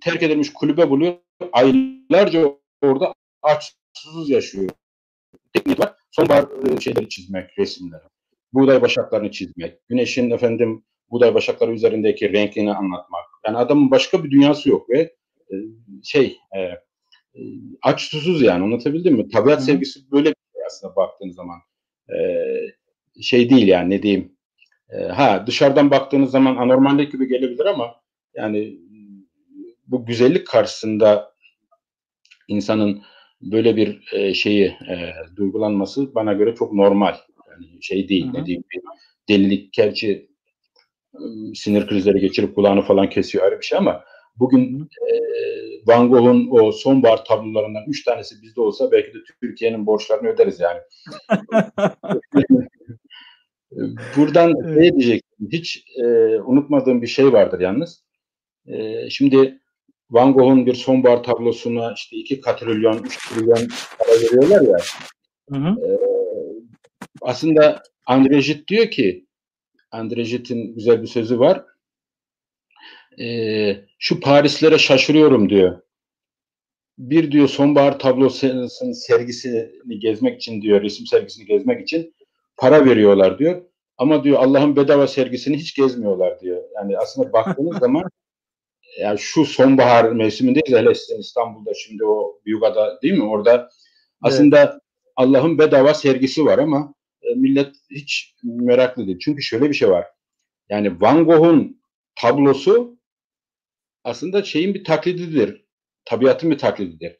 terk 0.00 0.22
edilmiş 0.22 0.52
kulübe 0.52 0.90
buluyor. 0.90 1.14
Aylarca 1.52 2.56
orada 2.82 3.12
aç, 3.42 3.76
susuz 3.92 4.30
yaşıyor. 4.30 4.70
Teknik 5.52 5.80
var. 5.80 5.94
Sonbahar 6.10 6.44
e, 6.44 6.80
şeyleri 6.80 7.08
çizmek, 7.08 7.58
resimleri. 7.58 8.02
Buğday 8.52 8.82
başaklarını 8.82 9.30
çizmek. 9.30 9.88
Güneşin 9.88 10.30
efendim 10.30 10.84
buğday 11.10 11.34
başakları 11.34 11.72
üzerindeki 11.72 12.32
renkini 12.32 12.74
anlatmak. 12.74 13.24
Yani 13.46 13.56
adamın 13.56 13.90
başka 13.90 14.24
bir 14.24 14.30
dünyası 14.30 14.68
yok 14.68 14.90
ve 14.90 15.00
e, 15.50 15.54
şey 16.02 16.38
e, 16.56 16.70
aç 17.82 18.00
susuz 18.00 18.42
yani 18.42 18.64
anlatabildim 18.64 19.14
mi? 19.14 19.28
Tabiat 19.28 19.58
Hı-hı. 19.58 19.66
sevgisi 19.66 20.10
böyle 20.10 20.34
aslında 20.66 20.96
baktığın 20.96 21.30
zaman. 21.30 21.58
E, 22.08 22.18
şey 23.22 23.50
değil 23.50 23.68
yani 23.68 23.90
ne 23.90 24.02
diyeyim. 24.02 24.36
E, 24.90 24.96
ha 24.96 25.44
dışarıdan 25.46 25.90
baktığınız 25.90 26.30
zaman 26.30 26.56
anormallik 26.56 27.12
gibi 27.12 27.28
gelebilir 27.28 27.66
ama 27.66 27.94
yani 28.34 28.78
bu 29.86 30.06
güzellik 30.06 30.46
karşısında 30.46 31.32
insanın 32.48 33.02
böyle 33.40 33.76
bir 33.76 34.12
e, 34.12 34.34
şeyi 34.34 34.64
e, 34.64 35.12
duygulanması 35.36 36.14
bana 36.14 36.32
göre 36.32 36.54
çok 36.54 36.72
normal. 36.72 37.14
Yani 37.50 37.82
şey 37.82 38.08
değil. 38.08 38.26
Ne 38.32 38.46
diyeyim 38.46 38.64
bir 38.74 38.82
delilik 39.28 39.72
gerçi 39.72 40.30
sinir 41.54 41.86
krizleri 41.86 42.20
geçirip 42.20 42.54
kulağını 42.54 42.82
falan 42.82 43.10
kesiyor 43.10 43.44
ayrı 43.44 43.58
bir 43.58 43.64
şey 43.64 43.78
ama 43.78 44.04
bugün 44.38 44.88
e, 45.10 45.14
Van 45.86 46.10
Gogh'un 46.10 46.48
o 46.50 46.72
sonbahar 46.72 47.24
tablolarından 47.24 47.84
üç 47.88 48.04
tanesi 48.04 48.42
bizde 48.42 48.60
olsa 48.60 48.92
belki 48.92 49.14
de 49.14 49.18
Türkiye'nin 49.40 49.86
borçlarını 49.86 50.28
öderiz 50.28 50.60
yani. 50.60 50.80
Buradan 54.16 54.54
evet. 54.64 54.76
ne 54.76 54.92
diyecektim? 54.92 55.48
Hiç 55.52 55.84
e, 55.98 56.04
unutmadığım 56.40 57.02
bir 57.02 57.06
şey 57.06 57.32
vardır 57.32 57.60
yalnız. 57.60 58.04
E, 58.66 59.10
şimdi 59.10 59.60
Van 60.10 60.32
Gogh'un 60.32 60.66
bir 60.66 60.74
sonbahar 60.74 61.22
tablosuna 61.22 61.92
işte 61.96 62.16
iki 62.16 62.40
katrilyon, 62.40 63.02
üç 63.02 63.28
trilyon 63.28 63.68
para 63.98 64.10
veriyorlar 64.10 64.60
ya. 64.60 64.78
Hı 65.50 65.56
hı. 65.56 65.86
E, 65.86 65.88
aslında 67.22 67.82
André 68.06 68.46
Gide 68.46 68.68
diyor 68.68 68.90
ki 68.90 69.26
André 69.92 70.22
Gide'in 70.22 70.74
güzel 70.74 71.02
bir 71.02 71.06
sözü 71.06 71.38
var 71.38 71.64
e, 73.20 73.76
şu 73.98 74.20
Parislere 74.20 74.78
şaşırıyorum 74.78 75.50
diyor. 75.50 75.80
Bir 76.98 77.32
diyor 77.32 77.48
sonbahar 77.48 77.98
tablosunun 77.98 78.92
sergisini 78.92 79.98
gezmek 79.98 80.36
için 80.36 80.62
diyor, 80.62 80.82
resim 80.82 81.06
sergisini 81.06 81.46
gezmek 81.46 81.82
için 81.82 82.14
para 82.56 82.84
veriyorlar 82.84 83.38
diyor. 83.38 83.62
Ama 83.98 84.24
diyor 84.24 84.38
Allah'ın 84.38 84.76
bedava 84.76 85.06
sergisini 85.06 85.56
hiç 85.56 85.74
gezmiyorlar 85.74 86.40
diyor. 86.40 86.62
Yani 86.74 86.98
aslında 86.98 87.32
baktığınız 87.32 87.78
zaman 87.78 88.04
yani 88.98 89.18
şu 89.18 89.44
sonbahar 89.44 90.12
mevsimindeyiz 90.12 90.74
hele 90.74 90.92
İstanbul'da 91.18 91.74
şimdi 91.74 92.04
o 92.04 92.40
Büyükada 92.46 93.02
değil 93.02 93.14
mi? 93.14 93.24
Orada 93.24 93.70
aslında 94.22 94.60
evet. 94.60 94.82
Allah'ın 95.16 95.58
bedava 95.58 95.94
sergisi 95.94 96.44
var 96.44 96.58
ama 96.58 96.94
e, 97.22 97.34
millet 97.34 97.76
hiç 97.90 98.34
meraklı 98.42 99.06
değil. 99.06 99.18
Çünkü 99.18 99.42
şöyle 99.42 99.68
bir 99.68 99.74
şey 99.74 99.90
var. 99.90 100.06
Yani 100.68 101.00
Van 101.00 101.24
Gogh'un 101.24 101.80
tablosu 102.14 102.95
aslında 104.06 104.42
şeyin 104.42 104.74
bir 104.74 104.84
taklididir. 104.84 105.64
Tabiatın 106.04 106.50
bir 106.50 106.58
taklididir. 106.58 107.16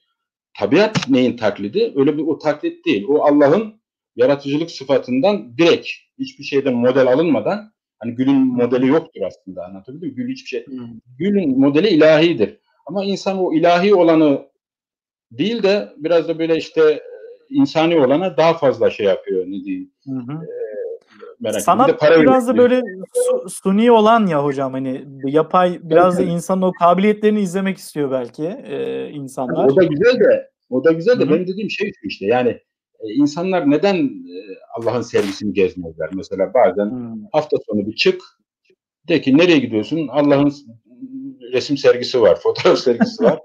Tabiat 0.58 1.08
neyin 1.08 1.36
taklidi? 1.36 1.92
Öyle 1.96 2.18
bir 2.18 2.22
o 2.22 2.38
taklit 2.38 2.86
değil. 2.86 3.04
O 3.08 3.24
Allah'ın 3.24 3.80
yaratıcılık 4.16 4.70
sıfatından 4.70 5.58
direkt 5.58 5.88
hiçbir 6.18 6.44
şeyden 6.44 6.74
model 6.74 7.06
alınmadan 7.06 7.72
hani 7.98 8.14
gülün 8.14 8.36
modeli 8.36 8.86
yoktur 8.86 9.20
aslında 9.20 9.64
anlatabildim 9.64 10.08
mi? 10.08 10.14
Gül 10.14 10.32
hiçbir 10.32 10.48
şey. 10.48 10.66
Gülün 11.18 11.60
modeli 11.60 11.88
ilahidir. 11.88 12.58
Ama 12.86 13.04
insan 13.04 13.38
o 13.38 13.54
ilahi 13.54 13.94
olanı 13.94 14.46
değil 15.30 15.62
de 15.62 15.92
biraz 15.96 16.28
da 16.28 16.38
böyle 16.38 16.56
işte 16.56 17.02
insani 17.50 18.00
olana 18.00 18.36
daha 18.36 18.54
fazla 18.54 18.90
şey 18.90 19.06
yapıyor 19.06 19.44
ne 19.46 19.64
diyeyim. 19.64 19.90
Hı 20.04 20.12
hı. 20.12 20.32
E, 20.32 20.65
merak 21.40 21.62
Sanat 21.62 22.00
para 22.00 22.22
biraz 22.22 22.48
da 22.48 22.56
böyle 22.56 22.82
su, 23.14 23.48
suni 23.50 23.90
olan 23.90 24.26
ya 24.26 24.44
hocam 24.44 24.72
hani 24.72 25.04
yapay 25.24 25.78
biraz 25.82 26.20
evet, 26.20 26.28
da 26.28 26.32
insanın 26.32 26.62
o 26.62 26.72
kabiliyetlerini 26.72 27.40
izlemek 27.40 27.78
istiyor 27.78 28.10
belki 28.10 28.44
e, 28.44 29.08
insanlar. 29.10 29.60
Yani 29.60 29.72
o 29.72 29.76
da 29.76 29.84
güzel 29.84 30.20
de 30.20 30.50
o 30.70 30.84
da 30.84 30.92
güzel 30.92 31.20
de 31.20 31.24
Hı-hı. 31.24 31.30
benim 31.30 31.46
dediğim 31.46 31.70
şey 31.70 31.92
işte 32.02 32.26
yani 32.26 32.50
e, 33.00 33.12
insanlar 33.14 33.70
neden 33.70 33.96
e, 34.04 34.36
Allah'ın 34.74 35.02
servisini 35.02 35.52
gezmezler? 35.52 36.10
Mesela 36.14 36.54
bazen 36.54 36.84
Hı-hı. 36.84 37.14
hafta 37.32 37.56
sonu 37.66 37.86
bir 37.86 37.96
çık 37.96 38.22
de 39.08 39.20
ki 39.20 39.38
nereye 39.38 39.58
gidiyorsun? 39.58 40.08
Allah'ın 40.08 40.52
resim 41.52 41.76
sergisi 41.76 42.20
var, 42.20 42.38
fotoğraf 42.42 42.78
sergisi 42.78 43.24
var. 43.24 43.38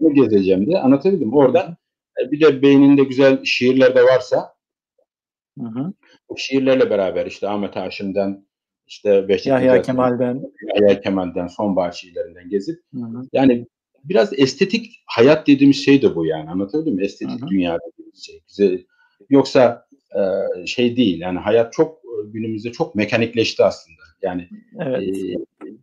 ne 0.00 0.12
gezeceğim 0.12 0.66
diye 0.66 0.78
anlatabildim. 0.78 1.34
Oradan 1.34 1.76
bir 2.30 2.40
de 2.40 2.62
beyninde 2.62 3.04
güzel 3.04 3.44
şiirler 3.44 3.94
de 3.94 4.04
varsa 4.04 4.58
Hı 5.60 5.66
hı. 5.66 5.92
Bu 6.30 6.38
şiirlerle 6.38 6.90
beraber 6.90 7.26
işte 7.26 7.48
Ahmet 7.48 7.76
Haşim'den 7.76 8.46
işte 8.86 9.28
Behçet 9.28 9.46
Yahya 9.46 9.82
Kemal'den 9.82 10.42
Yahya 10.74 11.00
Kemal'den 11.00 11.46
sonbahar 11.46 11.92
şiirlerinden 11.92 12.48
gezip 12.48 12.80
hı 12.94 13.00
hı. 13.00 13.22
yani 13.32 13.66
biraz 14.04 14.38
estetik 14.38 15.02
hayat 15.06 15.46
dediğimiz 15.46 15.84
şey 15.84 16.02
de 16.02 16.16
bu 16.16 16.26
yani 16.26 16.50
anlatabildim 16.50 16.94
mi? 16.94 17.04
Estetik 17.04 17.40
hı 17.40 17.46
hı. 17.46 17.48
dünya 17.48 17.78
dediğimiz 17.92 18.26
şey. 18.26 18.42
Bize, 18.48 18.84
yoksa 19.30 19.86
e, 20.14 20.20
şey 20.66 20.96
değil 20.96 21.20
yani 21.20 21.38
hayat 21.38 21.72
çok 21.72 21.98
günümüzde 22.24 22.72
çok 22.72 22.94
mekanikleşti 22.94 23.64
aslında. 23.64 24.02
Yani 24.22 24.48
evet. 24.80 25.16
e, 25.16 25.34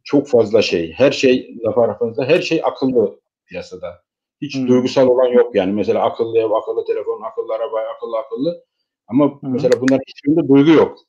çok 0.04 0.28
fazla 0.28 0.62
şey. 0.62 0.92
Her 0.92 1.12
şey 1.12 1.56
laf 1.66 1.78
arasında 1.78 2.26
her 2.26 2.42
şey 2.42 2.62
akıllı 2.64 3.20
piyasada. 3.46 4.06
Hiç 4.42 4.56
hmm. 4.56 4.68
duygusal 4.68 5.08
olan 5.08 5.28
yok 5.28 5.56
yani. 5.56 5.74
Mesela 5.74 6.04
akıllı 6.04 6.38
ev, 6.38 6.52
akıllı 6.52 6.86
telefon, 6.86 7.22
akıllı 7.22 7.54
araba, 7.54 7.80
akıllı 7.96 8.18
akıllı. 8.18 8.64
Ama 9.08 9.26
Hı-hı. 9.26 9.50
mesela 9.50 9.82
bunların 9.82 10.04
hiçbirinde 10.08 10.48
duygu 10.48 10.72
yok. 10.72 11.00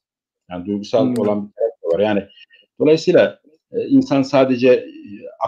Yani 0.50 0.66
duygusal 0.66 1.06
Hı-hı. 1.06 1.22
olan 1.22 1.48
bir 1.48 1.52
taraf 1.52 1.94
var. 1.94 2.00
Yani 2.00 2.24
dolayısıyla 2.80 3.40
e, 3.72 3.86
insan 3.86 4.22
sadece 4.22 4.68
e, 4.68 4.86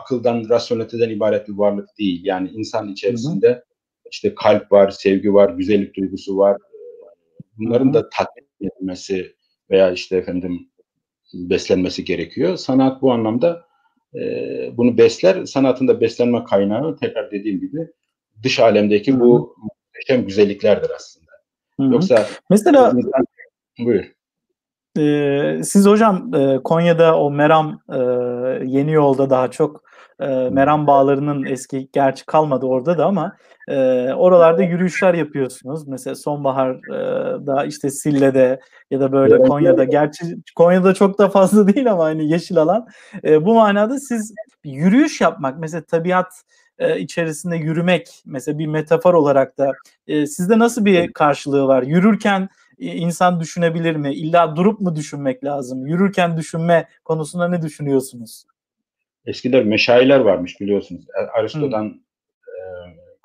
akıldan, 0.01 0.49
rasyoneliteden 0.49 1.11
ibaret 1.11 1.49
bir 1.49 1.53
varlık 1.53 1.88
değil. 1.99 2.20
Yani 2.24 2.49
insan 2.49 2.88
içerisinde 2.88 3.49
Hı-hı. 3.49 3.62
işte 4.11 4.34
kalp 4.34 4.72
var, 4.72 4.90
sevgi 4.90 5.34
var, 5.34 5.51
güzellik 5.51 5.96
duygusu 5.96 6.36
var. 6.36 6.57
Bunların 7.59 7.86
Hı-hı. 7.86 7.94
da 7.94 8.09
tatmin 8.09 8.49
edilmesi 8.61 9.34
veya 9.70 9.90
işte 9.90 10.16
efendim 10.16 10.68
beslenmesi 11.34 12.05
gerekiyor. 12.05 12.57
Sanat 12.57 13.03
bu 13.03 13.12
anlamda 13.12 13.66
e, 14.14 14.20
bunu 14.76 14.99
besler. 14.99 15.44
Sanatın 15.44 15.88
da 15.88 16.01
beslenme 16.01 16.44
kaynağı 16.44 16.96
tekrar 16.96 17.30
dediğim 17.30 17.61
gibi 17.61 17.88
dış 18.42 18.61
alemdeki 18.61 19.12
Hı-hı. 19.12 19.20
bu 19.20 19.57
muhteşem 19.62 20.26
güzelliklerdir 20.26 20.90
aslında. 20.96 21.17
Hı-hı. 21.80 21.92
Yoksa 21.92 22.26
mesela 22.50 22.92
insan, 22.96 23.26
buyur. 23.78 24.04
Ee, 24.98 25.60
siz 25.64 25.86
hocam 25.86 26.34
e, 26.34 26.62
Konya'da 26.64 27.18
o 27.18 27.30
Meram 27.30 27.80
e, 27.92 27.98
yeni 28.64 28.92
yolda 28.92 29.30
daha 29.30 29.50
çok 29.50 29.82
e, 30.20 30.26
Meram 30.26 30.86
bağlarının 30.86 31.44
eski 31.44 31.88
gerçi 31.92 32.26
kalmadı 32.26 32.66
orada 32.66 32.98
da 32.98 33.06
ama 33.06 33.36
e, 33.68 34.08
oralarda 34.12 34.62
yürüyüşler 34.62 35.14
yapıyorsunuz. 35.14 35.88
Mesela 35.88 36.14
sonbaharda 36.14 37.64
işte 37.64 37.90
Sille'de 37.90 38.60
ya 38.90 39.00
da 39.00 39.12
böyle 39.12 39.38
Konya'da 39.38 39.84
gerçi 39.84 40.24
Konya'da 40.56 40.94
çok 40.94 41.18
da 41.18 41.28
fazla 41.28 41.68
değil 41.74 41.92
ama 41.92 42.04
hani 42.04 42.30
yeşil 42.30 42.58
alan. 42.58 42.86
E, 43.24 43.44
bu 43.44 43.54
manada 43.54 43.98
siz 43.98 44.34
yürüyüş 44.64 45.20
yapmak 45.20 45.58
mesela 45.58 45.82
tabiat 45.82 46.32
e, 46.78 47.00
içerisinde 47.00 47.56
yürümek 47.56 48.08
mesela 48.26 48.58
bir 48.58 48.66
metafor 48.66 49.14
olarak 49.14 49.58
da 49.58 49.72
e, 50.06 50.26
sizde 50.26 50.58
nasıl 50.58 50.84
bir 50.84 51.12
karşılığı 51.12 51.66
var? 51.66 51.82
Yürürken 51.82 52.48
insan 52.78 53.40
düşünebilir 53.40 53.96
mi? 53.96 54.14
İlla 54.14 54.56
durup 54.56 54.80
mu 54.80 54.96
düşünmek 54.96 55.44
lazım? 55.44 55.86
Yürürken 55.86 56.36
düşünme 56.36 56.88
konusunda 57.04 57.48
ne 57.48 57.62
düşünüyorsunuz? 57.62 58.44
Eskiden 59.26 59.66
meşayiler 59.66 60.20
varmış 60.20 60.60
biliyorsunuz. 60.60 61.04
Aristo'dan 61.38 62.02
e, 62.46 62.54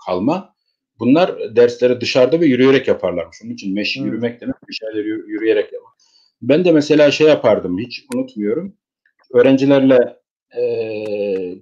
kalma. 0.05 0.53
Bunlar 0.99 1.55
dersleri 1.55 2.01
dışarıda 2.01 2.39
ve 2.41 2.45
yürüyerek 2.45 2.87
yaparlarmış. 2.87 3.37
Onun 3.43 3.51
için 3.53 3.73
meşi 3.73 3.99
hmm. 3.99 4.07
yürümek 4.07 4.41
demek 4.41 4.55
meşayileri 4.67 5.07
yürüyerek 5.07 5.73
yapmak. 5.73 5.93
Ben 6.41 6.65
de 6.65 6.71
mesela 6.71 7.11
şey 7.11 7.27
yapardım 7.27 7.79
hiç 7.79 8.05
unutmuyorum. 8.15 8.73
Öğrencilerle 9.33 10.22
e, 10.57 10.63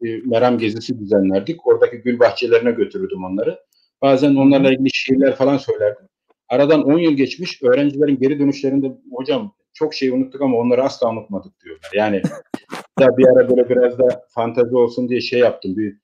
bir 0.02 0.26
meram 0.26 0.58
gezisi 0.58 1.00
düzenlerdik. 1.00 1.68
Oradaki 1.68 1.98
gül 1.98 2.20
bahçelerine 2.20 2.72
götürürdüm 2.72 3.24
onları. 3.24 3.60
Bazen 4.02 4.36
onlarla 4.36 4.72
ilgili 4.72 4.90
şiirler 4.94 5.36
falan 5.36 5.58
söylerdim. 5.58 6.06
Aradan 6.50 6.84
10 6.84 6.98
yıl 6.98 7.14
geçmiş 7.14 7.64
öğrencilerin 7.64 8.20
geri 8.20 8.40
dönüşlerinde 8.40 8.92
hocam 9.12 9.56
çok 9.74 9.94
şey 9.94 10.10
unuttuk 10.10 10.42
ama 10.42 10.58
onları 10.58 10.84
asla 10.84 11.10
unutmadık 11.10 11.54
diyorlar. 11.64 11.92
Yani 11.94 12.22
da 13.00 13.18
bir 13.18 13.28
ara 13.28 13.50
böyle 13.50 13.70
biraz 13.70 14.00
da 14.00 14.26
fantezi 14.30 14.76
olsun 14.76 15.10
diye 15.10 15.22
şey 15.22 15.40
yaptım. 15.40 15.78
Bir 15.78 15.98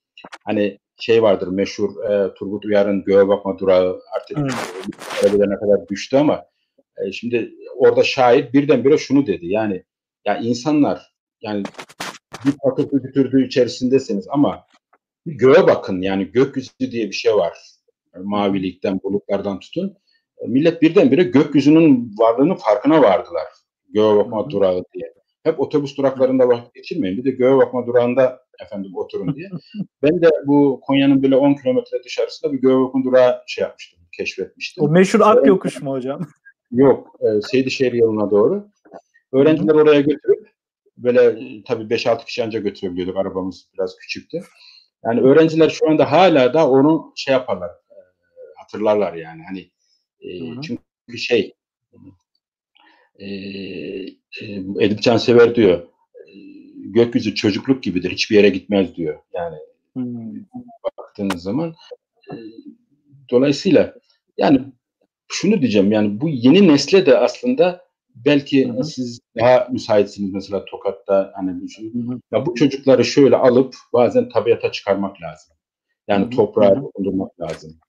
hani 0.45 0.79
şey 0.99 1.23
vardır 1.23 1.47
meşhur 1.47 2.03
e, 2.03 2.33
Turgut 2.33 2.65
Uyar'ın 2.65 3.03
Göğe 3.03 3.27
Bakma 3.27 3.59
Durağı 3.59 3.99
artık 4.15 4.37
hmm. 4.37 5.49
ne 5.49 5.55
kadar 5.55 5.87
düştü 5.89 6.17
ama 6.17 6.45
e, 6.97 7.11
şimdi 7.11 7.51
orada 7.75 8.03
şair 8.03 8.53
birdenbire 8.53 8.97
şunu 8.97 9.27
dedi. 9.27 9.47
Yani 9.47 9.83
ya 10.25 10.37
insanlar 10.37 11.13
yani 11.41 11.63
bir 12.45 12.53
patırtı 12.63 13.03
bütürdüğü 13.03 13.45
içerisindesiniz 13.47 14.27
ama 14.29 14.65
bir 15.25 15.33
göğe 15.33 15.67
bakın 15.67 16.01
yani 16.01 16.31
gökyüzü 16.31 16.71
diye 16.79 17.07
bir 17.07 17.15
şey 17.15 17.35
var. 17.35 17.57
Mavilikten, 18.23 18.99
bulutlardan 19.03 19.59
tutun 19.59 19.97
millet 20.45 20.81
birdenbire 20.81 21.23
gökyüzünün 21.23 22.11
varlığının 22.19 22.55
farkına 22.55 23.01
vardılar. 23.01 23.43
Göğe 23.93 24.15
bakma 24.15 24.49
durağı 24.49 24.83
diye. 24.93 25.13
Hep 25.43 25.59
otobüs 25.59 25.97
duraklarında 25.97 26.47
vakit 26.47 26.73
geçirmeyin. 26.73 27.17
Bir 27.17 27.23
de 27.23 27.31
göğe 27.31 27.57
bakma 27.57 27.87
durağında 27.87 28.39
efendim 28.65 28.91
oturun 28.95 29.35
diye. 29.35 29.49
ben 30.03 30.21
de 30.21 30.29
bu 30.45 30.79
Konya'nın 30.83 31.23
böyle 31.23 31.35
10 31.35 31.53
kilometre 31.53 32.03
dışarısında 32.03 32.53
bir 32.53 32.57
göğe 32.57 32.79
bakma 32.79 33.03
durağı 33.03 33.43
şey 33.47 33.61
yapmıştım, 33.61 33.99
keşfetmiştim. 34.17 34.83
O 34.83 34.89
meşhur 34.89 35.19
ak 35.23 35.47
yokuş 35.47 35.81
mu 35.81 35.91
hocam? 35.91 36.21
Yok, 36.71 37.19
e, 37.19 37.41
Seydişehir 37.41 37.93
yoluna 37.93 38.31
doğru. 38.31 38.67
Öğrenciler 39.33 39.73
oraya 39.73 40.01
götürüp 40.01 40.47
böyle 40.97 41.21
e, 41.23 41.63
tabii 41.63 41.83
5-6 41.83 42.25
kişi 42.25 42.43
önce 42.43 42.59
götürebiliyorduk. 42.59 43.17
Arabamız 43.17 43.69
biraz 43.73 43.95
küçüktü. 43.97 44.43
Yani 45.05 45.21
öğrenciler 45.21 45.69
şu 45.69 45.89
anda 45.89 46.11
hala 46.11 46.53
da 46.53 46.69
onu 46.69 47.13
şey 47.15 47.31
yaparlar, 47.31 47.69
e, 47.69 47.95
hatırlarlar 48.57 49.13
yani. 49.13 49.43
Hani 49.47 49.71
e, 50.21 50.61
çünkü 50.61 51.17
şey 51.17 51.53
e, 53.19 53.25
e, 53.25 54.45
Edip 54.79 55.01
Cansever 55.01 55.55
diyor 55.55 55.87
gökyüzü 56.75 57.35
çocukluk 57.35 57.83
gibidir. 57.83 58.11
Hiçbir 58.11 58.35
yere 58.35 58.49
gitmez 58.49 58.95
diyor. 58.95 59.19
Yani 59.33 59.57
hmm. 59.93 60.45
baktığınız 60.97 61.43
zaman 61.43 61.75
e, 62.31 62.33
dolayısıyla 63.31 63.95
yani 64.37 64.61
şunu 65.27 65.61
diyeceğim 65.61 65.91
yani 65.91 66.21
bu 66.21 66.29
yeni 66.29 66.67
nesle 66.67 67.05
de 67.05 67.17
aslında 67.17 67.86
belki 68.25 68.69
hı 68.69 68.83
siz 68.83 69.19
daha 69.39 69.67
müsaitsiniz 69.71 70.33
mesela 70.33 70.65
Tokat'ta 70.65 71.31
hani 71.35 71.61
bu, 71.61 72.13
hı 72.13 72.19
ya 72.31 72.45
bu 72.45 72.55
çocukları 72.55 73.05
şöyle 73.05 73.35
alıp 73.35 73.75
bazen 73.93 74.29
tabiata 74.29 74.71
çıkarmak 74.71 75.21
lazım. 75.21 75.55
Yani 76.07 76.25
hı 76.25 76.29
toprağa 76.29 76.75
dokundurmak 76.75 77.41
lazım 77.41 77.79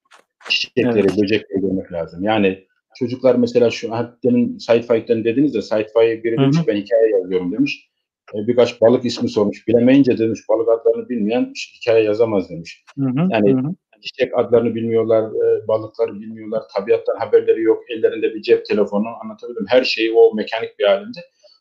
çiçekleri, 0.49 0.99
evet. 0.99 1.22
böcekleri 1.22 1.61
görmek 1.61 1.93
lazım. 1.93 2.22
Yani 2.24 2.64
çocuklar 2.99 3.35
mesela 3.35 3.70
şu 3.70 3.91
demin 4.24 4.59
Said 4.59 4.85
Faik'ten 4.85 5.24
dediniz 5.24 5.55
de 5.55 5.62
Said 5.62 5.89
Faik 5.95 6.24
biri 6.24 6.39
demiş 6.39 6.59
ben 6.66 6.76
hikaye 6.76 7.11
yazıyorum 7.11 7.53
demiş. 7.53 7.89
E, 8.35 8.47
birkaç 8.47 8.81
balık 8.81 9.05
ismi 9.05 9.29
sormuş. 9.29 9.68
Bilemeyince 9.68 10.18
demiş 10.18 10.41
balık 10.49 10.68
adlarını 10.68 11.09
bilmeyen 11.09 11.53
hikaye 11.76 12.05
yazamaz 12.05 12.51
demiş. 12.51 12.85
Hı 12.99 13.05
hı, 13.05 13.29
yani 13.31 13.53
hı. 13.53 13.74
Çiçek 14.01 14.38
adlarını 14.38 14.74
bilmiyorlar, 14.74 15.22
e, 15.22 15.68
balıkları 15.68 16.14
bilmiyorlar, 16.14 16.62
tabiattan 16.74 17.16
haberleri 17.18 17.62
yok, 17.62 17.90
ellerinde 17.90 18.34
bir 18.34 18.42
cep 18.42 18.66
telefonu 18.66 19.07
anlatabildim. 19.22 19.66
Her 19.68 19.84
şeyi 19.84 20.12
o 20.12 20.34
mekanik 20.34 20.78
bir 20.78 20.84
halinde. 20.84 21.20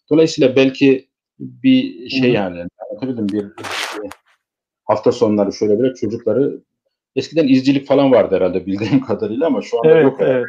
Dolayısıyla 0.09 0.55
belki 0.55 1.07
bir 1.39 2.09
şey 2.09 2.31
yani 2.31 2.65
anlatabildim 2.89 3.29
bir, 3.29 3.45
bir 3.45 4.09
hafta 4.85 5.11
sonları 5.11 5.53
şöyle 5.53 5.79
böyle 5.79 5.93
çocukları 5.93 6.61
Eskiden 7.17 7.47
izcilik 7.47 7.87
falan 7.87 8.11
vardı 8.11 8.35
herhalde 8.35 8.65
bildiğim 8.65 9.01
kadarıyla 9.05 9.47
ama 9.47 9.61
şu 9.61 9.77
anda 9.77 9.89
evet, 9.89 10.03
yok. 10.03 10.17
Evet. 10.19 10.45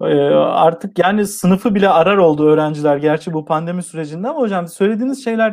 Ee, 0.00 0.04
artık 0.34 0.98
yani 0.98 1.26
sınıfı 1.26 1.74
bile 1.74 1.88
arar 1.88 2.16
oldu 2.16 2.48
öğrenciler 2.48 2.96
gerçi 2.96 3.32
bu 3.32 3.44
pandemi 3.44 3.82
sürecinde 3.82 4.28
ama 4.28 4.40
hocam 4.40 4.68
söylediğiniz 4.68 5.24
şeyler 5.24 5.50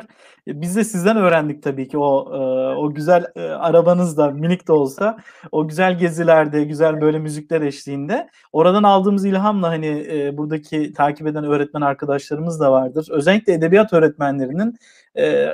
e, 0.47 0.61
biz 0.61 0.75
de 0.75 0.83
sizden 0.83 1.17
öğrendik 1.17 1.63
tabii 1.63 1.87
ki 1.87 1.97
o 1.97 2.35
e, 2.35 2.37
o 2.75 2.93
güzel 2.93 3.25
e, 3.35 3.41
arabanız 3.41 4.17
da 4.17 4.31
minik 4.31 4.67
de 4.67 4.71
olsa 4.73 5.17
o 5.51 5.67
güzel 5.67 5.97
gezilerde 5.97 6.63
güzel 6.63 7.01
böyle 7.01 7.19
müzikler 7.19 7.61
eşliğinde 7.61 8.29
oradan 8.53 8.83
aldığımız 8.83 9.25
ilhamla 9.25 9.69
hani 9.69 9.89
buradaki 10.37 10.93
takip 10.93 11.27
eden 11.27 11.43
öğretmen 11.43 11.81
arkadaşlarımız 11.81 12.59
da 12.59 12.71
vardır. 12.71 13.07
Özellikle 13.11 13.53
edebiyat 13.53 13.93
öğretmenlerinin 13.93 14.77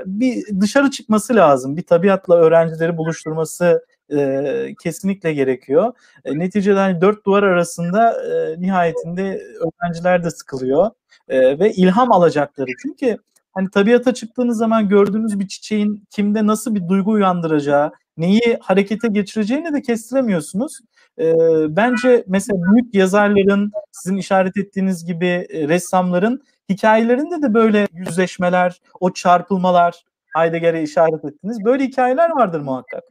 bir 0.05 0.61
dışarı 0.61 0.91
çıkması 0.91 1.35
lazım. 1.35 1.77
Bir 1.77 1.83
tabiatla 1.83 2.35
öğrencileri 2.35 2.97
buluşturması 2.97 3.85
e, 4.13 4.75
kesinlikle 4.83 5.33
gerekiyor. 5.33 5.93
E, 6.25 6.39
neticede 6.39 6.79
hani 6.79 7.01
dört 7.01 7.25
duvar 7.25 7.43
arasında 7.43 8.13
e, 8.23 8.61
nihayetinde 8.61 9.41
öğrenciler 9.59 10.23
de 10.23 10.31
sıkılıyor 10.31 10.91
e, 11.29 11.59
ve 11.59 11.71
ilham 11.73 12.11
alacakları. 12.11 12.71
Çünkü 12.81 13.17
hani 13.53 13.69
tabiata 13.69 14.13
çıktığınız 14.13 14.57
zaman 14.57 14.89
gördüğünüz 14.89 15.39
bir 15.39 15.47
çiçeğin 15.47 16.03
kimde 16.09 16.47
nasıl 16.47 16.75
bir 16.75 16.87
duygu 16.87 17.11
uyandıracağı, 17.11 17.91
neyi 18.17 18.57
harekete 18.61 19.07
geçireceğini 19.07 19.73
de 19.73 19.81
kestiremiyorsunuz. 19.81 20.79
E, 21.19 21.33
bence 21.75 22.23
mesela 22.27 22.57
büyük 22.71 22.95
yazarların, 22.95 23.71
sizin 23.91 24.17
işaret 24.17 24.57
ettiğiniz 24.57 25.05
gibi 25.05 25.27
e, 25.27 25.67
ressamların 25.67 26.41
hikayelerinde 26.69 27.41
de 27.41 27.53
böyle 27.53 27.87
yüzleşmeler, 27.93 28.81
o 28.99 29.13
çarpılmalar, 29.13 30.05
Heidegger'e 30.35 30.83
işaret 30.83 31.25
ettiniz. 31.25 31.65
Böyle 31.65 31.83
hikayeler 31.83 32.29
vardır 32.29 32.61
muhakkak. 32.61 33.03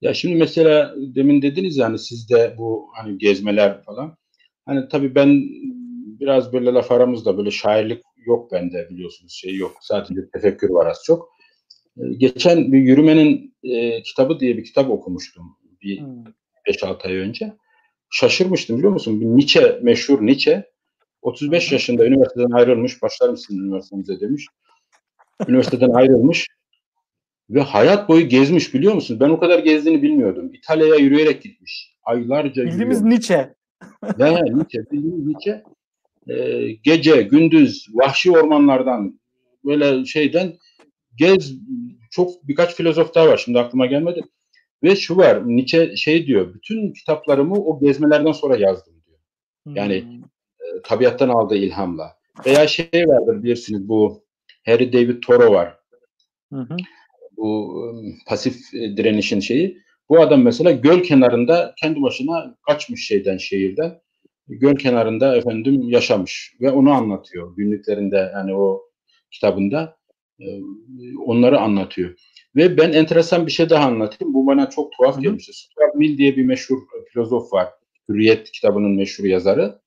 Ya 0.00 0.14
şimdi 0.14 0.36
mesela 0.36 0.94
demin 0.96 1.42
dediniz 1.42 1.76
yani 1.76 1.98
sizde 1.98 2.54
bu 2.58 2.88
hani 2.94 3.18
gezmeler 3.18 3.82
falan. 3.82 4.16
Hani 4.66 4.88
tabii 4.88 5.14
ben 5.14 5.42
biraz 6.20 6.52
böyle 6.52 6.72
laf 6.72 6.92
aramızda 6.92 7.38
böyle 7.38 7.50
şairlik 7.50 8.02
yok 8.26 8.52
bende 8.52 8.88
biliyorsunuz 8.90 9.32
şey 9.32 9.56
yok. 9.56 9.76
Sadece 9.80 10.30
tefekkür 10.32 10.70
var 10.70 10.86
az 10.86 11.02
çok. 11.04 11.28
Ee, 11.96 12.14
geçen 12.16 12.72
bir 12.72 12.78
yürümenin 12.78 13.54
e, 13.62 14.02
kitabı 14.02 14.40
diye 14.40 14.56
bir 14.56 14.64
kitap 14.64 14.90
okumuştum 14.90 15.56
bir 15.82 16.00
hmm. 16.00 16.24
5-6 16.66 17.08
ay 17.08 17.16
önce. 17.16 17.56
Şaşırmıştım 18.10 18.76
biliyor 18.76 18.92
musun? 18.92 19.20
Bir 19.20 19.26
Nietzsche, 19.26 19.78
meşhur 19.82 20.26
Nietzsche 20.26 20.70
35 21.22 21.70
hmm. 21.70 21.74
yaşında 21.74 22.06
üniversiteden 22.06 22.50
ayrılmış. 22.50 23.02
Başlar 23.02 23.28
mısın 23.28 23.58
üniversitemize 23.58 24.20
demiş. 24.20 24.46
Üniversiteden 25.48 25.90
ayrılmış. 25.90 26.46
Ve 27.50 27.60
hayat 27.60 28.08
boyu 28.08 28.28
gezmiş 28.28 28.74
biliyor 28.74 28.94
musun? 28.94 29.20
Ben 29.20 29.28
o 29.28 29.40
kadar 29.40 29.58
gezdiğini 29.58 30.02
bilmiyordum. 30.02 30.50
İtalya'ya 30.54 30.94
yürüyerek 30.94 31.42
gitmiş. 31.42 31.94
Aylarca 32.02 32.64
Bildiğimiz 32.64 32.98
yürüyor. 32.98 33.10
Nietzsche. 33.10 33.54
Ve 34.18 34.34
Nietzsche, 34.34 34.80
Nietzsche 34.92 35.62
e, 36.28 36.66
gece, 36.72 37.22
gündüz, 37.22 37.86
vahşi 37.94 38.30
ormanlardan 38.30 39.20
böyle 39.64 40.04
şeyden 40.04 40.52
gez 41.16 41.54
çok 42.10 42.48
birkaç 42.48 42.74
filozof 42.74 43.14
daha 43.14 43.28
var 43.28 43.36
şimdi 43.36 43.58
aklıma 43.58 43.86
gelmedi. 43.86 44.22
Ve 44.82 44.96
şu 44.96 45.16
var 45.16 45.48
Nietzsche 45.48 45.96
şey 45.96 46.26
diyor 46.26 46.54
bütün 46.54 46.92
kitaplarımı 46.92 47.54
o 47.54 47.80
gezmelerden 47.80 48.32
sonra 48.32 48.56
yazdım 48.56 48.94
diyor. 49.06 49.18
Yani 49.76 50.02
hmm. 50.02 50.78
e, 50.78 50.82
tabiattan 50.84 51.28
aldığı 51.28 51.56
ilhamla. 51.56 52.18
Veya 52.46 52.66
şey 52.66 52.88
vardır 53.06 53.42
bilirsiniz 53.42 53.88
bu 53.88 54.24
Harry 54.66 54.92
David 54.92 55.22
Thoreau 55.22 55.52
var. 55.52 55.78
Hı 56.52 56.60
hı. 56.60 56.76
Bu 57.38 57.74
pasif 58.26 58.74
e, 58.74 58.96
direnişin 58.96 59.40
şeyi. 59.40 59.78
Bu 60.08 60.20
adam 60.20 60.42
mesela 60.42 60.70
göl 60.70 61.02
kenarında 61.02 61.74
kendi 61.76 62.02
başına 62.02 62.56
kaçmış 62.66 63.06
şeyden 63.06 63.36
şehirden. 63.36 64.00
Göl 64.48 64.74
kenarında 64.74 65.36
efendim 65.36 65.82
yaşamış 65.88 66.54
ve 66.60 66.70
onu 66.70 66.92
anlatıyor 66.92 67.56
günlüklerinde 67.56 68.30
yani 68.34 68.54
o 68.54 68.82
kitabında 69.30 69.96
e, 70.40 70.46
onları 71.26 71.60
anlatıyor. 71.60 72.14
Ve 72.56 72.78
ben 72.78 72.92
enteresan 72.92 73.46
bir 73.46 73.52
şey 73.52 73.70
daha 73.70 73.86
anlatayım. 73.86 74.34
Bu 74.34 74.46
bana 74.46 74.70
çok 74.70 74.92
tuhaf 74.92 75.22
gelmişti. 75.22 75.52
Stuart 75.52 75.94
Mill 75.94 76.18
diye 76.18 76.36
bir 76.36 76.44
meşhur 76.44 76.78
filozof 77.12 77.52
var. 77.52 77.68
Hürriyet 78.08 78.50
kitabının 78.50 78.90
meşhur 78.90 79.24
yazarı. 79.24 79.80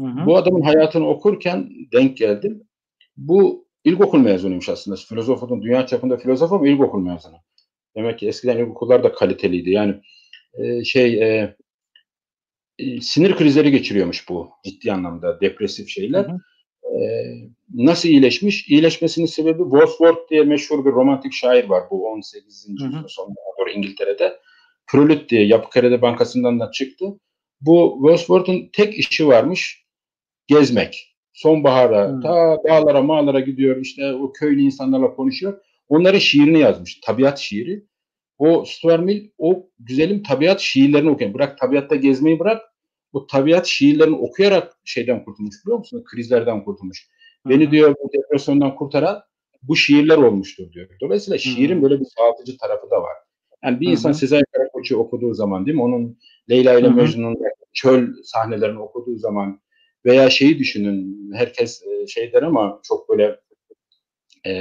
Hı 0.00 0.06
hı. 0.06 0.26
Bu 0.26 0.36
adamın 0.36 0.60
hayatını 0.60 1.08
okurken 1.08 1.70
denk 1.92 2.16
geldim. 2.16 2.62
Bu 3.16 3.69
ilkokul 3.84 4.18
mezunuymuş 4.18 4.68
aslında. 4.68 4.96
Filozofun 5.08 5.62
dünya 5.62 5.86
çapında 5.86 6.16
filozof 6.16 6.52
ama 6.52 6.68
ilkokul 6.68 7.00
mezunu. 7.00 7.36
Demek 7.96 8.18
ki 8.18 8.28
eskiden 8.28 8.58
ilkokullar 8.58 9.04
da 9.04 9.12
kaliteliydi. 9.12 9.70
Yani 9.70 9.94
e, 10.54 10.84
şey 10.84 11.22
e, 11.22 11.56
e, 12.78 13.00
sinir 13.00 13.36
krizleri 13.36 13.70
geçiriyormuş 13.70 14.28
bu 14.28 14.50
ciddi 14.64 14.92
anlamda 14.92 15.40
depresif 15.40 15.88
şeyler. 15.88 16.24
Hı 16.24 16.32
hı. 16.32 16.38
E, 16.96 17.04
nasıl 17.74 18.08
iyileşmiş? 18.08 18.68
İyileşmesinin 18.68 19.26
sebebi 19.26 19.62
Wordsworth 19.62 20.30
diye 20.30 20.42
meşhur 20.42 20.84
bir 20.84 20.90
romantik 20.90 21.32
şair 21.32 21.68
var 21.68 21.82
bu 21.90 22.10
18. 22.10 22.66
yüzyılın 22.68 23.06
sonuna 23.06 23.34
doğru 23.58 23.70
İngiltere'de. 23.70 24.40
Prolüt 24.86 25.30
diye 25.30 25.46
Yapı 25.46 25.70
Kredi 25.70 26.02
Bankası'ndan 26.02 26.60
da 26.60 26.70
çıktı. 26.70 27.06
Bu 27.60 27.98
Wordsworth'un 28.00 28.70
tek 28.72 28.98
işi 28.98 29.26
varmış 29.26 29.86
gezmek. 30.46 31.09
Sonbahara 31.32 32.08
hmm. 32.08 32.20
ta 32.20 32.58
dağlara 32.68 33.02
mağlara 33.02 33.40
gidiyor 33.40 33.76
işte 33.76 34.14
o 34.14 34.32
köylü 34.32 34.60
insanlarla 34.60 35.14
konuşuyor. 35.14 35.60
Onların 35.88 36.18
şiirini 36.18 36.58
yazmış. 36.58 37.00
Tabiat 37.00 37.38
şiiri. 37.38 37.84
O 38.38 38.64
Stuart 38.66 39.04
Mill 39.04 39.30
o 39.38 39.70
güzelim 39.78 40.22
tabiat 40.22 40.60
şiirlerini 40.60 41.10
okuyor. 41.10 41.34
Bırak 41.34 41.58
tabiatta 41.58 41.96
gezmeyi 41.96 42.38
bırak. 42.38 42.62
O 43.12 43.26
tabiat 43.26 43.66
şiirlerini 43.66 44.16
okuyarak 44.16 44.78
şeyden 44.84 45.24
kurtulmuş 45.24 45.54
biliyor 45.64 45.78
musun? 45.78 46.04
Krizlerden 46.04 46.64
kurtulmuş. 46.64 47.08
Hmm. 47.42 47.52
Beni 47.52 47.70
diyor 47.70 47.94
bu 48.04 48.10
depresyondan 48.12 48.76
kurtaran 48.76 49.22
bu 49.62 49.76
şiirler 49.76 50.16
olmuştur 50.16 50.72
diyor. 50.72 50.88
Dolayısıyla 51.00 51.38
şiirin 51.38 51.74
hmm. 51.74 51.82
böyle 51.82 52.00
bir 52.00 52.06
sağlatıcı 52.16 52.58
tarafı 52.58 52.90
da 52.90 53.02
var. 53.02 53.16
Yani 53.64 53.80
bir 53.80 53.86
hmm. 53.86 53.92
insan 53.92 54.12
Sezai 54.12 54.42
Karakoç'u 54.52 54.96
okuduğu 54.96 55.34
zaman 55.34 55.66
değil 55.66 55.76
mi? 55.76 55.82
Onun 55.82 56.18
Leyla 56.50 56.78
ile 56.78 56.88
Mecnun'un 56.88 57.36
çöl 57.72 58.08
sahnelerini 58.24 58.78
okuduğu 58.78 59.16
zaman 59.16 59.60
veya 60.04 60.30
şeyi 60.30 60.58
düşünün, 60.58 61.30
herkes 61.34 61.82
e, 61.82 62.06
şey 62.06 62.32
der 62.32 62.42
ama 62.42 62.80
çok 62.88 63.08
böyle 63.08 63.40
e, 64.46 64.52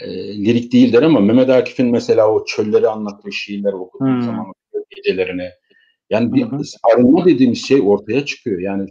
e, 0.00 0.08
lirik 0.44 0.72
değil 0.72 0.92
der 0.92 1.02
ama 1.02 1.20
Mehmet 1.20 1.50
Akif'in 1.50 1.86
mesela 1.86 2.32
o 2.32 2.44
çölleri 2.44 2.88
anlattığı 2.88 3.32
şiirleri 3.32 3.74
okuduğu 3.74 4.04
hmm. 4.04 4.22
zaman 4.22 4.52
gecelerini 4.90 5.50
yani 6.10 6.32
bir 6.32 6.42
hı 6.42 6.60
arınma 6.92 7.24
dediğimiz 7.24 7.66
şey 7.66 7.80
ortaya 7.80 8.24
çıkıyor. 8.24 8.60
Yani 8.60 8.88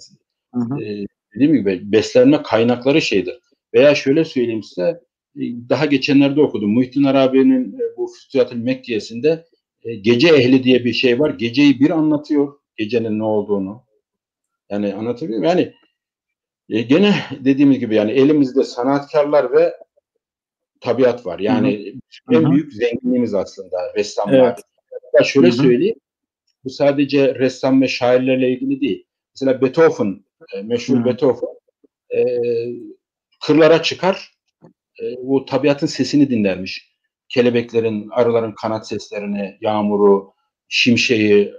hı 0.53 0.83
E, 0.83 1.05
dediğim 1.35 1.53
gibi 1.53 1.91
beslenme 1.91 2.41
kaynakları 2.41 3.01
şeydir. 3.01 3.39
Veya 3.73 3.95
şöyle 3.95 4.25
söyleyeyim 4.25 4.63
size 4.63 5.01
e, 5.35 5.41
daha 5.69 5.85
geçenlerde 5.85 6.41
okudum. 6.41 6.73
Muhittin 6.73 7.03
Arabi'nin 7.03 7.73
e, 7.73 7.97
bu 7.97 8.11
Mekke'sinde 8.55 9.45
e, 9.83 9.95
gece 9.95 10.27
ehli 10.27 10.63
diye 10.63 10.85
bir 10.85 10.93
şey 10.93 11.19
var. 11.19 11.29
Geceyi 11.29 11.79
bir 11.79 11.89
anlatıyor. 11.89 12.53
Gecenin 12.77 13.19
ne 13.19 13.23
olduğunu. 13.23 13.86
Yani 14.69 14.93
anlatabiliyor 14.93 15.39
muyum? 15.39 15.57
Yani 15.57 15.73
e, 16.69 16.81
gene 16.81 17.15
dediğimiz 17.39 17.79
gibi 17.79 17.95
yani 17.95 18.11
elimizde 18.11 18.63
sanatkarlar 18.63 19.51
ve 19.53 19.73
tabiat 20.81 21.25
var. 21.25 21.39
Yani 21.39 21.93
Hı-hı. 22.27 22.37
en 22.37 22.43
Hı-hı. 22.43 22.51
büyük 22.51 22.73
zenginliğimiz 22.73 23.33
aslında 23.33 23.93
ressamlar. 23.95 24.59
Evet. 25.13 25.25
Şöyle 25.25 25.47
Hı-hı. 25.47 25.55
söyleyeyim. 25.55 25.99
Bu 26.63 26.69
sadece 26.69 27.35
ressam 27.35 27.81
ve 27.81 27.87
şairlerle 27.87 28.49
ilgili 28.49 28.81
değil. 28.81 29.05
Mesela 29.35 29.61
Beethoven, 29.61 30.25
e, 30.55 30.61
meşhur 30.61 30.95
Hı-hı. 30.95 31.05
Beethoven 31.05 31.57
e, 32.15 32.19
kırlara 33.45 33.83
çıkar 33.83 34.37
e, 35.01 35.03
bu 35.23 35.45
tabiatın 35.45 35.87
sesini 35.87 36.29
dinlermiş. 36.29 36.97
Kelebeklerin, 37.29 38.09
arıların 38.09 38.55
kanat 38.61 38.87
seslerini, 38.87 39.57
yağmuru, 39.61 40.33
şimşeği, 40.67 41.53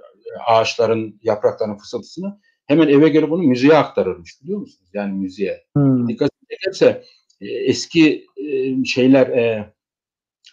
ağaçların 0.47 1.21
yapraklarının 1.23 1.79
fısıltısını 1.79 2.41
hemen 2.69 2.89
eve 2.89 3.09
gelip 3.09 3.31
bunu 3.31 3.43
müziğe 3.43 3.75
aktarırmış 3.75 4.43
biliyor 4.43 4.59
musunuz? 4.59 4.91
Yani 4.95 5.13
müziğe. 5.13 5.65
Hmm. 5.77 6.09
Dikkat 6.09 6.31
ederse 6.51 7.05
e, 7.41 7.47
eski 7.47 8.27
e, 8.37 8.85
şeyler 8.85 9.27
e, 9.27 9.73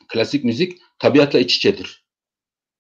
klasik 0.07 0.43
müzik 0.43 0.78
tabiatla 0.99 1.39
iç 1.39 1.55
içedir. 1.55 2.05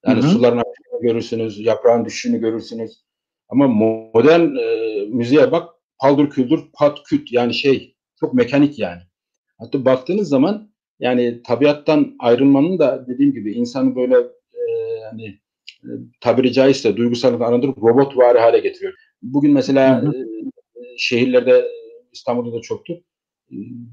Yani 0.07 0.23
hı 0.23 0.27
suların 0.27 0.57
akışını 0.57 1.01
görürsünüz, 1.01 1.59
yaprağın 1.59 2.05
düşüşünü 2.05 2.39
görürsünüz. 2.39 3.05
Ama 3.49 3.67
modern 3.67 4.55
e, 4.55 4.99
müziğe 5.05 5.51
bak 5.51 5.69
paldır 5.99 6.29
küldür 6.29 6.59
pat 6.73 7.03
küt 7.03 7.31
yani 7.31 7.53
şey 7.53 7.95
çok 8.19 8.33
mekanik 8.33 8.79
yani. 8.79 9.01
Hatta 9.59 9.85
baktığınız 9.85 10.29
zaman 10.29 10.71
yani 10.99 11.41
tabiattan 11.43 12.15
ayrılmanın 12.19 12.79
da 12.79 13.07
dediğim 13.07 13.33
gibi 13.33 13.53
insanı 13.53 13.95
böyle 13.95 14.15
e, 14.53 14.61
yani 15.01 15.39
e, 15.83 15.89
tabiri 16.21 16.53
caizse 16.53 16.97
duygusal 16.97 17.41
arındırıp 17.41 17.77
robot 17.77 18.17
vari 18.17 18.39
hale 18.39 18.59
getiriyor. 18.59 18.93
Bugün 19.33 19.53
mesela 19.53 20.01
hı 20.01 20.07
hı. 20.07 20.11
E, 20.75 20.97
şehirlerde 20.97 21.65
İstanbul'da 22.13 22.57
da 22.57 22.61
çoktu. 22.61 23.03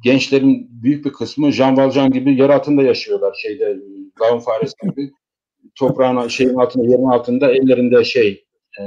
Gençlerin 0.02 0.68
büyük 0.82 1.04
bir 1.04 1.12
kısmı 1.12 1.52
Jean 1.52 1.76
Valjean 1.76 2.10
gibi 2.10 2.40
yer 2.40 2.50
altında 2.50 2.82
yaşıyorlar 2.82 3.34
şeyde 3.42 3.78
lağım 4.20 4.40
faresi 4.40 4.74
gibi 4.82 5.10
toprağın 5.74 6.28
şeyin 6.28 6.54
altında 6.54 6.84
yerin 6.84 7.04
altında 7.04 7.52
ellerinde 7.52 8.04
şey 8.04 8.44
e, 8.80 8.82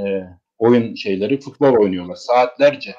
oyun 0.58 0.94
şeyleri 0.94 1.40
futbol 1.40 1.82
oynuyorlar 1.82 2.14
saatlerce. 2.14 2.94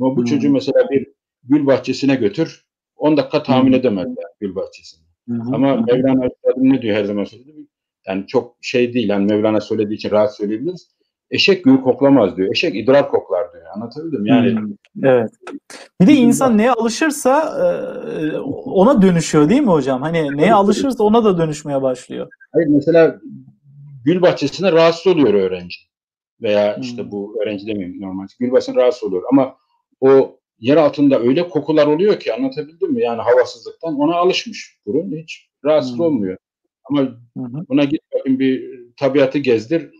Ama 0.00 0.16
bu 0.16 0.20
hmm. 0.20 0.24
çocuğu 0.24 0.52
mesela 0.52 0.90
bir 0.90 1.06
gül 1.42 1.66
bahçesine 1.66 2.14
götür 2.14 2.66
10 2.96 3.16
dakika 3.16 3.42
tahmin 3.42 3.72
hmm. 3.72 3.78
edemezler 3.78 4.24
gül 4.40 4.54
bahçesini. 4.54 5.04
Hmm. 5.26 5.54
Ama 5.54 5.76
Mevlana 5.76 6.28
ne 6.56 6.82
diyor 6.82 6.96
her 6.96 7.04
zaman 7.04 7.24
söylediği 7.24 7.66
yani 8.06 8.26
çok 8.26 8.56
şey 8.60 8.94
değil 8.94 9.08
yani 9.08 9.24
Mevlana 9.24 9.60
söylediği 9.60 9.96
için 9.96 10.10
rahat 10.10 10.36
söyleyebiliriz 10.36 10.95
eşek 11.30 11.64
gül 11.64 11.76
koklamaz 11.76 12.36
diyor. 12.36 12.50
Eşek 12.50 12.76
idrar 12.76 13.08
koklar 13.08 13.52
diyor. 13.52 13.64
Anlatabildim 13.74 14.26
yani. 14.26 14.52
Hmm, 14.52 14.72
evet. 15.04 15.30
Bir 16.00 16.06
de 16.06 16.12
insan 16.12 16.58
neye 16.58 16.72
alışırsa 16.72 17.58
e, 17.62 18.38
ona 18.64 19.02
dönüşüyor 19.02 19.48
değil 19.48 19.60
mi 19.60 19.70
hocam? 19.70 20.02
Hani 20.02 20.36
neye 20.36 20.54
alışırsa 20.54 21.04
ona 21.04 21.24
da 21.24 21.38
dönüşmeye 21.38 21.82
başlıyor. 21.82 22.28
Hayır 22.52 22.68
mesela 22.68 23.20
gül 24.04 24.22
bahçesine 24.22 24.72
rahatsız 24.72 25.06
oluyor 25.06 25.34
öğrenci. 25.34 25.76
Veya 26.42 26.76
hmm. 26.76 26.82
işte 26.82 27.10
bu 27.10 27.42
öğrenci 27.42 27.66
demeyeyim 27.66 28.00
normal. 28.00 28.26
Gül 28.40 28.52
bahçesine 28.52 28.76
rahatsız 28.76 29.02
oluyor. 29.02 29.22
Ama 29.32 29.56
o 30.00 30.38
yer 30.58 30.76
altında 30.76 31.20
öyle 31.20 31.48
kokular 31.48 31.86
oluyor 31.86 32.20
ki 32.20 32.34
anlatabildim 32.34 32.92
mi? 32.92 33.02
Yani 33.02 33.22
havasızlıktan 33.22 33.98
ona 33.98 34.14
alışmış 34.14 34.78
burun. 34.86 35.16
Hiç 35.22 35.48
rahatsız 35.64 35.94
hmm. 35.94 36.04
olmuyor. 36.04 36.36
Ama 36.90 37.00
hmm. 37.00 37.66
buna 37.68 37.84
git 37.84 38.00
bakayım 38.14 38.38
bir 38.38 38.80
tabiatı 38.96 39.38
gezdir 39.38 39.90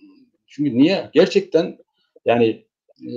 çünkü 0.47 0.79
niye? 0.79 1.11
Gerçekten 1.13 1.79
yani 2.25 2.67
e, 3.01 3.11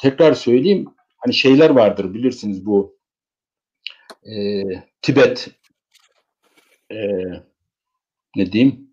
tekrar 0.00 0.34
söyleyeyim 0.34 0.86
hani 1.16 1.34
şeyler 1.34 1.70
vardır 1.70 2.14
bilirsiniz 2.14 2.66
bu 2.66 2.98
e, 4.24 4.62
Tibet 5.02 5.50
e, 6.90 6.96
ne 8.36 8.52
diyeyim 8.52 8.90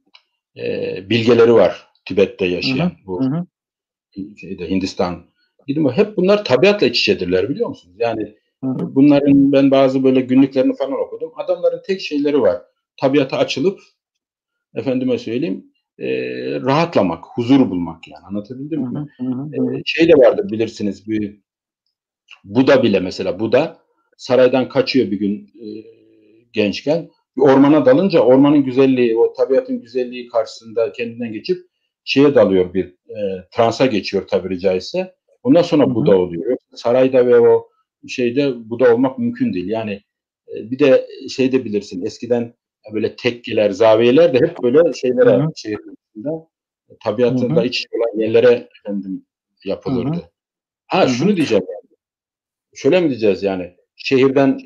e, 0.57 0.97
bilgeleri 1.09 1.53
var 1.53 1.87
Tibet'te 2.05 2.45
yaşayan 2.45 2.89
hı 2.89 2.93
hı, 2.93 3.05
bu 3.05 3.23
hı. 3.23 3.45
Şeyde, 4.37 4.69
Hindistan. 4.69 5.25
Gidin 5.67 5.89
hep 5.89 6.17
bunlar 6.17 6.45
tabiatla 6.45 6.87
iç 6.87 6.99
içedirler 6.99 7.49
biliyor 7.49 7.69
musunuz? 7.69 7.95
Yani 7.99 8.35
hı 8.63 8.67
hı. 8.67 8.95
bunların 8.95 9.51
ben 9.51 9.71
bazı 9.71 10.03
böyle 10.03 10.21
günlüklerini 10.21 10.75
falan 10.75 10.99
okudum. 10.99 11.31
Adamların 11.35 11.81
tek 11.85 12.01
şeyleri 12.01 12.41
var. 12.41 12.61
Tabiata 12.97 13.37
açılıp 13.37 13.79
efendime 14.75 15.17
söyleyeyim 15.17 15.71
e, 15.99 16.07
rahatlamak, 16.61 17.23
huzur 17.25 17.69
bulmak 17.69 18.07
yani 18.07 18.25
anlatabildim 18.25 18.81
mi? 18.81 19.07
Hı 19.17 19.23
hı 19.23 19.29
hı. 19.29 19.77
E, 19.77 19.81
şey 19.85 20.07
de 20.07 20.13
vardır 20.13 20.51
bilirsiniz 20.51 21.07
bir 21.07 21.39
Buda 22.43 22.83
bile 22.83 22.99
mesela 22.99 23.39
Buda 23.39 23.77
saraydan 24.17 24.69
kaçıyor 24.69 25.11
bir 25.11 25.19
gün 25.19 25.51
e, 25.61 25.67
gençken 26.53 27.09
bir 27.37 27.41
ormana 27.41 27.85
dalınca 27.85 28.19
ormanın 28.19 28.63
güzelliği, 28.63 29.17
o 29.17 29.33
tabiatın 29.33 29.81
güzelliği 29.81 30.27
karşısında 30.27 30.91
kendinden 30.91 31.33
geçip 31.33 31.57
şeye 32.03 32.35
dalıyor 32.35 32.73
bir 32.73 32.85
e, 32.85 33.47
transa 33.51 33.85
geçiyor 33.85 34.27
tabiri 34.27 34.59
caizse. 34.59 35.15
Ondan 35.43 35.61
sonra. 35.61 35.95
Buda 35.95 36.17
oluyor. 36.17 36.57
Sarayda 36.75 37.27
ve 37.27 37.39
o 37.39 37.67
şeyde 38.07 38.69
Buda 38.69 38.93
olmak 38.93 39.19
mümkün 39.19 39.53
değil. 39.53 39.67
Yani 39.67 40.01
e, 40.47 40.71
bir 40.71 40.79
de 40.79 41.07
şey 41.29 41.51
de 41.51 41.65
bilirsin 41.65 42.05
eskiden 42.05 42.53
böyle 42.93 43.15
tekkeler, 43.15 43.71
zaviyeler 43.71 44.33
de 44.33 44.47
hep 44.47 44.63
böyle 44.63 44.93
şeylere 44.93 45.29
Hı-hı. 45.29 45.47
şehir 45.55 45.79
tabiatında 47.03 47.59
Hı-hı. 47.59 47.65
iç 47.65 47.87
olan 47.91 48.21
yerlere 48.21 48.69
efendim 48.79 49.25
yapılırdı. 49.65 50.17
Hı-hı. 50.17 50.29
Ha 50.87 51.03
Hı-hı. 51.03 51.09
şunu 51.09 51.35
diyeceğim 51.35 51.63
yani. 51.69 51.97
Şöyle 52.73 53.01
mi 53.01 53.09
diyeceğiz 53.09 53.43
yani? 53.43 53.75
Şehirden 53.95 54.59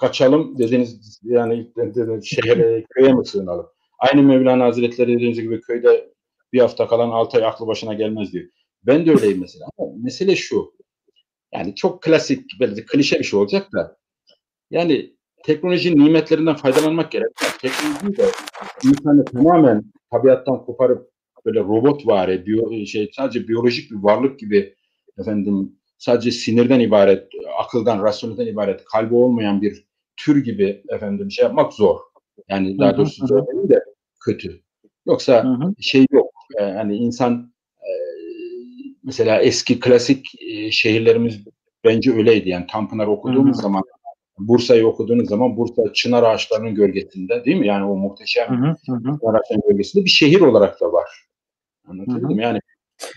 kaçalım 0.00 0.58
dediniz 0.58 1.20
yani 1.22 1.72
dediniz, 1.76 2.24
şehre 2.26 2.84
köye 2.94 3.12
mi 3.12 3.26
sığınalım? 3.26 3.66
Aynı 3.98 4.22
Mevlana 4.22 4.64
Hazretleri 4.64 5.14
dediğiniz 5.14 5.40
gibi 5.40 5.60
köyde 5.60 6.12
bir 6.52 6.60
hafta 6.60 6.88
kalan 6.88 7.10
altı 7.10 7.38
ay 7.38 7.44
aklı 7.44 7.66
başına 7.66 7.94
gelmez 7.94 8.32
diyor. 8.32 8.48
Ben 8.82 9.06
de 9.06 9.10
öyleyim 9.10 9.40
mesela. 9.40 9.66
Ama 9.78 9.92
mesele 10.02 10.36
şu. 10.36 10.74
Yani 11.54 11.74
çok 11.74 12.02
klasik, 12.02 12.60
böyle 12.60 12.84
klişe 12.86 13.18
bir 13.18 13.24
şey 13.24 13.38
olacak 13.38 13.72
da. 13.72 13.96
Yani 14.70 15.16
teknolojinin 15.44 16.04
nimetlerinden 16.04 16.54
faydalanmak 16.54 17.12
gerekmez. 17.12 17.56
Teknolojiyi 17.60 18.16
de 18.16 18.26
insanı 18.84 19.24
tamamen 19.24 19.84
tabiattan 20.10 20.64
koparıp 20.64 21.12
böyle 21.46 21.60
robot 21.60 22.06
var, 22.06 22.46
biyo, 22.46 22.86
şey, 22.86 23.10
sadece 23.16 23.48
biyolojik 23.48 23.90
bir 23.90 23.96
varlık 23.96 24.38
gibi 24.38 24.74
efendim 25.18 25.72
sadece 25.98 26.30
sinirden 26.30 26.80
ibaret, 26.80 27.28
akıldan, 27.58 28.02
rasyonelden 28.02 28.46
ibaret, 28.46 28.84
kalbi 28.84 29.14
olmayan 29.14 29.62
bir 29.62 29.84
tür 30.16 30.44
gibi 30.44 30.82
efendim 30.88 31.30
şey 31.30 31.44
yapmak 31.44 31.72
zor. 31.72 31.98
Yani 32.48 32.78
daha 32.78 32.96
doğrusu 32.96 33.26
zor 33.26 33.46
değil 33.46 33.68
de 33.68 33.84
kötü. 34.24 34.60
Yoksa 35.06 35.44
hı 35.44 35.48
hı. 35.48 35.74
şey 35.80 36.06
yok. 36.10 36.32
Yani 36.60 36.96
insan 36.96 37.52
e, 37.78 37.90
mesela 39.04 39.40
eski 39.40 39.80
klasik 39.80 40.42
e, 40.42 40.70
şehirlerimiz 40.70 41.40
bence 41.84 42.12
öyleydi. 42.12 42.48
Yani 42.48 42.66
Tanpınar 42.66 43.06
okuduğumuz 43.06 43.56
hı 43.56 43.58
hı. 43.58 43.62
zaman 43.62 43.82
Bursa'yı 44.48 44.86
okuduğunuz 44.86 45.28
zaman 45.28 45.56
Bursa 45.56 45.92
çınar 45.92 46.22
ağaçlarının 46.22 46.74
gölgesinde 46.74 47.44
değil 47.44 47.56
mi? 47.56 47.66
Yani 47.66 47.84
o 47.84 47.96
muhteşem 47.96 48.48
hı 48.48 48.70
hı. 48.70 48.76
çınar 48.86 49.34
ağaçlarının 49.34 49.68
gölgesinde 49.68 50.04
bir 50.04 50.10
şehir 50.10 50.40
olarak 50.40 50.80
da 50.80 50.92
var. 50.92 51.08
Anlatabildim 51.88 52.40
Yani 52.40 52.60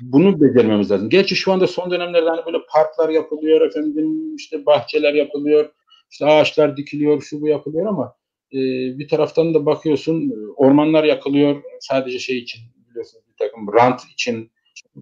bunu 0.01 0.41
becermemiz 0.41 0.91
lazım. 0.91 1.09
Gerçi 1.09 1.36
şu 1.36 1.53
anda 1.53 1.67
son 1.67 1.91
dönemlerde 1.91 2.30
hani 2.30 2.45
böyle 2.45 2.57
parklar 2.69 3.09
yapılıyor 3.09 3.61
efendim 3.61 4.36
işte 4.36 4.65
bahçeler 4.65 5.13
yapılıyor 5.13 5.69
işte 6.11 6.26
ağaçlar 6.26 6.78
dikiliyor 6.78 7.21
şu 7.21 7.41
bu 7.41 7.47
yapılıyor 7.47 7.86
ama 7.86 8.15
e, 8.53 8.59
bir 8.99 9.07
taraftan 9.07 9.53
da 9.53 9.65
bakıyorsun 9.65 10.34
ormanlar 10.55 11.03
yakılıyor 11.03 11.63
sadece 11.80 12.19
şey 12.19 12.38
için 12.38 12.61
biliyorsunuz 12.89 13.23
bir 13.30 13.38
takım 13.38 13.73
rant 13.73 14.01
için 14.13 14.51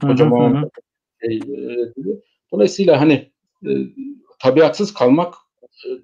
kocaman 0.01 0.53
hı 0.53 0.57
hı. 0.57 0.69
Şey, 1.21 1.37
e, 1.37 1.93
dolayısıyla 2.51 3.01
hani 3.01 3.31
e, 3.65 3.71
tabiatsız 4.39 4.93
kalmak 4.93 5.33
e, 5.33 5.42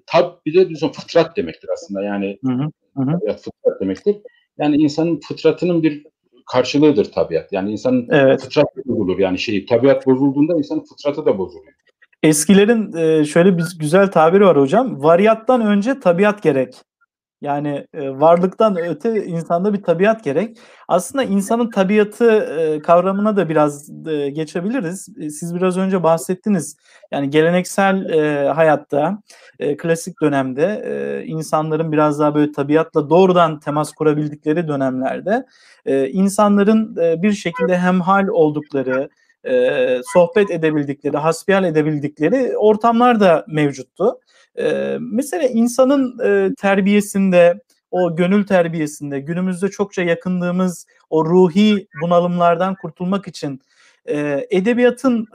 tab 0.06 0.32
bir 0.46 0.54
de 0.54 0.68
bizim 0.68 0.92
fıtrat 0.92 1.36
demektir 1.36 1.68
aslında 1.72 2.02
yani 2.02 2.38
hı 2.44 2.52
hı. 2.52 3.18
Fıtrat 3.36 3.80
demektir. 3.80 4.16
Yani 4.58 4.76
insanın 4.76 5.20
fıtratının 5.28 5.82
bir 5.82 6.06
karşılığıdır 6.52 7.12
tabiat. 7.12 7.52
Yani 7.52 7.72
insanın 7.72 8.08
evet. 8.10 8.40
fıtratı 8.40 8.82
bozulur. 8.86 9.18
Yani 9.18 9.38
şey 9.38 9.66
tabiat 9.66 10.06
bozulduğunda 10.06 10.56
insanın 10.56 10.84
fıtratı 10.84 11.26
da 11.26 11.38
bozuluyor. 11.38 11.72
Eskilerin 12.22 13.22
şöyle 13.22 13.58
bir 13.58 13.64
güzel 13.80 14.10
tabiri 14.10 14.44
var 14.44 14.56
hocam. 14.56 15.02
Variyattan 15.02 15.60
önce 15.60 16.00
tabiat 16.00 16.42
gerek. 16.42 16.74
Yani 17.40 17.86
e, 17.94 18.10
varlıktan 18.10 18.76
öte 18.76 19.24
insanda 19.26 19.72
bir 19.74 19.82
tabiat 19.82 20.24
gerek. 20.24 20.58
Aslında 20.88 21.24
insanın 21.24 21.70
tabiatı 21.70 22.30
e, 22.30 22.82
kavramına 22.82 23.36
da 23.36 23.48
biraz 23.48 23.90
e, 24.08 24.30
geçebiliriz. 24.30 25.08
E, 25.20 25.30
siz 25.30 25.54
biraz 25.54 25.78
önce 25.78 26.02
bahsettiniz. 26.02 26.76
Yani 27.12 27.30
geleneksel 27.30 28.04
e, 28.10 28.48
hayatta, 28.48 29.22
e, 29.58 29.76
klasik 29.76 30.20
dönemde 30.22 30.82
e, 30.84 31.26
insanların 31.26 31.92
biraz 31.92 32.18
daha 32.18 32.34
böyle 32.34 32.52
tabiatla 32.52 33.10
doğrudan 33.10 33.60
temas 33.60 33.92
kurabildikleri 33.92 34.68
dönemlerde 34.68 35.46
e, 35.86 36.08
insanların 36.08 36.96
e, 36.96 37.22
bir 37.22 37.32
şekilde 37.32 37.78
hemhal 37.78 38.28
oldukları, 38.28 39.10
e, 39.48 40.00
sohbet 40.12 40.50
edebildikleri, 40.50 41.16
hasbihal 41.16 41.64
edebildikleri 41.64 42.56
ortamlar 42.56 43.20
da 43.20 43.44
mevcuttu. 43.48 44.20
E, 44.58 44.96
mesela 45.00 45.44
insanın 45.44 46.18
e, 46.24 46.54
terbiyesinde, 46.54 47.60
o 47.90 48.16
gönül 48.16 48.46
terbiyesinde 48.46 49.20
günümüzde 49.20 49.68
çokça 49.68 50.02
yakındığımız 50.02 50.86
o 51.10 51.24
ruhi 51.24 51.86
bunalımlardan 52.02 52.74
kurtulmak 52.74 53.28
için 53.28 53.60
edebiyatın 54.50 55.26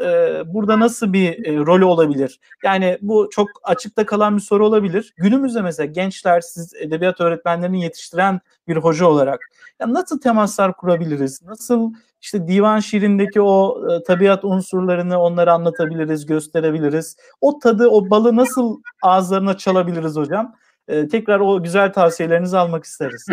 burada 0.46 0.80
nasıl 0.80 1.14
bir 1.14 1.46
e, 1.46 1.58
rolü 1.58 1.86
olabilir? 1.86 2.40
Yani 2.64 2.98
bu 3.02 3.30
çok 3.32 3.50
açıkta 3.64 4.06
kalan 4.06 4.36
bir 4.36 4.42
soru 4.42 4.66
olabilir. 4.66 5.14
Günümüzde 5.18 5.62
mesela 5.62 5.86
gençler 5.86 6.42
siz 6.42 6.74
edebiyat 6.74 7.22
öğretmenlerini 7.22 7.84
yetiştiren 7.84 8.40
bir 8.68 8.78
hoca 8.78 9.06
olarak 9.06 9.40
ya 9.80 9.94
nasıl 9.94 10.20
temaslar 10.20 10.78
kurabiliriz? 10.78 11.42
Nasıl 11.44 11.94
işte 12.22 12.48
divan 12.48 12.80
şiirindeki 12.80 13.42
o 13.42 13.84
e, 13.92 14.04
tabiat 14.04 14.46
unsurlarını 14.46 15.20
onlara 15.20 15.54
anlatabiliriz, 15.54 16.26
gösterebiliriz. 16.26 17.18
O 17.42 17.60
tadı, 17.60 17.88
o 17.88 18.10
balı 18.10 18.36
nasıl 18.36 18.82
ağızlarına 19.04 19.58
çalabiliriz 19.58 20.16
hocam? 20.16 20.56
Tekrar 20.88 21.40
o 21.40 21.64
güzel 21.64 21.94
tavsiyelerinizi 21.94 22.58
almak 22.58 22.84
isteriz. 22.84 23.26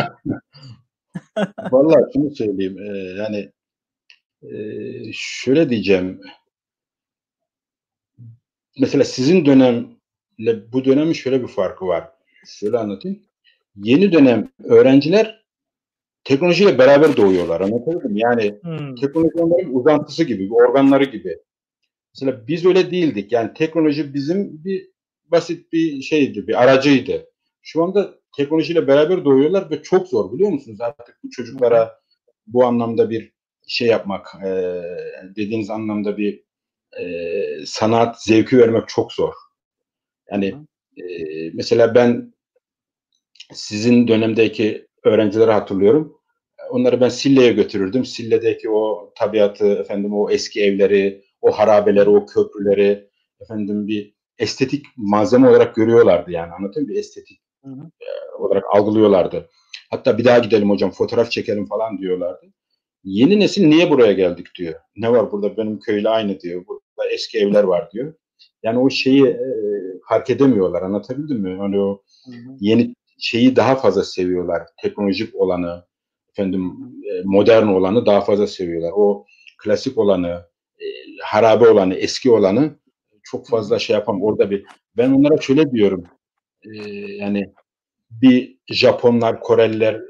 Vallahi 1.72 2.12
şunu 2.12 2.30
söyleyeyim. 2.30 2.76
Yani 3.18 3.52
e, 4.42 4.54
şöyle 5.12 5.70
diyeceğim. 5.70 6.20
Mesela 8.78 9.04
sizin 9.04 9.46
dönemle 9.46 10.72
bu 10.72 10.84
dönemin 10.84 11.12
şöyle 11.12 11.42
bir 11.42 11.48
farkı 11.48 11.86
var. 11.86 12.08
Şöyle 12.46 12.78
anlatayım. 12.78 13.22
Yeni 13.76 14.12
dönem 14.12 14.48
öğrenciler 14.64 15.44
teknolojiyle 16.24 16.78
beraber 16.78 17.16
doğuyorlar. 17.16 17.60
Anlatabildim 17.60 18.16
Yani 18.16 18.58
hmm. 18.62 18.94
teknoloji 18.94 19.38
onların 19.38 19.74
uzantısı 19.74 20.24
gibi, 20.24 20.44
bir 20.44 20.68
organları 20.68 21.04
gibi. 21.04 21.38
Mesela 22.14 22.46
biz 22.46 22.66
öyle 22.66 22.90
değildik. 22.90 23.32
Yani 23.32 23.54
teknoloji 23.54 24.14
bizim 24.14 24.64
bir 24.64 24.90
basit 25.24 25.72
bir 25.72 26.02
şeydi, 26.02 26.46
bir 26.46 26.62
aracıydı. 26.62 27.26
Şu 27.62 27.82
anda 27.84 28.14
teknolojiyle 28.36 28.86
beraber 28.86 29.24
doğuyorlar 29.24 29.70
ve 29.70 29.82
çok 29.82 30.08
zor 30.08 30.32
biliyor 30.32 30.50
musunuz? 30.50 30.80
Artık 30.80 31.18
bu 31.24 31.30
çocuklara 31.30 32.00
bu 32.46 32.64
anlamda 32.64 33.10
bir 33.10 33.31
şey 33.66 33.88
yapmak, 33.88 34.34
e, 34.44 34.82
dediğiniz 35.36 35.70
anlamda 35.70 36.16
bir 36.16 36.44
e, 37.00 37.06
sanat 37.66 38.22
zevki 38.22 38.58
vermek 38.58 38.88
çok 38.88 39.12
zor. 39.12 39.32
Yani 40.30 40.54
e, 40.96 41.04
mesela 41.54 41.94
ben 41.94 42.34
sizin 43.52 44.08
dönemdeki 44.08 44.86
öğrencileri 45.04 45.50
hatırlıyorum. 45.50 46.16
Onları 46.70 47.00
ben 47.00 47.08
Sille'ye 47.08 47.52
götürürdüm. 47.52 48.04
Sille'deki 48.04 48.70
o 48.70 49.12
tabiatı, 49.16 49.66
efendim 49.66 50.14
o 50.14 50.30
eski 50.30 50.62
evleri, 50.62 51.24
o 51.40 51.50
harabeleri, 51.50 52.08
o 52.10 52.26
köprüleri 52.26 53.08
efendim 53.40 53.86
bir 53.86 54.14
estetik 54.38 54.86
malzeme 54.96 55.48
olarak 55.48 55.74
görüyorlardı 55.74 56.30
yani 56.30 56.52
anlatayım 56.52 56.88
bir 56.88 56.96
estetik 56.96 57.40
hı 57.64 57.70
hı. 57.70 57.90
E, 58.00 58.36
olarak 58.38 58.64
algılıyorlardı. 58.74 59.48
Hatta 59.90 60.18
bir 60.18 60.24
daha 60.24 60.38
gidelim 60.38 60.70
hocam 60.70 60.90
fotoğraf 60.90 61.30
çekelim 61.30 61.66
falan 61.66 61.98
diyorlardı. 61.98 62.52
Yeni 63.04 63.40
nesil 63.40 63.66
niye 63.66 63.90
buraya 63.90 64.12
geldik 64.12 64.46
diyor. 64.58 64.74
Ne 64.96 65.12
var 65.12 65.32
burada 65.32 65.56
benim 65.56 65.78
köyle 65.78 66.08
aynı 66.08 66.40
diyor. 66.40 66.64
Burada 66.66 67.10
eski 67.10 67.38
evler 67.38 67.64
var 67.64 67.90
diyor. 67.90 68.14
Yani 68.62 68.78
o 68.78 68.90
şeyi 68.90 69.26
e, 69.26 69.40
fark 70.08 70.30
edemiyorlar. 70.30 70.82
Anlatabildim 70.82 71.38
mi? 71.38 71.56
Hani 71.58 71.80
o 71.80 72.02
yeni 72.60 72.94
şeyi 73.18 73.56
daha 73.56 73.76
fazla 73.76 74.04
seviyorlar. 74.04 74.62
Teknolojik 74.82 75.34
olanı, 75.34 75.84
efendim 76.30 76.72
e, 77.04 77.22
modern 77.24 77.66
olanı 77.66 78.06
daha 78.06 78.20
fazla 78.20 78.46
seviyorlar. 78.46 78.92
O 78.96 79.26
klasik 79.58 79.98
olanı, 79.98 80.46
e, 80.80 80.86
harabe 81.22 81.68
olanı, 81.68 81.94
eski 81.94 82.30
olanı 82.30 82.70
çok 83.22 83.48
fazla 83.48 83.78
şey 83.78 83.94
yapam. 83.94 84.22
Orada 84.22 84.50
bir 84.50 84.64
ben 84.96 85.12
onlara 85.12 85.40
şöyle 85.40 85.70
diyorum. 85.70 86.04
E, 86.64 86.88
yani 87.14 87.52
bir 88.10 88.58
Japonlar, 88.66 89.40
Koreliler 89.40 90.00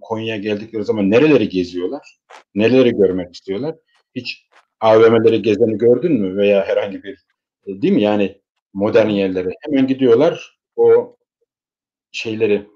Konya'ya 0.00 0.36
geldikleri 0.36 0.84
zaman 0.84 1.10
nereleri 1.10 1.48
geziyorlar? 1.48 2.18
Nereleri 2.54 2.90
görmek 2.90 3.34
istiyorlar? 3.34 3.74
Hiç 4.14 4.48
AVM'leri 4.80 5.42
gezeni 5.42 5.78
gördün 5.78 6.12
mü 6.12 6.36
veya 6.36 6.66
herhangi 6.66 7.02
bir 7.02 7.26
değil 7.66 7.94
mi? 7.94 8.02
Yani 8.02 8.40
modern 8.72 9.08
yerlere 9.08 9.48
hemen 9.60 9.86
gidiyorlar. 9.86 10.60
O 10.76 11.16
şeyleri 12.12 12.66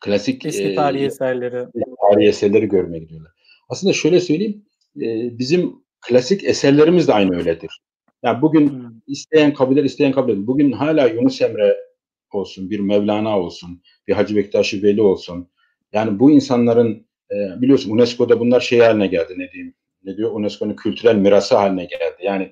klasik 0.00 0.46
eski 0.46 0.74
tarihi 0.74 1.02
e, 1.02 1.06
eserleri 1.06 1.66
tarihi 2.10 2.28
eserleri 2.28 2.68
görmeye 2.68 2.98
gidiyorlar. 2.98 3.32
Aslında 3.68 3.92
şöyle 3.92 4.20
söyleyeyim 4.20 4.64
e, 4.96 5.38
bizim 5.38 5.74
klasik 6.00 6.44
eserlerimiz 6.44 7.08
de 7.08 7.12
aynı 7.12 7.36
öyledir. 7.36 7.80
Yani 8.22 8.42
bugün 8.42 8.70
hmm. 8.70 9.00
isteyen 9.06 9.54
kabul 9.54 9.76
eder, 9.76 9.84
isteyen 9.84 10.12
kabul 10.12 10.32
eder. 10.32 10.46
Bugün 10.46 10.72
hala 10.72 11.06
Yunus 11.06 11.42
Emre 11.42 11.76
olsun, 12.32 12.70
bir 12.70 12.80
Mevlana 12.80 13.40
olsun, 13.40 13.82
bir 14.08 14.12
Hacı 14.12 14.36
Bektaş 14.36 14.74
Veli 14.74 15.02
olsun. 15.02 15.48
Yani 15.92 16.18
bu 16.18 16.30
insanların 16.30 17.06
e, 17.30 17.60
biliyorsun 17.62 17.90
UNESCO'da 17.90 18.40
bunlar 18.40 18.60
şey 18.60 18.78
haline 18.78 19.06
geldi 19.06 19.34
ne 19.36 19.52
diyeyim 19.52 19.74
ne 20.04 20.16
diyor 20.16 20.32
UNESCO'nun 20.32 20.76
kültürel 20.76 21.16
mirası 21.16 21.56
haline 21.56 21.84
geldi. 21.84 22.16
Yani 22.22 22.42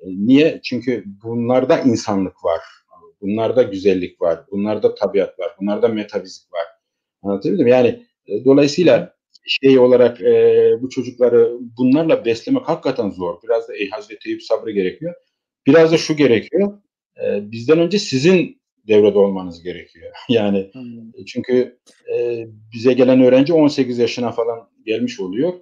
e, 0.00 0.06
niye? 0.06 0.60
Çünkü 0.64 1.04
bunlarda 1.24 1.80
insanlık 1.80 2.44
var. 2.44 2.60
Bunlarda 3.20 3.62
güzellik 3.62 4.22
var. 4.22 4.40
Bunlarda 4.50 4.94
tabiat 4.94 5.38
var. 5.38 5.56
Bunlarda 5.60 5.88
metafizik 5.88 6.52
var. 6.52 6.66
Anlatabildim 7.22 7.66
Yani 7.66 8.06
e, 8.26 8.44
dolayısıyla 8.44 9.14
şey 9.46 9.78
olarak 9.78 10.20
e, 10.20 10.72
bu 10.82 10.88
çocukları 10.88 11.52
bunlarla 11.78 12.24
beslemek 12.24 12.68
hakikaten 12.68 13.10
zor. 13.10 13.42
Biraz 13.42 13.68
da 13.68 13.76
e, 13.76 13.88
Hazreti 13.88 14.28
Eyüp 14.28 14.42
sabrı 14.42 14.70
gerekiyor. 14.70 15.14
Biraz 15.66 15.92
da 15.92 15.98
şu 15.98 16.16
gerekiyor. 16.16 16.78
E, 17.24 17.50
bizden 17.50 17.78
önce 17.78 17.98
sizin 17.98 18.62
devrede 18.88 19.18
olmanız 19.18 19.62
gerekiyor. 19.62 20.12
Yani 20.28 20.70
hmm. 20.72 21.24
çünkü 21.26 21.78
e, 22.14 22.46
bize 22.72 22.92
gelen 22.92 23.20
öğrenci 23.20 23.52
18 23.52 23.98
yaşına 23.98 24.32
falan 24.32 24.68
gelmiş 24.86 25.20
oluyor. 25.20 25.52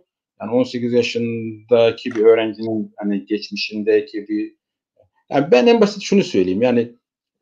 Yani 0.41 0.51
18 0.53 0.93
yaşındaki 0.93 2.11
bir 2.11 2.21
öğrencinin 2.21 2.95
hani 2.97 3.27
geçmişindeki 3.27 4.29
bir 4.29 4.55
yani 5.31 5.47
ben 5.51 5.67
en 5.67 5.81
basit 5.81 6.03
şunu 6.03 6.23
söyleyeyim. 6.23 6.63
Yani 6.63 6.93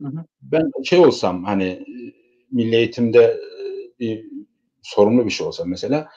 hı. 0.02 0.12
ben 0.42 0.70
şey 0.84 0.98
olsam 0.98 1.44
hani 1.44 1.84
milli 2.52 2.76
eğitimde 2.76 3.36
bir 4.00 4.26
sorumlu 4.82 5.26
bir 5.26 5.30
şey 5.30 5.46
olsa 5.46 5.64
mesela 5.66 6.08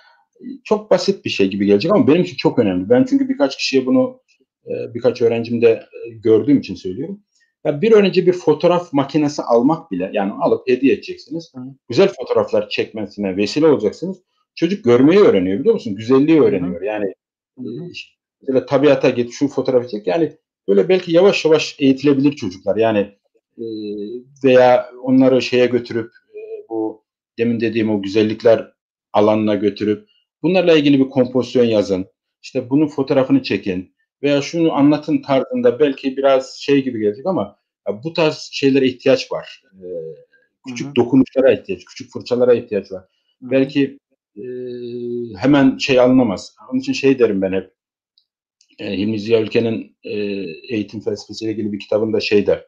çok 0.63 0.91
basit 0.91 1.25
bir 1.25 1.29
şey 1.29 1.49
gibi 1.49 1.65
gelecek 1.65 1.91
ama 1.91 2.07
benim 2.07 2.21
için 2.21 2.37
çok 2.37 2.59
önemli. 2.59 2.89
Ben 2.89 3.05
çünkü 3.09 3.29
birkaç 3.29 3.57
kişiye 3.57 3.85
bunu 3.85 4.21
birkaç 4.67 5.21
öğrencimde 5.21 5.83
gördüğüm 6.23 6.59
için 6.59 6.75
söylüyorum. 6.75 7.23
Ya 7.65 7.81
bir 7.81 7.91
önce 7.91 8.25
bir 8.25 8.33
fotoğraf 8.33 8.93
makinesi 8.93 9.41
almak 9.41 9.91
bile 9.91 10.09
yani 10.13 10.31
alıp 10.31 10.67
hediye 10.67 10.93
edeceksiniz. 10.93 11.51
Hı. 11.55 11.59
Güzel 11.89 12.09
fotoğraflar 12.19 12.69
çekmesine 12.69 13.37
vesile 13.37 13.67
olacaksınız. 13.67 14.17
Çocuk 14.55 14.83
görmeyi 14.83 15.19
öğreniyor 15.19 15.59
biliyor 15.59 15.73
musun? 15.73 15.95
Güzelliği 15.95 16.41
öğreniyor. 16.41 16.81
Hı. 16.81 16.85
Yani 16.85 17.13
Hı. 17.57 17.63
mesela 18.41 18.65
tabiata 18.65 19.09
git 19.09 19.31
şu 19.31 19.47
fotoğrafı 19.47 19.87
çek. 19.87 20.07
Yani 20.07 20.31
böyle 20.67 20.89
belki 20.89 21.11
yavaş 21.11 21.45
yavaş 21.45 21.75
eğitilebilir 21.79 22.31
çocuklar. 22.35 22.75
Yani 22.75 22.99
e, 23.57 23.63
veya 24.43 24.89
onları 25.03 25.41
şeye 25.41 25.65
götürüp 25.65 26.11
e, 26.35 26.69
bu 26.69 27.03
demin 27.37 27.59
dediğim 27.59 27.89
o 27.89 28.01
güzellikler 28.01 28.73
alanına 29.13 29.55
götürüp 29.55 30.09
bunlarla 30.43 30.77
ilgili 30.77 30.99
bir 30.99 31.09
kompozisyon 31.09 31.65
yazın. 31.65 32.05
İşte 32.41 32.69
bunun 32.69 32.87
fotoğrafını 32.87 33.43
çekin 33.43 33.92
veya 34.23 34.41
şunu 34.41 34.73
anlatın 34.73 35.21
tarzında 35.21 35.79
belki 35.79 36.17
biraz 36.17 36.55
şey 36.55 36.83
gibi 36.83 36.99
gelecek 36.99 37.25
ama 37.25 37.57
ya 37.87 38.03
bu 38.03 38.13
tarz 38.13 38.49
şeylere 38.51 38.87
ihtiyaç 38.87 39.31
var. 39.31 39.63
Ee, 39.73 39.87
küçük 40.67 40.87
Hı-hı. 40.87 40.95
dokunuşlara 40.95 41.53
ihtiyaç, 41.53 41.85
küçük 41.85 42.11
fırçalara 42.11 42.53
ihtiyaç 42.53 42.91
var. 42.91 43.01
Hı-hı. 43.01 43.51
Belki 43.51 43.99
e, 44.37 44.43
hemen 45.37 45.77
şey 45.77 45.99
alınamaz. 45.99 46.55
Onun 46.71 46.79
için 46.79 46.93
şey 46.93 47.19
derim 47.19 47.41
ben 47.41 47.53
hep. 47.53 47.71
E, 48.79 48.97
Hilmi 48.97 49.19
Ziya 49.19 49.41
Ülken'in 49.41 49.95
e, 50.03 50.13
eğitim 50.69 51.01
felsefesiyle 51.01 51.51
ilgili 51.51 51.71
bir 51.71 51.79
kitabında 51.79 52.19
şey 52.19 52.47
der. 52.47 52.65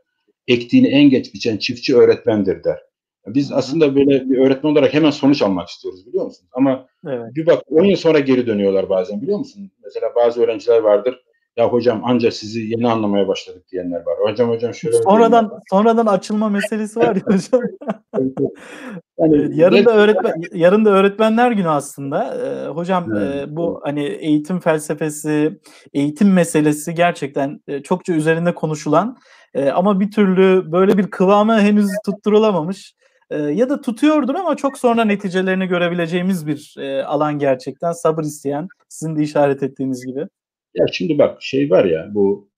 Ektiğini 0.47 0.87
en 0.87 1.09
geç 1.09 1.33
biçen 1.33 1.57
çiftçi 1.57 1.95
öğretmendir 1.95 2.63
der. 2.63 2.79
Biz 3.27 3.49
Hı-hı. 3.49 3.57
aslında 3.57 3.95
böyle 3.95 4.29
bir 4.29 4.37
öğretmen 4.37 4.71
olarak 4.71 4.93
hemen 4.93 5.11
sonuç 5.11 5.41
almak 5.41 5.67
istiyoruz 5.67 6.07
biliyor 6.07 6.25
musun? 6.25 6.47
Ama 6.51 6.87
evet. 7.07 7.35
bir 7.35 7.45
bak 7.45 7.63
10 7.69 7.85
yıl 7.85 7.97
sonra 7.97 8.19
geri 8.19 8.47
dönüyorlar 8.47 8.89
bazen 8.89 9.21
biliyor 9.21 9.37
musun? 9.37 9.71
Mesela 9.83 10.15
bazı 10.15 10.41
öğrenciler 10.41 10.79
vardır 10.79 11.24
ya 11.57 11.67
hocam 11.67 12.01
anca 12.05 12.31
sizi 12.31 12.61
yeni 12.61 12.87
anlamaya 12.87 13.27
başladık 13.27 13.63
diyenler 13.71 13.97
var. 13.97 14.31
Hocam 14.31 14.49
hocam 14.49 14.73
şöyle 14.73 14.97
sonradan 14.97 15.51
sonradan 15.69 16.05
açılma 16.05 16.49
meselesi 16.49 16.99
var 16.99 17.15
ya 17.15 17.21
hocam. 17.25 17.61
yani 19.19 19.59
yarın 19.59 19.85
da 19.85 19.91
öğretmen 19.95 20.33
yarın 20.53 20.85
da 20.85 20.89
öğretmenler 20.89 21.51
günü 21.51 21.69
aslında. 21.69 22.35
Ee, 22.35 22.67
hocam 22.67 23.15
evet. 23.17 23.47
e, 23.47 23.55
bu 23.55 23.81
hani 23.83 24.03
eğitim 24.03 24.59
felsefesi, 24.59 25.59
eğitim 25.93 26.33
meselesi 26.33 26.93
gerçekten 26.93 27.59
e, 27.67 27.83
çokça 27.83 28.13
üzerinde 28.13 28.53
konuşulan 28.53 29.17
e, 29.53 29.69
ama 29.69 29.99
bir 29.99 30.11
türlü 30.11 30.71
böyle 30.71 30.97
bir 30.97 31.07
kıvamı 31.11 31.59
henüz 31.59 31.87
tutturulamamış. 32.05 32.93
E, 33.29 33.37
ya 33.37 33.69
da 33.69 33.81
tutuyordur 33.81 34.35
ama 34.35 34.55
çok 34.55 34.77
sonra 34.77 35.05
neticelerini 35.05 35.67
görebileceğimiz 35.67 36.47
bir 36.47 36.75
e, 36.79 37.03
alan 37.03 37.39
gerçekten 37.39 37.91
sabır 37.91 38.23
isteyen 38.23 38.67
sizin 38.89 39.15
de 39.15 39.23
işaret 39.23 39.63
ettiğiniz 39.63 40.05
gibi. 40.05 40.27
Ya 40.75 40.85
şimdi 40.91 41.17
bak 41.17 41.43
şey 41.43 41.69
var 41.69 41.85
ya 41.85 42.09
bu 42.13 42.49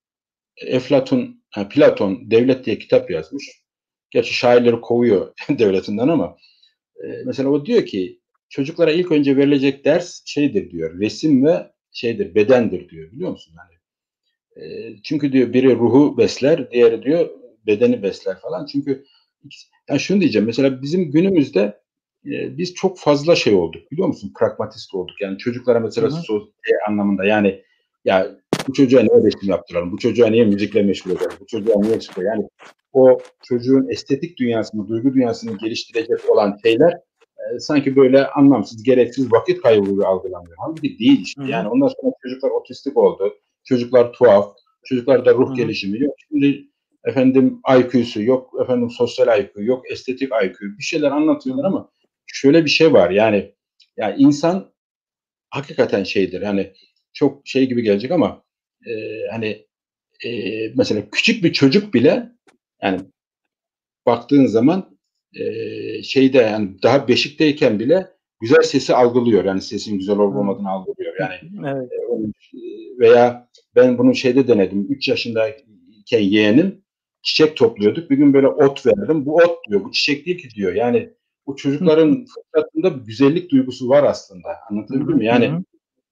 Eflatun, 0.57 1.43
ha, 1.49 1.69
Platon 1.69 2.31
Devlet 2.31 2.65
diye 2.65 2.77
kitap 2.79 3.11
yazmış. 3.11 3.61
Gerçi 4.11 4.33
şairleri 4.33 4.81
kovuyor 4.81 5.33
devletinden 5.49 6.07
ama 6.07 6.37
e, 7.03 7.07
mesela 7.25 7.49
o 7.49 7.65
diyor 7.65 7.85
ki 7.85 8.19
çocuklara 8.49 8.91
ilk 8.91 9.11
önce 9.11 9.37
verilecek 9.37 9.85
ders 9.85 10.23
şeydir 10.25 10.71
diyor. 10.71 10.99
Resim 10.99 11.45
ve 11.45 11.71
şeydir, 11.91 12.35
bedendir 12.35 12.89
diyor 12.89 13.11
biliyor 13.11 13.31
musun? 13.31 13.55
Yani 13.57 13.77
e, 14.65 14.95
çünkü 15.03 15.31
diyor 15.33 15.53
biri 15.53 15.75
ruhu 15.75 16.17
besler, 16.17 16.71
diğeri 16.71 17.03
diyor 17.03 17.29
bedeni 17.67 18.03
besler 18.03 18.39
falan. 18.39 18.65
Çünkü 18.65 19.05
yani 19.89 19.99
şunu 19.99 20.21
diyeceğim 20.21 20.45
mesela 20.45 20.81
bizim 20.81 21.11
günümüzde 21.11 21.81
e, 22.25 22.57
biz 22.57 22.73
çok 22.73 22.99
fazla 22.99 23.35
şey 23.35 23.55
olduk 23.55 23.91
biliyor 23.91 24.07
musun? 24.07 24.33
Pragmatist 24.39 24.95
olduk. 24.95 25.21
Yani 25.21 25.37
çocuklara 25.37 25.79
mesela 25.79 26.11
sosyal 26.11 26.77
anlamında 26.87 27.25
yani 27.25 27.63
ya 28.05 28.37
bu 28.67 28.73
çocuğa 28.73 29.01
niye 29.01 29.23
resim 29.23 29.49
yaptıralım? 29.49 29.91
Bu 29.91 29.97
çocuğa 29.97 30.27
niye 30.27 30.45
müzikle 30.45 30.83
meşgul 30.83 31.11
edelim? 31.11 31.31
Bu 31.41 31.45
çocuğa 31.45 31.75
niye 31.79 32.01
spor? 32.01 32.23
Yani 32.23 32.49
o 32.93 33.19
çocuğun 33.43 33.89
estetik 33.89 34.39
dünyasını, 34.39 34.87
duygu 34.87 35.13
dünyasını 35.13 35.57
geliştirecek 35.57 36.29
olan 36.29 36.57
şeyler 36.63 36.91
e, 37.37 37.59
sanki 37.59 37.95
böyle 37.95 38.27
anlamsız, 38.27 38.83
gereksiz 38.83 39.31
vakit 39.31 39.61
kaybı 39.61 39.89
gibi 39.89 40.05
algılanıyor. 40.05 40.55
Halbuki 40.57 40.99
değil 40.99 41.21
işte. 41.21 41.41
Yani 41.47 41.67
ondan 41.67 41.87
sonra 41.87 42.13
çocuklar 42.23 42.49
otistik 42.49 42.97
oldu. 42.97 43.33
Çocuklar 43.63 44.13
tuhaf. 44.13 44.55
Çocuklarda 44.85 45.33
ruh 45.33 45.47
Hı-hı. 45.47 45.55
gelişimi 45.55 45.99
yok. 45.99 46.15
Şimdi 46.29 46.67
efendim 47.03 47.61
IQ'su 47.79 48.21
yok, 48.21 48.53
efendim 48.63 48.89
sosyal 48.89 49.39
IQ 49.39 49.63
yok, 49.63 49.91
estetik 49.91 50.29
IQ 50.43 50.77
bir 50.77 50.83
şeyler 50.83 51.11
anlatıyorlar 51.11 51.65
ama 51.65 51.89
şöyle 52.25 52.65
bir 52.65 52.69
şey 52.69 52.93
var 52.93 53.09
yani 53.09 53.37
ya 53.97 54.09
yani 54.09 54.15
insan 54.17 54.71
hakikaten 55.49 56.03
şeydir 56.03 56.41
hani 56.41 56.73
çok 57.17 57.47
şey 57.47 57.69
gibi 57.69 57.83
gelecek 57.83 58.11
ama 58.11 58.43
e, 58.87 58.91
hani 59.31 59.65
e, 60.25 60.29
mesela 60.75 61.09
küçük 61.11 61.43
bir 61.43 61.53
çocuk 61.53 61.93
bile 61.93 62.31
yani 62.81 62.99
baktığın 64.05 64.45
zaman 64.45 64.97
e, 65.35 65.43
şeyde 66.03 66.37
yani 66.37 66.83
daha 66.83 67.07
beşikteyken 67.07 67.79
bile 67.79 68.07
güzel 68.41 68.61
sesi 68.61 68.95
algılıyor. 68.95 69.45
Yani 69.45 69.61
sesin 69.61 69.97
güzel 69.97 70.17
olup 70.17 70.35
olmadığını 70.35 70.69
algılıyor. 70.69 71.13
Yani 71.19 71.33
evet. 71.67 71.91
e, 71.91 72.99
veya 72.99 73.49
ben 73.75 73.97
bunu 73.97 74.15
şeyde 74.15 74.47
denedim. 74.47 74.87
3 74.89 75.07
yaşındayken 75.07 76.19
yeğenim 76.19 76.81
çiçek 77.21 77.57
topluyorduk. 77.57 78.09
Bir 78.09 78.17
gün 78.17 78.33
böyle 78.33 78.47
ot 78.47 78.85
verdim. 78.85 79.25
Bu 79.25 79.35
ot 79.35 79.57
diyor. 79.69 79.83
Bu 79.83 79.91
çiçek 79.91 80.25
değil 80.25 80.37
ki 80.37 80.49
diyor. 80.49 80.73
Yani 80.73 81.09
bu 81.47 81.55
çocukların 81.55 82.25
fıtratında 82.25 83.03
güzellik 83.05 83.51
duygusu 83.51 83.89
var 83.89 84.03
aslında. 84.03 84.49
Anlatabildim 84.69 85.17
mi? 85.17 85.25
Yani 85.25 85.63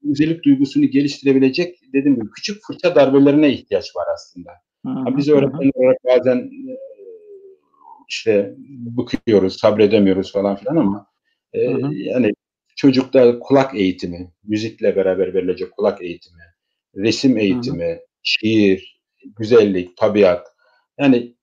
güzellik 0.05 0.43
duygusunu 0.43 0.85
geliştirebilecek 0.85 1.79
dediğim 1.93 2.15
gibi 2.15 2.29
küçük 2.35 2.63
fırça 2.67 2.95
darbelerine 2.95 3.51
ihtiyaç 3.51 3.95
var 3.95 4.05
aslında. 4.13 4.51
Hı 4.85 5.17
Biz 5.17 5.29
öğretmen 5.29 5.71
olarak 5.75 5.97
bazen 6.05 6.37
e, 6.37 6.77
işte 8.09 8.55
bıkıyoruz, 8.97 9.59
sabredemiyoruz 9.59 10.31
falan 10.31 10.55
filan 10.55 10.75
ama 10.75 11.07
e, 11.53 11.61
yani 11.91 12.31
çocukta 12.75 13.39
kulak 13.39 13.75
eğitimi, 13.75 14.31
müzikle 14.43 14.95
beraber 14.95 15.33
verilecek 15.33 15.71
kulak 15.71 16.01
eğitimi, 16.01 16.43
resim 16.95 17.37
eğitimi, 17.37 17.85
hı 17.85 17.93
hı. 17.93 17.99
şiir, 18.23 19.01
güzellik, 19.37 19.97
tabiat. 19.97 20.47
Yani 20.99 21.35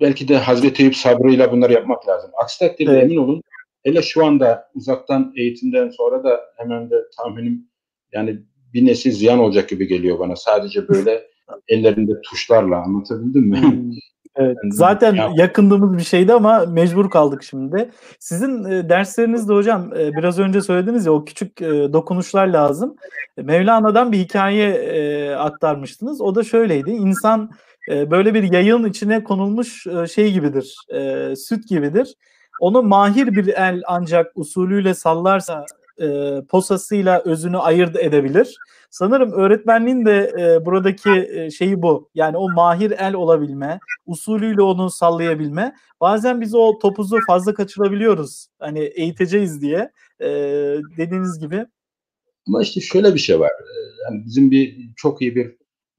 belki 0.00 0.28
de 0.28 0.36
Hazreti 0.36 0.82
Eyüp 0.82 0.96
sabrıyla 0.96 1.52
bunları 1.52 1.72
yapmak 1.72 2.08
lazım. 2.08 2.30
Aksi 2.42 2.58
takdirde 2.58 2.90
evet. 2.90 3.02
emin 3.02 3.16
olun 3.16 3.42
Hele 3.84 4.02
şu 4.02 4.26
anda 4.26 4.70
uzaktan 4.74 5.32
eğitimden 5.36 5.90
sonra 5.90 6.24
da 6.24 6.40
hemen 6.56 6.90
de 6.90 6.96
tahminim 7.16 7.68
yani 8.12 8.38
bir 8.74 8.86
nesil 8.86 9.12
ziyan 9.12 9.38
olacak 9.38 9.68
gibi 9.68 9.86
geliyor 9.86 10.18
bana. 10.18 10.36
Sadece 10.36 10.88
böyle 10.88 11.22
ellerinde 11.68 12.20
tuşlarla 12.20 12.82
anlatabildim 12.82 13.48
mi? 13.48 13.62
Hmm. 13.62 13.90
Evet, 14.36 14.56
zaten 14.70 15.14
ya. 15.14 15.32
yakındığımız 15.36 15.98
bir 15.98 16.02
şeydi 16.02 16.32
ama 16.32 16.64
mecbur 16.68 17.10
kaldık 17.10 17.42
şimdi. 17.42 17.90
Sizin 18.18 18.64
e, 18.64 18.88
derslerinizde 18.88 19.52
hocam 19.52 19.92
e, 19.98 20.12
biraz 20.16 20.38
önce 20.38 20.60
söylediniz 20.60 21.06
ya 21.06 21.12
o 21.12 21.24
küçük 21.24 21.62
e, 21.62 21.92
dokunuşlar 21.92 22.46
lazım. 22.46 22.96
Mevlana'dan 23.36 24.12
bir 24.12 24.18
hikaye 24.18 24.68
e, 24.68 25.30
aktarmıştınız. 25.30 26.20
O 26.20 26.34
da 26.34 26.44
şöyleydi. 26.44 26.90
İnsan 26.90 27.50
e, 27.90 28.10
böyle 28.10 28.34
bir 28.34 28.52
yayın 28.52 28.84
içine 28.84 29.24
konulmuş 29.24 29.86
e, 29.86 30.06
şey 30.06 30.32
gibidir. 30.32 30.76
E, 30.94 31.36
süt 31.36 31.68
gibidir. 31.68 32.14
Onu 32.60 32.82
mahir 32.82 33.26
bir 33.26 33.48
el 33.48 33.82
ancak 33.86 34.32
usulüyle 34.34 34.94
sallarsa 34.94 35.64
e, 36.00 36.06
posasıyla 36.48 37.22
özünü 37.24 37.58
ayırt 37.58 37.96
edebilir. 37.96 38.56
Sanırım 38.90 39.32
öğretmenliğin 39.32 40.04
de 40.06 40.32
e, 40.38 40.66
buradaki 40.66 41.10
e, 41.10 41.50
şeyi 41.50 41.82
bu. 41.82 42.10
Yani 42.14 42.36
o 42.36 42.50
mahir 42.52 42.90
el 42.90 43.14
olabilme, 43.14 43.78
usulüyle 44.06 44.62
onu 44.62 44.90
sallayabilme. 44.90 45.74
Bazen 46.00 46.40
biz 46.40 46.54
o 46.54 46.78
topuzu 46.78 47.16
fazla 47.26 47.54
kaçırabiliyoruz. 47.54 48.46
Hani 48.58 48.80
eğiteceğiz 48.80 49.62
diye. 49.62 49.90
e, 50.20 50.28
dediğiniz 50.96 51.38
gibi. 51.38 51.66
Ama 52.48 52.62
işte 52.62 52.80
şöyle 52.80 53.14
bir 53.14 53.18
şey 53.18 53.40
var. 53.40 53.52
Yani 54.04 54.24
bizim 54.24 54.50
bir 54.50 54.90
çok 54.96 55.22
iyi 55.22 55.34
bir 55.36 55.56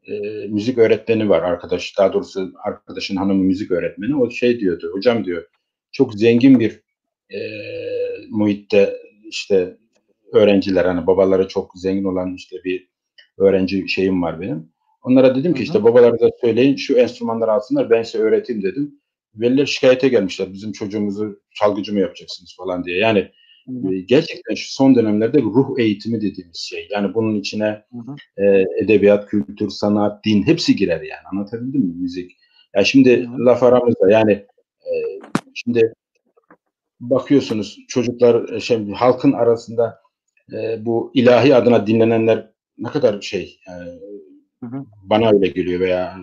e, 0.07 0.47
müzik 0.47 0.77
öğretmeni 0.77 1.29
var 1.29 1.41
arkadaş. 1.41 1.97
Daha 1.97 2.13
doğrusu 2.13 2.51
arkadaşın 2.63 3.15
hanımı 3.15 3.43
müzik 3.43 3.71
öğretmeni. 3.71 4.15
O 4.15 4.29
şey 4.29 4.59
diyordu. 4.59 4.91
Hocam 4.93 5.25
diyor 5.25 5.45
çok 5.91 6.13
zengin 6.13 6.59
bir 6.59 6.81
e, 7.33 7.39
muhitte 8.29 8.93
işte 9.29 9.77
öğrenciler 10.33 10.85
hani 10.85 11.07
babaları 11.07 11.47
çok 11.47 11.71
zengin 11.75 12.03
olan 12.03 12.35
işte 12.35 12.55
bir 12.65 12.89
öğrenci 13.37 13.89
şeyim 13.89 14.23
var 14.23 14.41
benim. 14.41 14.69
Onlara 15.03 15.35
dedim 15.35 15.53
ki 15.53 15.63
işte 15.63 15.83
babalarınıza 15.83 16.29
söyleyin 16.41 16.75
şu 16.75 16.97
enstrümanları 16.97 17.51
alsınlar 17.51 17.89
ben 17.89 18.03
size 18.03 18.17
öğreteyim 18.17 18.63
dedim. 18.63 18.99
Veliler 19.35 19.65
şikayete 19.65 20.07
gelmişler 20.07 20.53
bizim 20.53 20.71
çocuğumuzu 20.71 21.39
çalgıcı 21.55 21.93
mı 21.93 21.99
yapacaksınız 21.99 22.55
falan 22.57 22.83
diye. 22.83 22.97
Yani 22.97 23.31
Hı-hı. 23.67 23.95
Gerçekten 23.95 24.55
şu 24.55 24.75
son 24.75 24.95
dönemlerde 24.95 25.41
ruh 25.41 25.79
eğitimi 25.79 26.21
dediğimiz 26.21 26.57
şey. 26.57 26.87
Yani 26.91 27.13
bunun 27.13 27.35
içine 27.35 27.83
e, 28.37 28.65
edebiyat, 28.83 29.29
kültür, 29.29 29.69
sanat, 29.69 30.25
din 30.25 30.43
hepsi 30.43 30.75
girer 30.75 31.01
yani. 31.01 31.27
Anlatabildim 31.31 31.81
mi? 31.81 31.93
Müzik. 32.01 32.31
Ya 32.75 32.83
şimdi 32.83 33.23
Hı-hı. 33.23 33.45
laf 33.45 33.63
aramızda 33.63 34.11
yani 34.11 34.31
e, 34.81 34.91
şimdi 35.63 35.93
bakıyorsunuz 36.99 37.79
çocuklar 37.87 38.49
e, 38.49 38.59
şey 38.59 38.91
halkın 38.91 39.31
arasında 39.31 39.99
e, 40.53 40.85
bu 40.85 41.11
ilahi 41.13 41.55
adına 41.55 41.87
dinlenenler 41.87 42.51
ne 42.77 42.89
kadar 42.89 43.21
şey 43.21 43.59
e, 43.67 43.71
hı 44.65 44.65
hı. 44.65 44.85
bana 45.03 45.31
öyle 45.31 45.47
geliyor 45.47 45.79
veya 45.79 46.17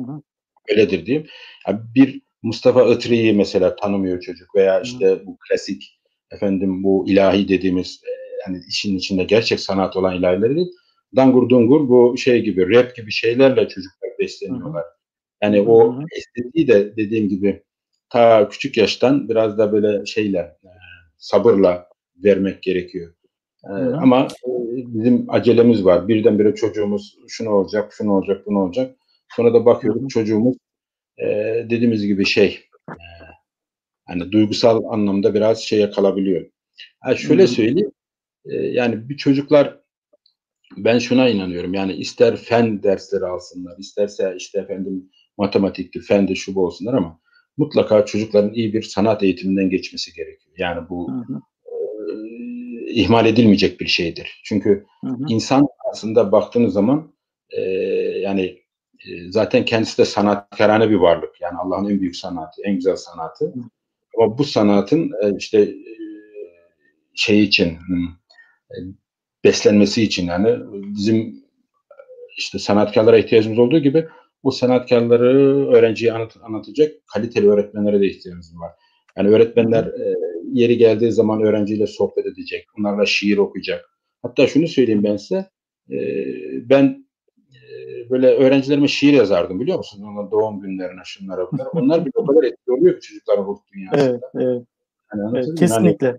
hı 0.00 0.02
hı. 0.02 0.22
öyledir 0.68 1.06
diyeyim. 1.06 1.26
Yani 1.68 1.80
bir 1.94 2.22
Mustafa 2.42 2.94
Itri'yi 2.94 3.32
mesela 3.32 3.76
tanımıyor 3.76 4.20
çocuk 4.20 4.54
veya 4.54 4.80
işte 4.80 5.06
hı. 5.06 5.26
bu 5.26 5.36
klasik 5.48 6.00
efendim 6.30 6.84
bu 6.84 7.04
ilahi 7.08 7.48
dediğimiz 7.48 8.00
e, 8.04 8.10
yani 8.46 8.62
işin 8.68 8.96
içinde 8.96 9.24
gerçek 9.24 9.60
sanat 9.60 9.96
olan 9.96 10.16
ilahileri 10.16 10.56
değil. 10.56 10.72
Dangur 11.16 11.48
dungur 11.48 11.88
bu 11.88 12.16
şey 12.18 12.42
gibi 12.42 12.74
rap 12.74 12.96
gibi 12.96 13.10
şeylerle 13.10 13.68
çocuklar 13.68 14.10
besleniyorlar. 14.18 14.82
Hı 14.82 14.88
hı. 14.88 14.94
Yani 15.42 15.60
o 15.60 15.98
estetiği 16.12 16.68
de 16.68 16.96
dediğim 16.96 17.28
gibi 17.28 17.63
ta 18.14 18.48
küçük 18.48 18.76
yaştan 18.76 19.28
biraz 19.28 19.58
da 19.58 19.72
böyle 19.72 20.06
şeyle 20.06 20.38
e, 20.38 20.70
sabırla 21.16 21.88
vermek 22.24 22.62
gerekiyor. 22.62 23.14
E, 23.64 23.72
ama 23.72 24.28
e, 24.46 24.50
bizim 24.76 25.26
acelemiz 25.28 25.84
var. 25.84 26.08
Birdenbire 26.08 26.54
çocuğumuz 26.54 27.16
şunu 27.28 27.50
olacak, 27.50 27.92
şunu 27.92 28.12
olacak, 28.12 28.46
bunu 28.46 28.58
olacak. 28.58 28.96
Sonra 29.36 29.54
da 29.54 29.66
bakıyoruz 29.66 30.08
çocuğumuz 30.08 30.56
e, 31.18 31.26
dediğimiz 31.70 32.06
gibi 32.06 32.26
şey 32.26 32.60
e, 32.88 32.96
hani 34.04 34.32
duygusal 34.32 34.84
anlamda 34.84 35.34
biraz 35.34 35.58
şeye 35.58 35.90
kalabiliyor. 35.90 36.50
Ha 37.00 37.16
şöyle 37.16 37.46
söyleyeyim. 37.46 37.92
E, 38.46 38.56
yani 38.56 39.08
bir 39.08 39.16
çocuklar 39.16 39.80
ben 40.76 40.98
şuna 40.98 41.28
inanıyorum. 41.28 41.74
Yani 41.74 41.92
ister 41.92 42.36
fen 42.36 42.82
dersleri 42.82 43.24
alsınlar, 43.24 43.78
isterse 43.78 44.34
işte 44.38 44.60
efendim 44.60 45.10
matematikti, 45.38 46.00
fendi 46.00 46.36
şu 46.36 46.54
bu 46.54 46.66
olsunlar 46.66 46.94
ama 46.94 47.23
mutlaka 47.56 48.06
çocukların 48.06 48.54
iyi 48.54 48.72
bir 48.72 48.82
sanat 48.82 49.22
eğitiminden 49.22 49.70
geçmesi 49.70 50.12
gerekiyor. 50.12 50.56
Yani 50.58 50.88
bu 50.88 51.12
hı 51.12 51.32
hı. 51.32 51.40
E, 51.66 51.74
ihmal 52.92 53.26
edilmeyecek 53.26 53.80
bir 53.80 53.86
şeydir. 53.86 54.40
Çünkü 54.44 54.86
hı 55.04 55.10
hı. 55.10 55.24
insan 55.28 55.66
aslında 55.92 56.32
baktığınız 56.32 56.72
zaman 56.72 57.14
e, 57.50 57.60
yani 58.20 58.44
e, 59.08 59.30
zaten 59.30 59.64
kendisi 59.64 59.98
de 59.98 60.04
sanatkarane 60.04 60.90
bir 60.90 60.94
varlık. 60.94 61.40
Yani 61.40 61.58
Allah'ın 61.58 61.90
en 61.90 62.00
büyük 62.00 62.16
sanatı, 62.16 62.62
en 62.64 62.74
güzel 62.74 62.96
sanatı. 62.96 63.44
Hı. 63.44 63.60
Ama 64.18 64.38
bu 64.38 64.44
sanatın 64.44 65.10
e, 65.22 65.36
işte 65.38 65.60
e, 65.60 65.74
şey 67.14 67.42
için 67.42 67.68
e, 68.70 68.76
beslenmesi 69.44 70.02
için 70.02 70.26
yani 70.26 70.58
bizim 70.72 71.44
işte 72.36 72.58
sanatkarlara 72.58 73.18
ihtiyacımız 73.18 73.58
olduğu 73.58 73.78
gibi 73.78 74.08
bu 74.44 74.52
sanatkarları 74.52 75.66
öğrenciye 75.68 76.12
anlat, 76.12 76.36
anlatacak 76.42 76.92
kaliteli 77.14 77.50
öğretmenlere 77.50 78.00
de 78.00 78.06
ihtiyacımız 78.06 78.60
var. 78.60 78.72
Yani 79.16 79.28
öğretmenler 79.28 79.84
e, 79.84 80.14
yeri 80.52 80.78
geldiği 80.78 81.12
zaman 81.12 81.42
öğrenciyle 81.42 81.86
sohbet 81.86 82.26
edecek, 82.26 82.66
onlarla 82.78 83.06
şiir 83.06 83.38
okuyacak. 83.38 83.90
Hatta 84.22 84.46
şunu 84.46 84.68
söyleyeyim 84.68 85.04
ben 85.04 85.16
size, 85.16 85.48
e, 85.90 85.98
ben 86.68 87.06
e, 87.54 87.60
böyle 88.10 88.26
öğrencilerime 88.26 88.88
şiir 88.88 89.12
yazardım 89.12 89.60
biliyor 89.60 89.78
musunuz? 89.78 90.08
Onlar 90.12 90.30
doğum 90.30 90.60
günlerine, 90.60 91.00
şunlara 91.04 91.52
bunlara. 91.52 91.68
Onlar 91.72 92.06
bile 92.06 92.12
o 92.14 92.26
kadar 92.26 92.42
etkili 92.42 92.72
oluyor 92.72 93.00
ki 93.00 93.08
çocukların 93.08 93.44
ruh 93.44 93.58
dünyasında. 93.74 94.10
Evet, 94.10 94.22
evet. 94.34 94.62
Yani 95.14 95.38
evet 95.38 95.58
kesinlikle. 95.58 96.06
Yani, 96.06 96.18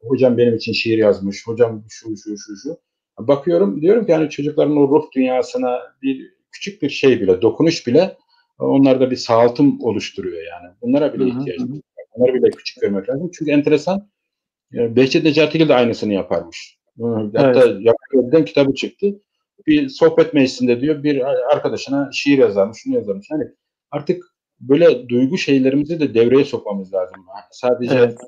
hocam 0.00 0.38
benim 0.38 0.54
için 0.54 0.72
şiir 0.72 0.98
yazmış, 0.98 1.46
hocam 1.46 1.84
şu 1.88 2.16
şu 2.16 2.38
şu 2.38 2.56
şu. 2.62 2.78
Bakıyorum 3.18 3.82
diyorum 3.82 4.06
ki 4.06 4.12
yani 4.12 4.30
çocukların 4.30 4.76
o 4.76 4.88
ruh 4.88 5.04
dünyasına 5.16 5.78
bir 6.02 6.35
küçük 6.52 6.82
bir 6.82 6.90
şey 6.90 7.20
bile, 7.20 7.42
dokunuş 7.42 7.86
bile 7.86 8.16
onlarda 8.58 9.10
bir 9.10 9.16
sağaltım 9.16 9.78
oluştururuyor 9.80 10.42
yani. 10.42 10.74
Bunlara 10.82 11.14
bile 11.14 11.28
ihtiyacımız 11.28 11.78
var. 11.78 12.04
Bunları 12.16 12.34
bile 12.34 12.50
küçük 12.50 12.80
görmek 12.80 13.08
lazım. 13.08 13.30
Çünkü 13.38 13.50
enteresan 13.50 14.10
e, 14.74 14.96
Behçet 14.96 15.24
Necatigil 15.24 15.68
de 15.68 15.74
aynısını 15.74 16.12
yaparmış. 16.12 16.78
Hatta 17.34 17.62
evet. 17.64 17.80
Yapıyorum 17.80 18.44
kitabı 18.44 18.74
çıktı. 18.74 19.06
Bir 19.66 19.88
sohbet 19.88 20.34
meclisinde 20.34 20.80
diyor 20.80 21.02
bir 21.02 21.20
arkadaşına 21.52 22.10
şiir 22.12 22.38
yazarmış, 22.38 22.78
şunu 22.78 22.94
yazarmış. 22.94 23.26
Hani 23.30 23.44
artık 23.90 24.24
böyle 24.60 25.08
duygu 25.08 25.38
şeylerimizi 25.38 26.00
de 26.00 26.14
devreye 26.14 26.44
sokmamız 26.44 26.94
lazım. 26.94 27.26
Sadece 27.50 27.94
evet. 27.94 28.18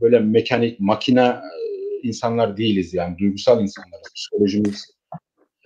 böyle 0.00 0.18
mekanik, 0.18 0.80
makina 0.80 1.28
e, 1.28 2.08
insanlar 2.08 2.56
değiliz 2.56 2.94
yani. 2.94 3.18
Duygusal 3.18 3.62
insanlarız. 3.62 4.12
Psikolojimiz 4.14 4.94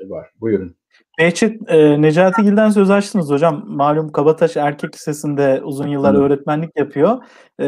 var. 0.00 0.30
Buyurun. 0.40 0.76
Behçet 1.18 1.70
e, 1.70 2.02
Necati 2.02 2.42
Gil'den 2.42 2.70
söz 2.70 2.90
açtınız 2.90 3.30
hocam. 3.30 3.64
Malum 3.66 4.12
Kabataş 4.12 4.56
Erkek 4.56 4.94
Lisesi'nde 4.94 5.60
uzun 5.64 5.88
yıllar 5.88 6.14
öğretmenlik 6.14 6.76
yapıyor. 6.76 7.18
E, 7.58 7.66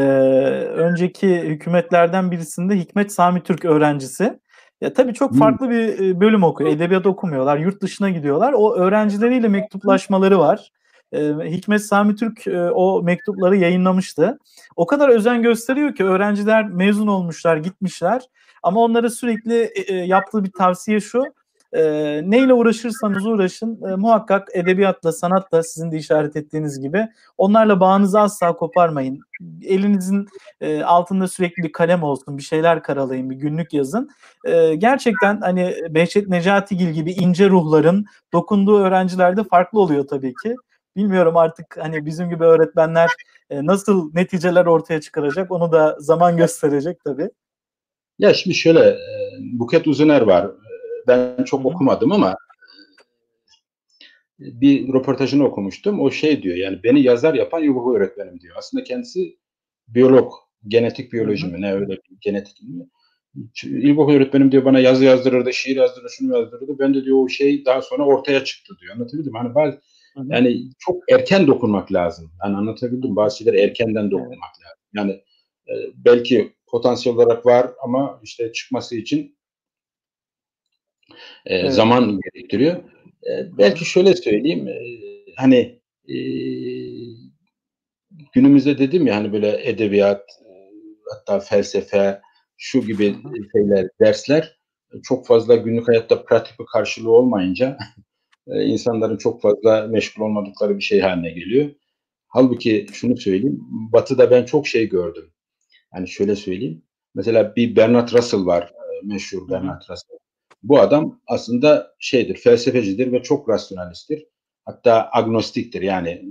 önceki 0.76 1.40
hükümetlerden 1.40 2.30
birisinde 2.30 2.78
Hikmet 2.78 3.12
Sami 3.12 3.42
Türk 3.42 3.64
öğrencisi. 3.64 4.38
Ya 4.80 4.92
tabii 4.92 5.14
çok 5.14 5.36
farklı 5.38 5.70
bir 5.70 6.08
e, 6.08 6.20
bölüm 6.20 6.42
okuyor. 6.42 6.70
Edebiyat 6.70 7.06
okumuyorlar. 7.06 7.58
Yurt 7.58 7.82
dışına 7.82 8.10
gidiyorlar. 8.10 8.52
O 8.52 8.74
öğrencileriyle 8.74 9.48
mektuplaşmaları 9.48 10.38
var. 10.38 10.72
E, 11.12 11.20
Hikmet 11.44 11.84
Sami 11.84 12.16
Türk 12.16 12.46
e, 12.46 12.70
o 12.70 13.02
mektupları 13.02 13.56
yayınlamıştı. 13.56 14.38
O 14.76 14.86
kadar 14.86 15.08
özen 15.08 15.42
gösteriyor 15.42 15.94
ki 15.94 16.04
öğrenciler 16.04 16.68
mezun 16.68 17.06
olmuşlar, 17.06 17.56
gitmişler. 17.56 18.22
Ama 18.62 18.80
onlara 18.80 19.10
sürekli 19.10 19.70
yaptığı 20.06 20.44
bir 20.44 20.52
tavsiye 20.52 21.00
şu 21.00 21.24
e, 21.72 21.82
neyle 22.24 22.52
uğraşırsanız 22.52 23.26
uğraşın 23.26 23.82
e, 23.82 23.96
muhakkak 23.96 24.48
edebiyatla, 24.54 25.12
sanatla 25.12 25.62
sizin 25.62 25.92
de 25.92 25.96
işaret 25.96 26.36
ettiğiniz 26.36 26.80
gibi 26.80 27.08
onlarla 27.38 27.80
bağınızı 27.80 28.20
asla 28.20 28.56
koparmayın. 28.56 29.20
Elinizin 29.62 30.26
e, 30.60 30.82
altında 30.82 31.28
sürekli 31.28 31.62
bir 31.62 31.72
kalem 31.72 32.02
olsun, 32.02 32.38
bir 32.38 32.42
şeyler 32.42 32.82
karalayın, 32.82 33.30
bir 33.30 33.36
günlük 33.36 33.72
yazın. 33.72 34.10
E, 34.44 34.74
gerçekten 34.74 35.40
hani 35.40 35.74
Behçet 35.90 36.28
Necatigil 36.28 36.90
gibi 36.90 37.12
ince 37.12 37.48
ruhların 37.50 38.04
dokunduğu 38.32 38.78
öğrencilerde 38.78 39.44
farklı 39.44 39.80
oluyor 39.80 40.06
tabii 40.08 40.34
ki. 40.42 40.56
Bilmiyorum 40.96 41.36
artık 41.36 41.78
hani 41.80 42.06
bizim 42.06 42.30
gibi 42.30 42.44
öğretmenler 42.44 43.10
e, 43.50 43.66
nasıl 43.66 44.10
neticeler 44.14 44.66
ortaya 44.66 45.00
çıkaracak 45.00 45.52
onu 45.52 45.72
da 45.72 45.96
zaman 45.98 46.36
gösterecek 46.36 47.04
tabii. 47.04 47.30
Ya 48.18 48.34
şimdi 48.34 48.56
şöyle 48.56 48.96
Buket 49.52 49.86
Uzuner 49.86 50.20
var 50.20 50.50
ben 51.10 51.44
çok 51.44 51.66
okumadım 51.66 52.12
ama 52.12 52.36
bir 54.38 54.92
röportajını 54.92 55.44
okumuştum. 55.44 56.00
O 56.00 56.10
şey 56.10 56.42
diyor 56.42 56.56
yani 56.56 56.80
beni 56.84 57.02
yazar 57.02 57.34
yapan 57.34 57.62
ilkokul 57.62 57.94
öğretmenim 57.94 58.40
diyor. 58.40 58.54
Aslında 58.58 58.84
kendisi 58.84 59.36
biyolog, 59.88 60.32
genetik 60.68 61.12
biyoloji 61.12 61.46
mi 61.46 61.60
ne 61.60 61.72
öyle 61.72 61.88
bir 61.88 62.00
genetik 62.20 62.62
mi? 62.62 62.86
İlkokul 63.64 64.14
öğretmenim 64.14 64.52
diyor 64.52 64.64
bana 64.64 64.80
yazı 64.80 65.04
yazdırırdı, 65.04 65.52
şiir 65.52 65.76
yazdırırdı, 65.76 66.10
şunu 66.10 66.38
yazdırırdı. 66.38 66.78
Ben 66.78 66.94
de 66.94 67.04
diyor 67.04 67.24
o 67.24 67.28
şey 67.28 67.64
daha 67.64 67.82
sonra 67.82 68.04
ortaya 68.04 68.44
çıktı 68.44 68.74
diyor. 68.80 68.94
Anlatabildim 68.94 69.34
Hani 69.34 69.54
bazı 69.54 69.80
yani 70.24 70.62
çok 70.78 71.12
erken 71.12 71.46
dokunmak 71.46 71.92
lazım. 71.92 72.32
Yani 72.44 72.56
anlatabildim 72.56 73.16
bazı 73.16 73.38
şeyleri 73.38 73.60
erkenden 73.60 74.10
dokunmak 74.10 74.50
lazım. 74.62 74.80
Yani 74.94 75.12
e, 75.68 75.74
belki 75.94 76.52
potansiyel 76.66 77.16
olarak 77.16 77.46
var 77.46 77.70
ama 77.82 78.20
işte 78.22 78.52
çıkması 78.52 78.96
için 78.96 79.36
e, 81.46 81.54
evet. 81.56 81.74
zaman 81.74 82.20
gerektiriyor. 82.20 82.76
E, 83.30 83.58
belki 83.58 83.84
şöyle 83.84 84.16
söyleyeyim, 84.16 84.68
e, 84.68 84.80
hani 85.36 85.80
e, 86.08 86.16
günümüzde 88.32 88.78
dedim 88.78 89.06
ya 89.06 89.16
hani 89.16 89.32
böyle 89.32 89.68
edebiyat, 89.68 90.20
e, 90.20 90.52
hatta 91.10 91.40
felsefe, 91.40 92.20
şu 92.56 92.80
gibi 92.80 93.16
şeyler, 93.52 93.88
dersler 94.00 94.60
çok 95.02 95.26
fazla 95.26 95.56
günlük 95.56 95.88
hayatta 95.88 96.24
pratik 96.24 96.60
bir 96.60 96.66
karşılığı 96.72 97.10
olmayınca 97.10 97.78
e, 98.48 98.64
insanların 98.64 99.16
çok 99.16 99.42
fazla 99.42 99.86
meşgul 99.86 100.24
olmadıkları 100.24 100.76
bir 100.76 100.82
şey 100.82 101.00
haline 101.00 101.30
geliyor. 101.30 101.70
Halbuki 102.28 102.86
şunu 102.92 103.16
söyleyeyim, 103.16 103.60
Batı'da 103.92 104.30
ben 104.30 104.44
çok 104.44 104.68
şey 104.68 104.88
gördüm. 104.88 105.30
Yani 105.94 106.08
şöyle 106.08 106.36
söyleyeyim, 106.36 106.82
Mesela 107.14 107.56
bir 107.56 107.76
Bernard 107.76 108.12
Russell 108.12 108.46
var, 108.46 108.62
e, 108.62 109.06
meşhur 109.06 109.48
Bernard 109.48 109.82
Russell. 109.90 110.18
Bu 110.62 110.80
adam 110.80 111.20
aslında 111.26 111.94
şeydir, 111.98 112.36
felsefecidir 112.36 113.12
ve 113.12 113.22
çok 113.22 113.48
rasyonalisttir. 113.48 114.26
Hatta 114.64 115.08
agnostiktir 115.12 115.82
yani 115.82 116.22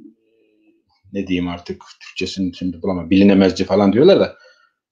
ne 1.13 1.27
diyeyim 1.27 1.47
artık 1.47 1.83
Türkçesini 2.01 2.55
şimdi 2.55 2.81
bulamam. 2.81 3.09
Bilinemezci 3.09 3.65
falan 3.65 3.93
diyorlar 3.93 4.19
da. 4.19 4.35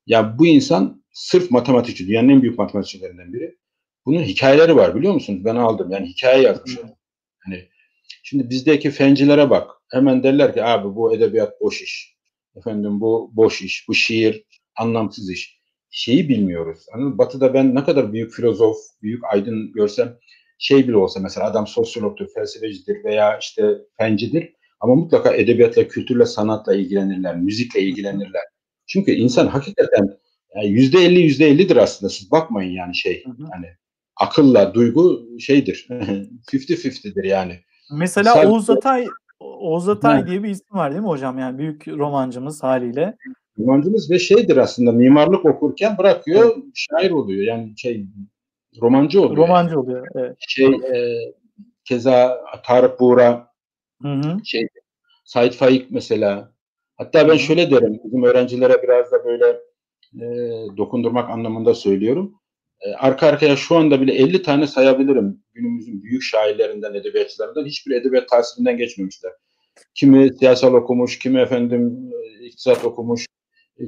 Ya 0.07 0.39
bu 0.39 0.47
insan 0.47 1.03
sırf 1.13 1.51
matematikçi. 1.51 2.07
Dünyanın 2.07 2.29
en 2.29 2.41
büyük 2.41 2.57
matematikçilerinden 2.57 3.33
biri. 3.33 3.57
Bunun 4.05 4.23
hikayeleri 4.23 4.75
var 4.75 4.95
biliyor 4.95 5.13
musunuz? 5.13 5.45
Ben 5.45 5.55
aldım. 5.55 5.91
Yani 5.91 6.07
hikaye 6.07 6.43
yazmış. 6.43 6.77
Hani 7.39 7.69
şimdi 8.23 8.49
bizdeki 8.49 8.91
fencilere 8.91 9.49
bak. 9.49 9.71
Hemen 9.91 10.23
derler 10.23 10.53
ki 10.53 10.63
abi 10.63 10.95
bu 10.95 11.15
edebiyat 11.15 11.61
boş 11.61 11.81
iş. 11.81 12.17
Efendim 12.55 13.01
bu 13.01 13.31
boş 13.33 13.61
iş. 13.61 13.85
Bu 13.87 13.95
şiir 13.95 14.43
anlamsız 14.75 15.29
iş. 15.31 15.56
Şeyi 15.91 16.29
bilmiyoruz. 16.29 16.85
Hani 16.91 17.17
batıda 17.17 17.53
ben 17.53 17.75
ne 17.75 17.83
kadar 17.83 18.13
büyük 18.13 18.31
filozof, 18.31 18.77
büyük 19.01 19.23
aydın 19.23 19.71
görsem 19.71 20.17
şey 20.59 20.87
bile 20.87 20.97
olsa 20.97 21.19
mesela 21.19 21.47
adam 21.47 21.67
sosyologtur, 21.67 22.27
felsefecidir 22.33 23.03
veya 23.03 23.37
işte 23.37 23.77
fencidir 23.97 24.53
ama 24.79 24.95
mutlaka 24.95 25.33
edebiyatla, 25.33 25.87
kültürle, 25.87 26.25
sanatla 26.25 26.75
ilgilenirler, 26.75 27.35
müzikle 27.35 27.81
ilgilenirler. 27.81 28.43
Çünkü 28.87 29.11
insan 29.11 29.47
hakikaten 29.47 30.17
yüzde 30.63 30.99
elli 30.99 31.19
yüzde 31.19 31.47
ellidir 31.47 31.75
aslında. 31.75 32.09
Siz 32.09 32.31
bakmayın 32.31 32.71
yani 32.71 32.95
şey. 32.95 33.25
Hı 33.25 33.29
hı. 33.29 33.47
Yani 33.53 33.67
akılla 34.15 34.73
duygu 34.73 35.27
şeydir. 35.39 35.87
Fifty 36.49 36.73
fifty'dir 36.73 37.23
yani. 37.23 37.59
Mesela 37.91 38.33
Sadece... 38.33 38.47
Oğuz 38.47 38.69
Atay 38.69 39.07
Oğuz 39.39 39.89
Atay 39.89 40.27
diye 40.27 40.43
bir 40.43 40.49
isim 40.49 40.77
var 40.77 40.91
değil 40.91 41.01
mi 41.01 41.07
hocam? 41.07 41.39
Yani 41.39 41.57
büyük 41.57 41.87
romancımız 41.87 42.63
haliyle. 42.63 43.17
Romancımız 43.59 44.11
ve 44.11 44.19
şeydir 44.19 44.57
aslında 44.57 44.91
mimarlık 44.91 45.45
okurken 45.45 45.97
bırakıyor, 45.97 46.51
evet. 46.55 46.63
şair 46.73 47.11
oluyor. 47.11 47.43
Yani 47.43 47.73
şey 47.77 48.05
romancı 48.81 49.21
oluyor. 49.21 49.37
Romancı 49.37 49.69
yani. 49.69 49.79
oluyor. 49.79 50.07
Evet. 50.15 50.35
Şey 50.39 50.65
e, 50.65 51.17
keza 51.85 52.45
Tarık 52.65 52.99
Buğra 52.99 53.47
Hı 54.01 54.07
hı. 54.07 54.37
Şey, 54.45 54.67
Said 55.25 55.53
Faik 55.53 55.91
mesela. 55.91 56.51
Hatta 56.95 57.29
ben 57.29 57.37
şöyle 57.37 57.71
derim, 57.71 57.99
bizim 58.03 58.23
öğrencilere 58.23 58.83
biraz 58.83 59.11
da 59.11 59.25
böyle 59.25 59.59
e, 60.15 60.27
dokundurmak 60.77 61.29
anlamında 61.29 61.75
söylüyorum. 61.75 62.35
E, 62.81 62.93
arka 62.93 63.27
arkaya 63.27 63.55
şu 63.55 63.75
anda 63.75 64.01
bile 64.01 64.13
50 64.13 64.41
tane 64.41 64.67
sayabilirim 64.67 65.43
günümüzün 65.53 66.03
büyük 66.03 66.23
şairlerinden, 66.23 66.93
edebiyatçılarından. 66.93 67.65
Hiçbir 67.65 67.95
edebiyat 67.95 68.29
tahsilinden 68.29 68.77
geçmemişler. 68.77 69.31
Kimi 69.95 70.37
siyasal 70.37 70.73
okumuş, 70.73 71.19
kimi 71.19 71.39
efendim 71.39 72.11
e, 72.13 72.45
iktisat 72.45 72.85
okumuş, 72.85 73.25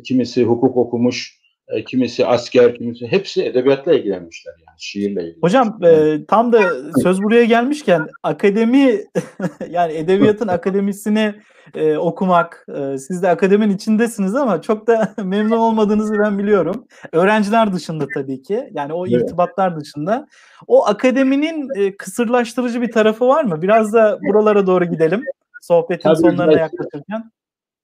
kimisi 0.03 0.43
hukuk 0.43 0.77
okumuş, 0.77 1.39
e, 1.67 1.83
kimisi 1.83 2.25
asker, 2.25 2.75
kimisi 2.75 3.07
hepsi 3.07 3.45
edebiyatla 3.45 3.93
ilgilenmişler 3.93 4.53
yani 4.67 4.77
şiirle 4.79 5.23
ilgili. 5.23 5.41
Hocam 5.41 5.79
e, 5.85 6.19
tam 6.27 6.53
da 6.53 6.61
söz 7.03 7.21
buraya 7.21 7.45
gelmişken 7.45 8.07
akademi 8.23 9.03
yani 9.69 9.93
edebiyatın 9.93 10.47
akademisini 10.57 11.35
e, 11.75 11.97
okumak 11.97 12.65
e, 12.75 12.97
siz 12.97 13.23
de 13.23 13.29
akademinin 13.29 13.75
içindesiniz 13.75 14.35
ama 14.35 14.61
çok 14.61 14.87
da 14.87 15.13
memnun 15.23 15.57
olmadığınızı 15.57 16.13
ben 16.19 16.39
biliyorum. 16.39 16.87
Öğrenciler 17.11 17.73
dışında 17.73 18.05
tabii 18.13 18.41
ki 18.41 18.69
yani 18.71 18.93
o 18.93 19.07
evet. 19.07 19.21
irtibatlar 19.21 19.79
dışında 19.79 20.27
o 20.67 20.85
akademinin 20.87 21.69
e, 21.75 21.97
kısırlaştırıcı 21.97 22.81
bir 22.81 22.91
tarafı 22.91 23.27
var 23.27 23.43
mı? 23.43 23.61
Biraz 23.61 23.93
da 23.93 24.19
buralara 24.21 24.67
doğru 24.67 24.85
gidelim 24.85 25.23
sohbetin 25.61 26.09
tabii 26.09 26.17
sonlarına 26.17 26.59
yaklaşırken. 26.59 27.31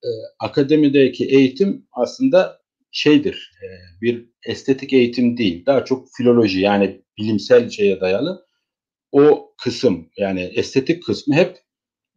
E, 0.06 0.10
akademideki 0.39 1.26
eğitim 1.26 1.88
aslında 1.91 2.60
şeydir, 2.91 3.51
e, 3.64 3.68
bir 4.01 4.30
estetik 4.45 4.93
eğitim 4.93 5.38
değil, 5.38 5.66
daha 5.66 5.86
çok 5.86 6.08
filoloji 6.18 6.62
yani 6.62 7.01
bilimsel 7.18 7.70
şeye 7.70 8.01
dayalı. 8.01 8.45
O 9.12 9.53
kısım 9.64 10.10
yani 10.18 10.41
estetik 10.41 11.03
kısmı 11.03 11.36
hep 11.36 11.58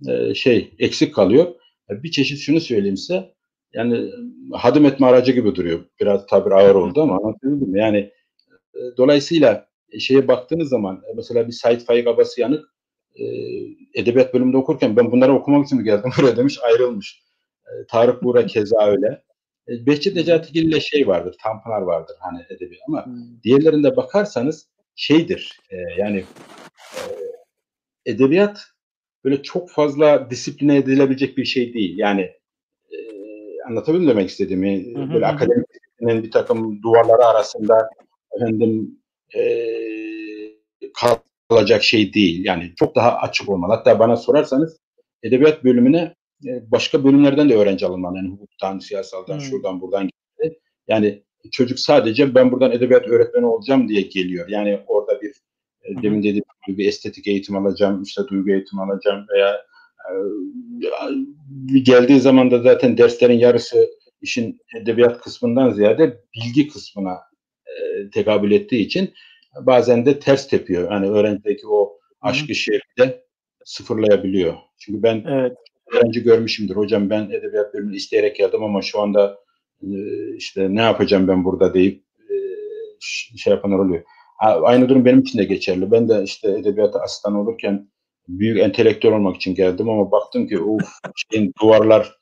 e, 0.08 0.34
şey 0.34 0.74
eksik 0.78 1.14
kalıyor. 1.14 1.54
Bir 1.90 2.10
çeşit 2.10 2.38
şunu 2.38 2.60
söyleyeyim 2.60 2.96
size, 2.96 3.34
yani 3.74 4.10
hadım 4.52 4.84
etme 4.84 5.06
aracı 5.06 5.32
gibi 5.32 5.54
duruyor. 5.54 5.84
Biraz 6.00 6.26
tabir 6.26 6.50
ağır 6.50 6.74
oldu 6.74 7.02
ama 7.02 7.16
anlatabildim 7.16 7.68
mi? 7.68 7.80
Yani 7.80 7.98
e, 8.74 8.80
dolayısıyla 8.96 9.68
şeye 9.98 10.28
baktığınız 10.28 10.68
zaman 10.68 11.02
mesela 11.16 11.46
bir 11.46 11.52
Said 11.52 11.80
Faik 11.80 12.06
Abası 12.06 12.40
Yanık 12.40 12.74
edebiyat 13.94 14.34
bölümünde 14.34 14.56
okurken 14.56 14.96
ben 14.96 15.12
bunları 15.12 15.34
okumak 15.34 15.66
için 15.66 15.84
geldim 15.84 16.10
buraya 16.18 16.36
demiş 16.36 16.58
ayrılmış. 16.62 17.27
Tarık 17.88 18.22
Buğra 18.22 18.46
keza 18.46 18.86
öyle. 18.86 19.22
E, 19.68 19.86
Behçet 19.86 20.16
Necatigil 20.16 20.68
ile 20.68 20.80
şey 20.80 21.08
vardır, 21.08 21.36
Tanpınar 21.42 21.80
vardır 21.80 22.16
hani 22.20 22.42
edebi 22.50 22.78
ama 22.88 23.06
hmm. 23.06 23.42
diğerlerinde 23.44 23.96
bakarsanız 23.96 24.68
şeydir 24.96 25.60
e, 25.70 25.76
yani 25.98 26.24
e, 26.96 27.00
edebiyat 28.06 28.64
böyle 29.24 29.42
çok 29.42 29.70
fazla 29.70 30.30
disipline 30.30 30.76
edilebilecek 30.76 31.36
bir 31.36 31.44
şey 31.44 31.74
değil. 31.74 31.98
Yani 31.98 32.20
e, 32.90 32.96
anlatabildim 33.68 34.08
demek 34.08 34.30
istediğimi. 34.30 34.94
Hı 34.94 35.02
hı. 35.02 35.14
Böyle 35.14 35.26
akademik 35.26 35.66
bir 36.00 36.30
takım 36.30 36.82
duvarları 36.82 37.24
arasında 37.24 37.90
efendim 38.36 38.98
e, 39.36 39.42
kalacak 41.48 41.82
şey 41.82 42.14
değil. 42.14 42.44
Yani 42.44 42.72
çok 42.76 42.94
daha 42.94 43.16
açık 43.16 43.48
olmalı. 43.48 43.72
Hatta 43.72 43.98
bana 43.98 44.16
sorarsanız 44.16 44.76
edebiyat 45.22 45.64
bölümüne 45.64 46.14
başka 46.42 47.04
bölümlerden 47.04 47.48
de 47.48 47.56
öğrenci 47.56 47.86
alınmalı. 47.86 48.16
Yani 48.16 48.28
hukuktan, 48.28 48.78
siyasaldan, 48.78 49.34
hmm. 49.34 49.40
şuradan 49.40 49.80
buradan 49.80 50.04
gitti. 50.04 50.58
Yani 50.88 51.22
çocuk 51.52 51.78
sadece 51.78 52.34
ben 52.34 52.52
buradan 52.52 52.72
edebiyat 52.72 53.08
öğretmeni 53.08 53.46
olacağım 53.46 53.88
diye 53.88 54.02
geliyor. 54.02 54.48
Yani 54.48 54.80
orada 54.86 55.20
bir 55.22 55.32
hmm. 55.82 56.02
demin 56.02 56.18
dediğim 56.18 56.44
gibi 56.66 56.78
bir 56.78 56.88
estetik 56.88 57.26
eğitim 57.26 57.56
alacağım, 57.56 58.02
işte 58.02 58.22
duygu 58.28 58.50
eğitimi 58.50 58.82
alacağım 58.82 59.26
veya 59.34 59.54
e, 61.74 61.78
geldiği 61.78 62.20
zaman 62.20 62.50
da 62.50 62.62
zaten 62.62 62.98
derslerin 62.98 63.38
yarısı 63.38 63.90
işin 64.20 64.60
edebiyat 64.80 65.20
kısmından 65.20 65.70
ziyade 65.70 66.20
bilgi 66.34 66.68
kısmına 66.68 67.18
e, 67.66 68.10
tekabül 68.10 68.50
ettiği 68.50 68.86
için 68.86 69.14
bazen 69.60 70.06
de 70.06 70.18
ters 70.18 70.48
tepiyor. 70.48 70.92
Yani 70.92 71.08
öğrencideki 71.08 71.66
o 71.66 71.98
aşkı 72.20 72.54
şevkte 72.54 73.24
sıfırlayabiliyor. 73.64 74.54
Çünkü 74.78 75.02
ben 75.02 75.24
evet 75.28 75.56
öğrenci 75.92 76.22
görmüşümdür. 76.22 76.76
Hocam 76.76 77.10
ben 77.10 77.30
edebiyat 77.30 77.74
bölümünü 77.74 77.96
isteyerek 77.96 78.36
geldim 78.36 78.62
ama 78.62 78.82
şu 78.82 79.00
anda 79.00 79.38
e, 79.82 79.88
işte 80.36 80.74
ne 80.74 80.82
yapacağım 80.82 81.28
ben 81.28 81.44
burada 81.44 81.74
deyip 81.74 82.04
e, 82.18 82.34
şey 83.36 83.52
yapanlar 83.52 83.78
oluyor. 83.78 84.02
Aynı 84.40 84.88
durum 84.88 85.04
benim 85.04 85.20
için 85.20 85.38
de 85.38 85.44
geçerli. 85.44 85.90
Ben 85.90 86.08
de 86.08 86.22
işte 86.22 86.50
edebiyata 86.50 87.00
asistan 87.00 87.34
olurken 87.34 87.88
büyük 88.28 88.58
entelektüel 88.58 89.14
olmak 89.14 89.36
için 89.36 89.54
geldim 89.54 89.88
ama 89.88 90.10
baktım 90.10 90.48
ki 90.48 90.58
uf 90.58 90.88
şeyin 91.30 91.52
duvarlar 91.62 92.17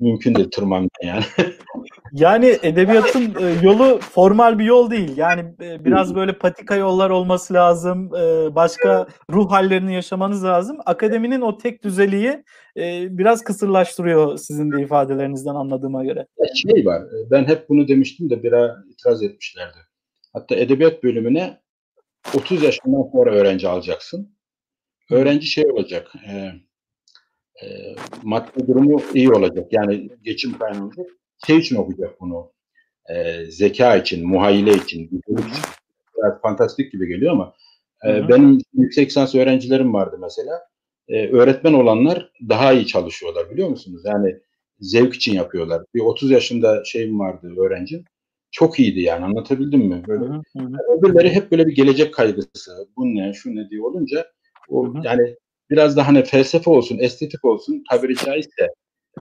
mümkün 0.00 0.34
de 0.34 0.50
tırmanma 0.50 0.88
yani. 1.02 1.24
yani 2.12 2.58
edebiyatın 2.62 3.34
e, 3.40 3.54
yolu 3.62 3.98
formal 3.98 4.58
bir 4.58 4.64
yol 4.64 4.90
değil. 4.90 5.16
Yani 5.16 5.54
e, 5.62 5.84
biraz 5.84 6.14
böyle 6.14 6.38
patika 6.38 6.76
yollar 6.76 7.10
olması 7.10 7.54
lazım. 7.54 8.14
E, 8.14 8.54
başka 8.54 9.06
ruh 9.30 9.50
hallerini 9.50 9.94
yaşamanız 9.94 10.44
lazım. 10.44 10.78
Akademinin 10.86 11.40
o 11.40 11.58
tek 11.58 11.84
düzeliği 11.84 12.44
biraz 13.10 13.44
kısırlaştırıyor 13.44 14.38
sizin 14.38 14.72
de 14.72 14.82
ifadelerinizden 14.82 15.54
anladığıma 15.54 16.04
göre. 16.04 16.26
Şey 16.54 16.86
var. 16.86 17.02
Ben 17.30 17.44
hep 17.44 17.68
bunu 17.68 17.88
demiştim 17.88 18.30
de 18.30 18.42
biraz 18.42 18.70
itiraz 18.90 19.22
etmişlerdi. 19.22 19.78
Hatta 20.32 20.54
edebiyat 20.54 21.02
bölümüne 21.02 21.60
30 22.34 22.62
yaşından 22.62 23.10
sonra 23.12 23.30
öğrenci 23.30 23.68
alacaksın. 23.68 24.36
Öğrenci 25.10 25.46
şey 25.46 25.64
olacak. 25.66 26.12
E, 26.28 26.52
e, 27.62 27.66
maddi 28.22 28.66
durumu 28.66 29.02
iyi 29.14 29.30
olacak. 29.30 29.72
Yani 29.72 30.10
geçim 30.22 30.58
kaynağı 30.58 30.84
olacak. 30.84 31.06
Şey 31.46 31.58
için 31.58 31.76
okuyacak 31.76 32.20
bunu. 32.20 32.52
E, 33.08 33.44
zeka 33.44 33.96
için, 33.96 34.28
muhayyile 34.28 34.74
için, 34.74 35.10
bilgilik 35.10 35.50
için. 35.50 35.62
Biraz 36.16 36.40
fantastik 36.40 36.92
gibi 36.92 37.08
geliyor 37.08 37.32
ama 37.32 37.54
e, 38.06 38.28
benim 38.28 38.58
yüksek 38.74 39.08
lisans 39.08 39.34
öğrencilerim 39.34 39.94
vardı 39.94 40.18
mesela. 40.20 40.60
E, 41.08 41.28
öğretmen 41.28 41.72
olanlar 41.72 42.32
daha 42.48 42.72
iyi 42.72 42.86
çalışıyorlar 42.86 43.50
biliyor 43.50 43.68
musunuz? 43.68 44.02
Yani 44.04 44.36
zevk 44.80 45.14
için 45.14 45.34
yapıyorlar. 45.34 45.82
Bir 45.94 46.00
30 46.00 46.30
yaşında 46.30 46.84
şeyim 46.84 47.20
vardı 47.20 47.54
öğrencim. 47.58 48.04
Çok 48.50 48.80
iyiydi 48.80 49.00
yani 49.00 49.24
anlatabildim 49.24 49.80
mi? 49.80 50.02
Böyle. 50.08 50.24
Hı 50.24 50.42
hı. 50.58 50.98
Öbürleri 50.98 51.30
hep 51.30 51.50
böyle 51.50 51.66
bir 51.66 51.74
gelecek 51.74 52.14
kaygısı. 52.14 52.88
Bu 52.96 53.06
ne, 53.06 53.32
şu 53.32 53.56
ne 53.56 53.70
diye 53.70 53.82
olunca 53.82 54.26
o 54.68 54.86
hı 54.86 54.98
hı. 54.98 55.02
yani 55.04 55.36
biraz 55.70 55.96
da 55.96 56.08
hani 56.08 56.24
felsefe 56.24 56.70
olsun, 56.70 56.98
estetik 56.98 57.44
olsun 57.44 57.84
tabiri 57.90 58.16
caizse 58.16 58.68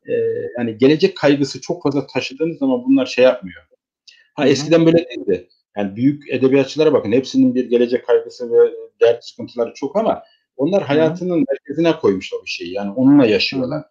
e, 0.08 0.14
yani 0.58 0.78
gelecek 0.78 1.18
kaygısı 1.18 1.62
çok 1.62 1.84
fazla 1.84 2.08
taşıdığınız 2.08 2.58
zaman 2.58 2.84
bunlar 2.86 3.06
şey 3.06 3.24
yapmıyor. 3.24 3.62
Ha 4.34 4.48
eskiden 4.48 4.86
böyle 4.86 4.98
değildi. 4.98 5.50
Yani 5.78 5.96
büyük 5.96 6.30
edebiyatçılara 6.30 6.94
bakın 6.94 7.12
hepsinin 7.12 7.56
bir 7.56 7.70
gelecek 7.70 8.06
kaygısı 8.08 8.52
ve 8.52 8.72
dert 9.02 9.26
sıkıntıları 9.26 9.74
çok 9.74 9.96
ama 9.96 10.24
onlar 10.58 10.84
hayatının 10.84 11.38
Hı-hı. 11.38 11.46
merkezine 11.50 12.00
koymuşlar 12.00 12.40
bir 12.46 12.50
şeyi. 12.50 12.74
Yani 12.74 12.92
onunla 12.92 13.26
yaşıyorlar. 13.26 13.84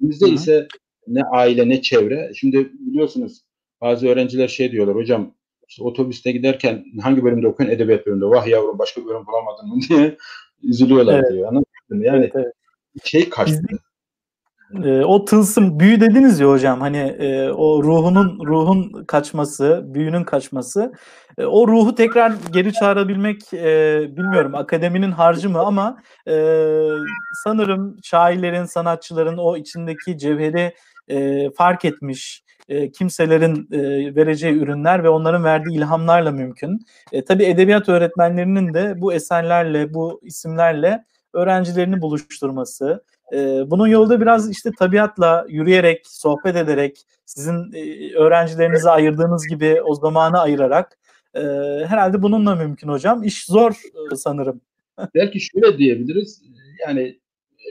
Bizde 0.00 0.28
ise 0.28 0.68
ne 1.06 1.22
aile 1.22 1.68
ne 1.68 1.82
çevre. 1.82 2.32
Şimdi 2.34 2.72
biliyorsunuz 2.72 3.42
bazı 3.80 4.08
öğrenciler 4.08 4.48
şey 4.48 4.72
diyorlar 4.72 4.96
hocam 4.96 5.34
işte 5.68 5.82
otobüste 5.82 6.32
giderken 6.32 6.84
hangi 7.02 7.24
bölümde 7.24 7.48
okuyorsun? 7.48 7.76
Edebiyat 7.76 8.06
bölümünde. 8.06 8.26
Vah 8.26 8.46
yavrum 8.46 8.78
başka 8.78 9.04
bölüm 9.06 9.26
bulamadın 9.26 9.68
mı 9.68 9.80
diye 9.88 10.16
üzülüyorlar 10.62 11.18
evet. 11.18 11.32
diyor. 11.32 11.48
Anladın 11.48 11.66
mı? 11.94 12.04
Yani 12.04 12.30
evet. 12.34 12.52
şey 13.04 13.30
kaçtı. 13.30 13.62
E, 14.84 15.04
o 15.04 15.24
tılsım 15.24 15.80
büyü 15.80 16.00
dediniz 16.00 16.40
ya 16.40 16.48
hocam 16.48 16.80
hani 16.80 16.98
e, 16.98 17.50
o 17.50 17.82
ruhunun 17.82 18.46
ruhun 18.46 19.04
kaçması, 19.04 19.82
büyünün 19.86 20.24
kaçması. 20.24 20.92
E, 21.38 21.44
o 21.44 21.68
ruhu 21.68 21.94
tekrar 21.94 22.32
geri 22.52 22.72
çağırabilmek 22.72 23.54
e, 23.54 24.00
bilmiyorum 24.16 24.54
akademinin 24.54 25.10
harcı 25.12 25.50
mı 25.50 25.58
ama 25.58 26.02
e, 26.28 26.34
sanırım 27.44 27.96
şairlerin, 28.02 28.64
sanatçıların 28.64 29.36
o 29.36 29.56
içindeki 29.56 30.18
cevheri 30.18 30.74
e, 31.08 31.50
fark 31.50 31.84
etmiş 31.84 32.42
e, 32.68 32.90
kimselerin 32.92 33.68
e, 33.72 34.14
vereceği 34.16 34.54
ürünler 34.54 35.04
ve 35.04 35.08
onların 35.08 35.44
verdiği 35.44 35.76
ilhamlarla 35.76 36.30
mümkün. 36.30 36.78
E, 37.12 37.24
tabii 37.24 37.44
edebiyat 37.44 37.88
öğretmenlerinin 37.88 38.74
de 38.74 38.94
bu 39.00 39.12
eserlerle, 39.12 39.94
bu 39.94 40.20
isimlerle 40.22 41.04
öğrencilerini 41.32 42.00
buluşturması, 42.02 43.04
e, 43.32 43.36
bunun 43.70 43.86
yolu 43.86 44.10
da 44.10 44.20
biraz 44.20 44.50
işte 44.50 44.70
tabiatla 44.78 45.46
yürüyerek, 45.48 46.06
sohbet 46.06 46.56
ederek, 46.56 47.02
sizin 47.24 47.72
e, 47.72 48.12
öğrencilerinize 48.14 48.90
ayırdığınız 48.90 49.46
gibi 49.46 49.82
o 49.82 49.94
zamanı 49.94 50.40
ayırarak 50.40 50.98
e, 51.34 51.40
herhalde 51.86 52.22
bununla 52.22 52.54
mümkün 52.54 52.88
hocam. 52.88 53.22
İş 53.22 53.44
zor 53.44 53.70
e, 54.12 54.16
sanırım. 54.16 54.60
Belki 55.14 55.40
şöyle 55.40 55.78
diyebiliriz. 55.78 56.42
Yani 56.86 57.18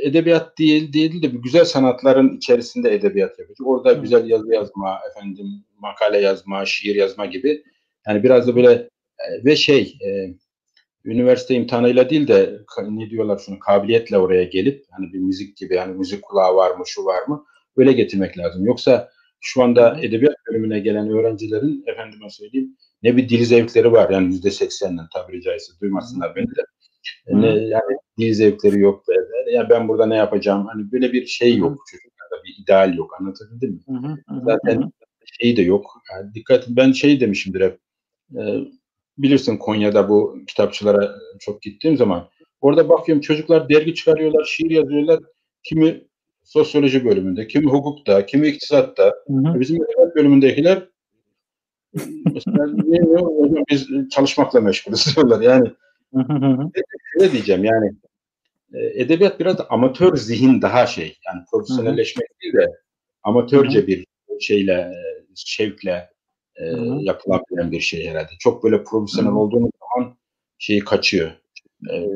edebiyat 0.04 0.58
değil 0.58 0.94
değil 0.94 1.22
de 1.22 1.28
güzel 1.28 1.66
sanatların 1.66 2.38
içerisinde 2.38 2.94
edebiyat 2.94 3.40
yapıyor. 3.40 3.58
Orada 3.66 3.90
Hı. 3.90 4.02
güzel 4.02 4.30
yazı 4.30 4.54
yazma, 4.54 5.00
efendim 5.10 5.48
makale 5.80 6.18
yazma, 6.18 6.66
şiir 6.66 6.96
yazma 6.96 7.26
gibi. 7.26 7.64
Yani 8.08 8.24
biraz 8.24 8.48
da 8.48 8.56
böyle 8.56 8.72
e, 9.20 9.46
ve 9.46 9.56
şey 9.56 9.98
e, 10.08 10.34
üniversite 11.12 11.56
imtihanıyla 11.56 12.10
değil 12.10 12.28
de 12.28 12.60
ne 12.90 13.10
diyorlar 13.10 13.38
şunu 13.46 13.60
kabiliyetle 13.60 14.18
oraya 14.18 14.44
gelip 14.44 14.86
hani 14.92 15.14
bir 15.14 15.20
müzik 15.20 15.58
gibi 15.58 15.76
yani 15.76 15.94
müzik 15.98 16.22
kulağı 16.22 16.56
var 16.56 16.72
mı 16.76 16.84
şu 16.88 17.06
var 17.06 17.28
mı 17.28 17.46
öyle 17.78 17.94
getirmek 17.94 18.38
lazım. 18.38 18.66
Yoksa 18.66 19.10
şu 19.40 19.64
anda 19.64 20.00
edebiyat 20.02 20.36
bölümüne 20.50 20.80
gelen 20.80 21.10
öğrencilerin 21.10 21.84
efendime 21.88 22.30
söyleyeyim 22.30 22.78
ne 23.04 23.18
bir 23.18 23.30
dil 23.30 23.46
zevkleri 23.46 23.92
var 23.92 24.10
yani 24.10 24.28
yüzde 24.28 24.52
seksenden 24.52 25.06
tabiri 25.14 25.42
caizse 25.42 25.74
duymasınlar 25.82 26.36
beni 26.36 26.46
de. 26.48 26.62
Ne, 27.28 27.48
yani 27.48 27.98
dil 28.18 28.34
zevkleri 28.34 28.80
yok 28.80 29.04
böyle. 29.08 29.52
Ya 29.52 29.70
ben 29.70 29.88
burada 29.88 30.06
ne 30.06 30.16
yapacağım? 30.16 30.66
Hani 30.68 30.92
böyle 30.92 31.14
bir 31.14 31.26
şey 31.26 31.58
yok 31.58 31.78
çocuklarda 31.92 32.44
bir 32.46 32.64
ideal 32.64 32.98
yok. 32.98 33.16
Anlatabildim 33.20 33.72
mi? 33.72 33.80
Hı 33.88 34.08
hı, 34.08 34.42
Zaten 34.46 34.92
şey 35.42 35.58
de 35.58 35.62
yok. 35.62 35.86
Yani 36.12 36.34
dikkat 36.34 36.66
ben 36.70 36.92
şey 36.92 37.20
demişimdir 37.20 37.62
hep. 37.62 37.80
E, 38.36 38.42
bilirsin 39.18 39.58
Konya'da 39.58 40.10
bu 40.10 40.38
kitapçılara 40.48 41.16
çok 41.40 41.62
gittiğim 41.62 41.98
zaman 41.98 42.30
orada 42.62 42.90
bakıyorum 42.90 43.22
çocuklar 43.22 43.70
dergi 43.70 43.96
çıkarıyorlar, 43.96 44.46
şiir 44.46 44.72
yazıyorlar. 44.72 45.20
Kimi 45.64 46.04
sosyoloji 46.44 47.06
bölümünde, 47.06 47.48
kimi 47.48 47.66
hukukta, 47.66 48.26
kimi 48.26 48.48
iktisatta. 48.48 49.04
Hı 49.04 49.34
hı. 49.34 49.60
Bizim 49.60 49.80
bölümündekiler 50.16 50.88
mesela 52.34 52.68
ne, 52.68 53.00
ne, 53.00 53.64
biz 53.70 53.88
çalışmakla 54.10 54.62
meşgulüz 54.62 55.16
diyorlar. 55.16 55.42
Yani 55.42 55.72
şöyle 57.14 57.32
diyeceğim 57.32 57.64
yani 57.64 57.92
e, 58.74 59.02
edebiyat 59.02 59.40
biraz 59.40 59.58
amatör 59.70 60.16
zihin 60.18 60.62
daha 60.62 60.88
şey. 60.88 61.18
Yani 61.28 61.44
profesyonelleşmek 61.52 62.28
değil 62.42 62.54
de 62.54 62.68
amatörce 63.24 63.88
bir 63.88 64.06
şeyle, 64.40 64.74
e, 64.74 64.98
şevkle 65.36 66.10
e, 66.58 66.66
yapılabilen 67.00 67.72
bir 67.72 67.80
şey 67.80 68.10
herhalde. 68.10 68.30
Çok 68.40 68.64
böyle 68.64 68.84
profesyonel 68.84 69.32
olduğunuz 69.32 69.72
zaman 69.80 70.16
şeyi 70.58 70.80
kaçıyor. 70.80 71.32
E, 71.92 72.08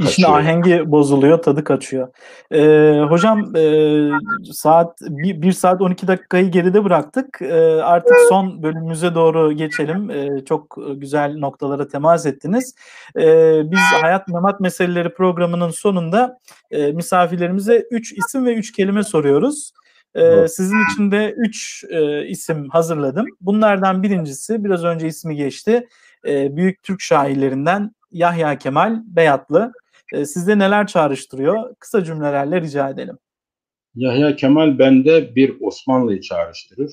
İşin 0.00 0.22
ahengi 0.22 0.90
bozuluyor, 0.90 1.42
tadı 1.42 1.64
kaçıyor. 1.64 2.08
Ee, 2.50 3.00
hocam 3.08 3.56
e, 3.56 4.10
saat 4.52 5.00
1, 5.00 5.42
1 5.42 5.52
saat 5.52 5.82
12 5.82 6.08
dakikayı 6.08 6.50
geride 6.50 6.84
bıraktık. 6.84 7.42
E, 7.42 7.82
artık 7.82 8.16
son 8.28 8.62
bölümümüze 8.62 9.14
doğru 9.14 9.52
geçelim. 9.52 10.10
E, 10.10 10.44
çok 10.44 10.78
güzel 10.96 11.36
noktalara 11.38 11.88
temas 11.88 12.26
ettiniz. 12.26 12.74
E, 13.16 13.62
biz 13.70 13.78
Hayat 13.78 14.28
Memat 14.28 14.60
Meseleleri 14.60 15.14
programının 15.14 15.70
sonunda 15.70 16.38
e, 16.70 16.92
misafirlerimize 16.92 17.86
3 17.90 18.12
isim 18.12 18.46
ve 18.46 18.54
3 18.54 18.72
kelime 18.72 19.02
soruyoruz. 19.02 19.72
Ee, 20.14 20.48
sizin 20.48 20.76
için 20.92 21.10
de 21.10 21.34
üç 21.36 21.84
e, 21.90 22.26
isim 22.26 22.68
hazırladım. 22.68 23.26
Bunlardan 23.40 24.02
birincisi 24.02 24.64
biraz 24.64 24.84
önce 24.84 25.06
ismi 25.06 25.36
geçti. 25.36 25.88
E, 26.26 26.56
büyük 26.56 26.82
Türk 26.82 27.00
şairlerinden 27.00 27.94
Yahya 28.10 28.58
Kemal 28.58 29.02
Beyatlı. 29.04 29.72
E, 30.12 30.24
sizde 30.24 30.58
neler 30.58 30.86
çağrıştırıyor? 30.86 31.74
Kısa 31.78 32.04
cümlelerle 32.04 32.60
rica 32.60 32.88
edelim. 32.88 33.18
Yahya 33.94 34.36
Kemal 34.36 34.78
bende 34.78 35.34
bir 35.34 35.56
Osmanlı'yı 35.60 36.20
çağrıştırır. 36.20 36.92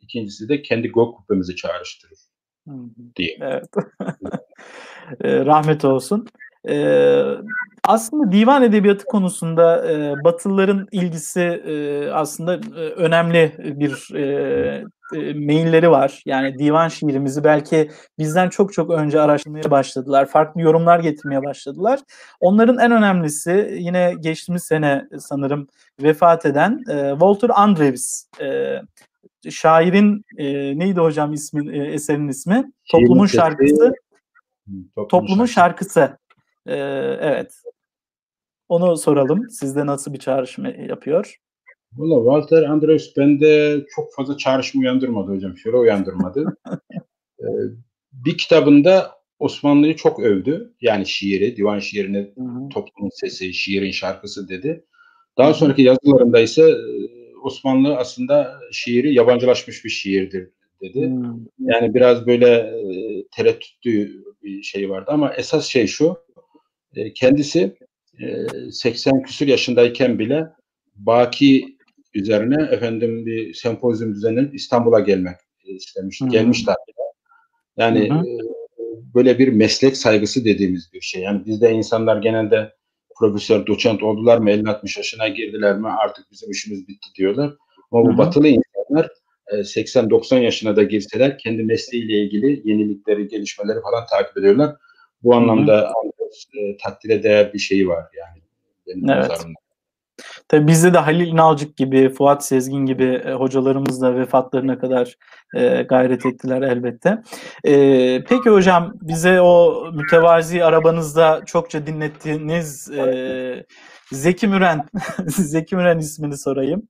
İkincisi 0.00 0.48
de 0.48 0.62
kendi 0.62 0.86
gök 0.88 1.14
kubbemizi 1.16 1.56
çağrıştırır. 1.56 2.18
Diye. 3.16 3.38
Evet. 3.40 3.68
e, 5.24 5.44
rahmet 5.44 5.84
olsun. 5.84 6.26
E, 6.68 6.74
aslında 7.90 8.32
divan 8.32 8.62
edebiyatı 8.62 9.04
konusunda 9.04 9.92
e, 9.92 10.24
Batılıların 10.24 10.88
ilgisi 10.92 11.40
e, 11.40 12.06
aslında 12.10 12.54
e, 12.54 12.80
önemli 12.80 13.52
bir 13.58 14.14
e, 14.14 14.84
e, 15.14 15.34
mailleri 15.34 15.90
var. 15.90 16.22
Yani 16.26 16.58
divan 16.58 16.88
şiirimizi 16.88 17.44
belki 17.44 17.90
bizden 18.18 18.48
çok 18.48 18.72
çok 18.72 18.90
önce 18.90 19.20
araştırmaya 19.20 19.70
başladılar. 19.70 20.26
Farklı 20.26 20.60
yorumlar 20.60 21.00
getirmeye 21.00 21.42
başladılar. 21.44 22.00
Onların 22.40 22.78
en 22.78 22.92
önemlisi 22.92 23.76
yine 23.78 24.14
geçtiğimiz 24.20 24.64
sene 24.64 25.08
sanırım 25.18 25.68
vefat 26.02 26.46
eden 26.46 26.82
e, 26.90 27.10
Walter 27.10 27.50
Andrews. 27.54 28.24
E, 28.40 28.80
şairin 29.50 30.24
e, 30.38 30.78
neydi 30.78 31.00
hocam 31.00 31.32
ismin 31.32 31.72
e, 31.72 31.86
eserin 31.86 32.28
ismi? 32.28 32.72
Toplumun 32.90 33.26
şarkısı. 33.26 33.92
Toplumun 35.08 35.46
şarkısı. 35.46 36.18
E, 36.66 36.76
evet. 37.20 37.62
Onu 38.70 38.96
soralım. 38.96 39.50
Sizde 39.50 39.86
nasıl 39.86 40.12
bir 40.12 40.18
çağrışım 40.18 40.64
yapıyor? 40.88 41.40
Valla 41.92 42.24
Walter 42.24 42.62
Andrews 42.62 43.16
bende 43.16 43.80
çok 43.96 44.14
fazla 44.14 44.36
çağrışım 44.36 44.80
uyandırmadı 44.80 45.32
hocam. 45.32 45.56
Şöyle 45.56 45.76
uyandırmadı. 45.76 46.56
ee, 47.40 47.46
bir 48.12 48.38
kitabında 48.38 49.10
Osmanlı'yı 49.38 49.96
çok 49.96 50.20
övdü. 50.20 50.74
Yani 50.80 51.06
şiiri, 51.06 51.56
divan 51.56 51.78
şiirini, 51.78 52.34
toplumun 52.72 53.10
sesi, 53.12 53.54
şiirin 53.54 53.90
şarkısı 53.90 54.48
dedi. 54.48 54.84
Daha 55.38 55.54
sonraki 55.54 55.82
yazılarında 55.82 56.40
ise 56.40 56.62
e, 56.62 56.74
Osmanlı 57.42 57.96
aslında 57.96 58.60
şiiri 58.72 59.14
yabancılaşmış 59.14 59.84
bir 59.84 59.90
şiirdir 59.90 60.50
dedi. 60.82 61.00
Hı-hı. 61.00 61.36
Yani 61.58 61.94
biraz 61.94 62.26
böyle 62.26 62.48
e, 62.48 63.24
tereddütlü 63.36 64.24
bir 64.42 64.62
şey 64.62 64.90
vardı 64.90 65.10
ama 65.12 65.34
esas 65.34 65.66
şey 65.66 65.86
şu. 65.86 66.16
E, 66.96 67.12
kendisi 67.12 67.76
80 68.72 69.22
küsur 69.22 69.46
yaşındayken 69.46 70.18
bile 70.18 70.46
Baki 70.96 71.76
üzerine 72.14 72.62
efendim 72.62 73.26
bir 73.26 73.54
sempozyum 73.54 74.14
düzenlenip 74.14 74.54
İstanbul'a 74.54 75.00
gelmek 75.00 75.36
istemiş. 75.64 76.20
Hı-hı. 76.20 76.28
Gelmişler. 76.28 76.76
Yani 77.76 78.10
Hı-hı. 78.10 78.24
böyle 79.14 79.38
bir 79.38 79.48
meslek 79.48 79.96
saygısı 79.96 80.44
dediğimiz 80.44 80.92
bir 80.92 81.00
şey. 81.00 81.22
Yani 81.22 81.46
bizde 81.46 81.70
insanlar 81.70 82.22
genelde 82.22 82.72
profesör, 83.18 83.66
doçent 83.66 84.02
oldular 84.02 84.38
mı 84.38 84.50
50-60 84.50 84.98
yaşına 84.98 85.28
girdiler 85.28 85.78
mi 85.78 85.88
artık 85.88 86.30
bizim 86.30 86.50
işimiz 86.50 86.88
bitti 86.88 87.08
diyorlar. 87.14 87.54
Ama 87.90 88.04
bu 88.04 88.08
Hı-hı. 88.08 88.18
batılı 88.18 88.48
insanlar 88.48 89.08
80-90 89.52 90.40
yaşına 90.40 90.76
da 90.76 90.82
girseler 90.82 91.38
kendi 91.38 91.62
mesleğiyle 91.62 92.22
ilgili 92.22 92.68
yenilikleri, 92.70 93.28
gelişmeleri 93.28 93.80
falan 93.80 94.06
takip 94.10 94.36
ediyorlar. 94.36 94.76
Bu 95.22 95.34
anlamda 95.34 95.80
Hı-hı. 95.80 96.60
e, 96.60 96.76
takdire 96.76 97.22
değer 97.22 97.52
bir 97.52 97.58
şey 97.58 97.88
var 97.88 98.04
yani. 98.18 98.42
Benim 98.86 99.10
evet. 99.10 99.30
Nazarımda. 99.30 99.60
Tabii 100.48 100.66
bizde 100.66 100.94
de 100.94 100.98
Halil 100.98 101.26
İnalcık 101.26 101.76
gibi, 101.76 102.08
Fuat 102.08 102.44
Sezgin 102.44 102.86
gibi 102.86 103.04
e, 103.04 103.32
hocalarımız 103.32 104.02
da 104.02 104.16
vefatlarına 104.16 104.78
kadar 104.78 105.16
e, 105.54 105.82
gayret 105.82 106.26
ettiler 106.26 106.62
elbette. 106.62 107.22
E, 107.64 108.24
peki 108.28 108.50
hocam 108.50 108.94
bize 109.02 109.40
o 109.40 109.84
mütevazi 109.94 110.64
arabanızda 110.64 111.42
çokça 111.46 111.86
dinlettiğiniz 111.86 112.90
e, 112.90 113.66
Zeki 114.12 114.48
Müren, 114.48 114.84
Zeki 115.26 115.76
Müren 115.76 115.98
ismini 115.98 116.36
sorayım. 116.36 116.88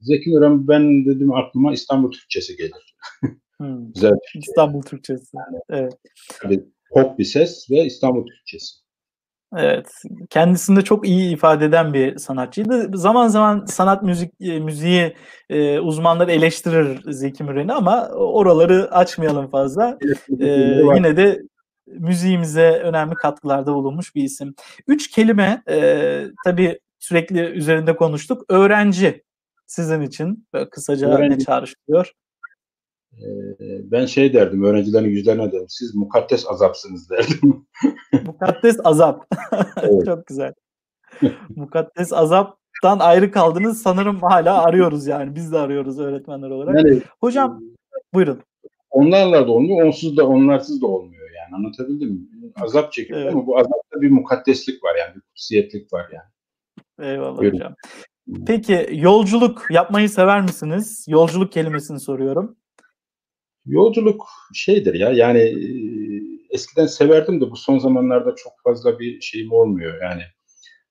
Zeki 0.00 0.30
Müren 0.30 0.68
ben 0.68 1.06
dedim 1.06 1.32
aklıma 1.32 1.72
İstanbul 1.72 2.12
Türkçesi 2.12 2.56
gelir. 2.56 2.96
Hmm. 3.56 3.92
Güzel 3.94 4.10
Türkçe. 4.10 4.38
İstanbul 4.38 4.82
Türkçesi. 4.82 5.36
Evet. 5.70 5.94
Pop 6.90 7.18
bir 7.18 7.24
ses 7.24 7.70
ve 7.70 7.84
İstanbul 7.84 8.26
Türkçesi. 8.26 8.86
Evet, 9.56 9.92
kendisini 10.30 10.76
de 10.76 10.82
çok 10.82 11.08
iyi 11.08 11.34
ifade 11.34 11.64
eden 11.64 11.94
bir 11.94 12.18
sanatçıydı. 12.18 12.98
Zaman 12.98 13.28
zaman 13.28 13.64
sanat 13.64 14.02
müzik 14.02 14.32
e, 14.40 14.60
müziği 14.60 15.14
e, 15.50 15.78
uzmanları 15.78 16.32
eleştirir 16.32 17.12
Zeki 17.12 17.44
Müren'i 17.44 17.72
ama 17.72 18.08
oraları 18.08 18.90
açmayalım 18.92 19.50
fazla. 19.50 19.98
E, 20.40 20.46
yine 20.96 21.16
de 21.16 21.42
müziğimize 21.86 22.70
önemli 22.70 23.14
katkılarda 23.14 23.74
bulunmuş 23.74 24.14
bir 24.14 24.22
isim. 24.22 24.54
Üç 24.88 25.10
kelime 25.10 25.62
e, 25.70 26.24
tabii 26.44 26.80
sürekli 26.98 27.40
üzerinde 27.40 27.96
konuştuk. 27.96 28.44
Öğrenci 28.48 29.24
sizin 29.66 30.00
için 30.00 30.46
böyle 30.52 30.70
kısaca 30.70 31.08
Öğrenci. 31.08 31.38
ne 31.38 31.44
çağrıştırıyor? 31.44 32.12
Ben 33.90 34.06
şey 34.06 34.32
derdim, 34.32 34.64
öğrencilerin 34.64 35.08
yüzlerine 35.08 35.52
derdim. 35.52 35.66
Siz 35.68 35.94
mukaddes 35.94 36.46
azapsınız 36.50 37.10
derdim. 37.10 37.66
mukaddes 38.26 38.76
azap. 38.84 39.26
Çok 40.04 40.26
güzel. 40.26 40.52
mukaddes 41.56 42.12
azaptan 42.12 42.98
ayrı 42.98 43.30
kaldınız. 43.30 43.82
Sanırım 43.82 44.20
hala 44.20 44.64
arıyoruz 44.64 45.06
yani. 45.06 45.34
Biz 45.34 45.52
de 45.52 45.58
arıyoruz 45.58 46.00
öğretmenler 46.00 46.50
olarak. 46.50 46.74
Yani, 46.76 47.02
Hocam 47.20 47.62
buyurun. 48.14 48.42
Onlarla 48.90 49.46
da 49.46 49.52
olmuyor, 49.52 49.86
onsuz 49.86 50.16
da 50.16 50.28
onlarsız 50.28 50.82
da 50.82 50.86
olmuyor 50.86 51.28
yani. 51.30 51.56
Anlatabildim 51.56 52.10
mi? 52.10 52.20
Azap 52.60 52.92
çekiyor 52.92 53.20
evet. 53.20 53.32
ama 53.32 53.46
bu 53.46 53.58
azapta 53.58 54.00
bir 54.00 54.10
mukaddeslik 54.10 54.84
var 54.84 54.96
yani. 55.00 55.14
Bir 55.14 55.20
kutsiyetlik 55.20 55.92
var 55.92 56.06
yani. 56.12 57.10
Eyvallah 57.10 57.38
Buyurun. 57.38 57.56
hocam. 57.56 57.74
Peki 58.46 58.88
yolculuk 58.92 59.66
yapmayı 59.70 60.08
sever 60.08 60.42
misiniz? 60.42 61.04
Yolculuk 61.08 61.52
kelimesini 61.52 62.00
soruyorum. 62.00 62.56
Yolculuk 63.66 64.26
şeydir 64.54 64.94
ya 64.94 65.12
yani 65.12 65.56
eskiden 66.50 66.86
severdim 66.86 67.40
de 67.40 67.50
bu 67.50 67.56
son 67.56 67.78
zamanlarda 67.78 68.34
çok 68.34 68.52
fazla 68.64 68.98
bir 68.98 69.20
şeyim 69.20 69.52
olmuyor 69.52 70.02
yani. 70.02 70.22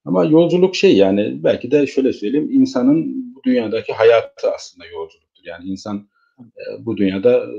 Ama 0.06 0.26
yolculuk 0.26 0.76
şey 0.76 0.98
yani 0.98 1.44
belki 1.44 1.72
de 1.72 1.88
şöyle 1.88 2.14
söyleyeyim 2.14 2.50
insanın 2.52 3.26
bu 3.36 3.44
dünyadaki 3.44 3.94
hayatı 3.94 4.52
aslında 4.52 4.88
yolculuktur. 4.88 5.44
Yani 5.44 5.66
insan 5.66 6.10
e, 6.40 6.86
bu 6.86 6.98
dünyada 6.98 7.38
e, 7.38 7.58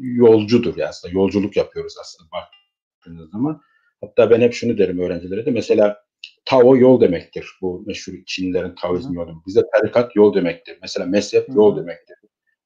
yolcudur 0.00 0.76
yani 0.76 0.88
aslında 0.88 1.14
yolculuk 1.14 1.56
yapıyoruz 1.56 1.94
aslında 2.00 2.30
baktığınız 2.30 3.30
zaman. 3.30 3.60
Hatta 4.00 4.30
ben 4.30 4.40
hep 4.40 4.54
şunu 4.54 4.78
derim 4.78 4.98
öğrencilere 4.98 5.46
de 5.46 5.50
mesela 5.50 6.06
Tao 6.44 6.76
yol 6.76 7.00
demektir. 7.00 7.46
Bu 7.62 7.84
meşhur 7.86 8.12
Çinlilerin 8.26 8.74
Taoizm 8.74 9.14
yolu. 9.14 9.42
Bize 9.46 9.62
tarikat 9.72 10.16
yol 10.16 10.34
demektir. 10.34 10.78
Mesela 10.82 11.06
mezhep 11.06 11.48
yol 11.48 11.76
demektir. 11.76 12.16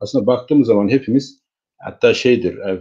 Aslında 0.01 0.27
baktığımız 0.27 0.67
zaman 0.67 0.89
hepimiz 0.89 1.40
hatta 1.81 2.15
şeydir 2.15 2.59
e, 2.59 2.81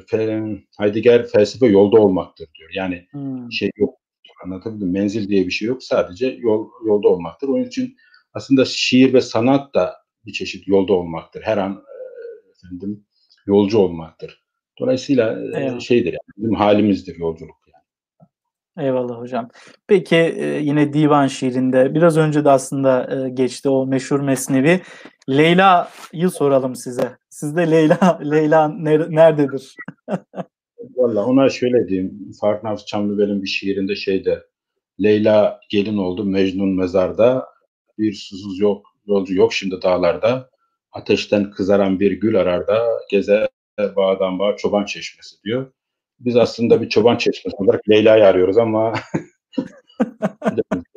Heidegger 0.80 1.27
felsefe 1.27 1.67
yolda 1.67 2.01
olmaktır 2.01 2.49
diyor. 2.59 2.69
Yani 2.73 3.07
hmm. 3.11 3.51
şey 3.51 3.71
yok 3.77 3.99
anlatabildim 4.45 4.91
menzil 4.91 5.30
diye 5.30 5.45
bir 5.45 5.51
şey 5.51 5.67
yok 5.67 5.84
sadece 5.84 6.38
yol 6.39 6.69
yolda 6.85 7.07
olmaktır. 7.07 7.47
Onun 7.47 7.63
için 7.63 7.95
aslında 8.34 8.65
şiir 8.65 9.13
ve 9.13 9.21
sanat 9.21 9.73
da 9.76 9.95
bir 10.26 10.34
çeşit 10.34 10.67
yolda 10.67 10.93
olmaktır. 10.93 11.41
Her 11.41 11.57
an 11.57 11.71
e, 11.71 11.95
efendim 12.51 13.05
yolcu 13.45 13.77
olmaktır. 13.77 14.43
Dolayısıyla 14.80 15.39
evet. 15.53 15.81
şeydir 15.81 16.11
yani 16.11 16.38
bizim 16.38 16.55
halimizdir 16.55 17.15
yolculuk. 17.15 17.55
Eyvallah 18.77 19.17
hocam. 19.19 19.49
Peki 19.87 20.15
e, 20.15 20.45
yine 20.45 20.93
divan 20.93 21.27
şiirinde 21.27 21.95
biraz 21.95 22.17
önce 22.17 22.45
de 22.45 22.49
aslında 22.49 23.15
e, 23.15 23.29
geçti 23.29 23.69
o 23.69 23.87
meşhur 23.87 24.19
mesnevi. 24.19 24.81
Leyla'yı 25.29 26.29
soralım 26.29 26.75
size. 26.75 27.17
Sizde 27.29 27.71
Leyla 27.71 28.19
Leyla 28.31 28.67
nerededir? 29.09 29.75
Valla 30.95 31.25
ona 31.25 31.49
şöyle 31.49 31.87
diyeyim. 31.87 32.31
Farknaz 32.41 32.85
Çamlıbel'in 32.85 33.41
bir 33.41 33.47
şiirinde 33.47 33.95
şeyde 33.95 34.45
Leyla 35.03 35.59
gelin 35.69 35.97
oldu 35.97 36.23
Mecnun 36.25 36.75
mezarda 36.75 37.45
bir 37.97 38.13
susuz 38.13 38.59
yok 38.59 38.85
yolcu 39.07 39.33
yok 39.33 39.53
şimdi 39.53 39.81
dağlarda 39.81 40.49
ateşten 40.91 41.51
kızaran 41.51 41.99
bir 41.99 42.11
gül 42.11 42.39
ararda 42.39 42.87
gezer 43.11 43.47
bağdan 43.95 44.39
bağ 44.39 44.55
çoban 44.55 44.85
çeşmesi 44.85 45.43
diyor. 45.43 45.71
Biz 46.19 46.35
aslında 46.35 46.81
bir 46.81 46.89
çoban 46.89 47.17
çeşmesi 47.17 47.57
olarak 47.57 47.89
Leyla'yı 47.89 48.25
arıyoruz 48.25 48.57
ama 48.57 48.93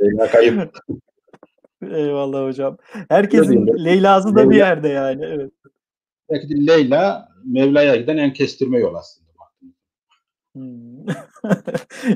Leyla 0.01 0.27
kayıp. 0.31 0.73
Eyvallah 1.91 2.45
hocam. 2.45 2.77
Herkesin 3.09 3.85
Leyla'sı 3.85 4.37
da 4.37 4.51
bir 4.51 4.57
yerde 4.57 4.89
yani. 4.89 5.25
Evet. 5.25 5.53
Belki 6.31 6.49
de 6.49 6.67
Leyla 6.67 7.29
Mevla'ya 7.45 7.97
giden 7.97 8.17
en 8.17 8.33
kestirme 8.33 8.79
yol 8.79 8.95
aslında. 8.95 9.23
Hmm. 10.57 11.07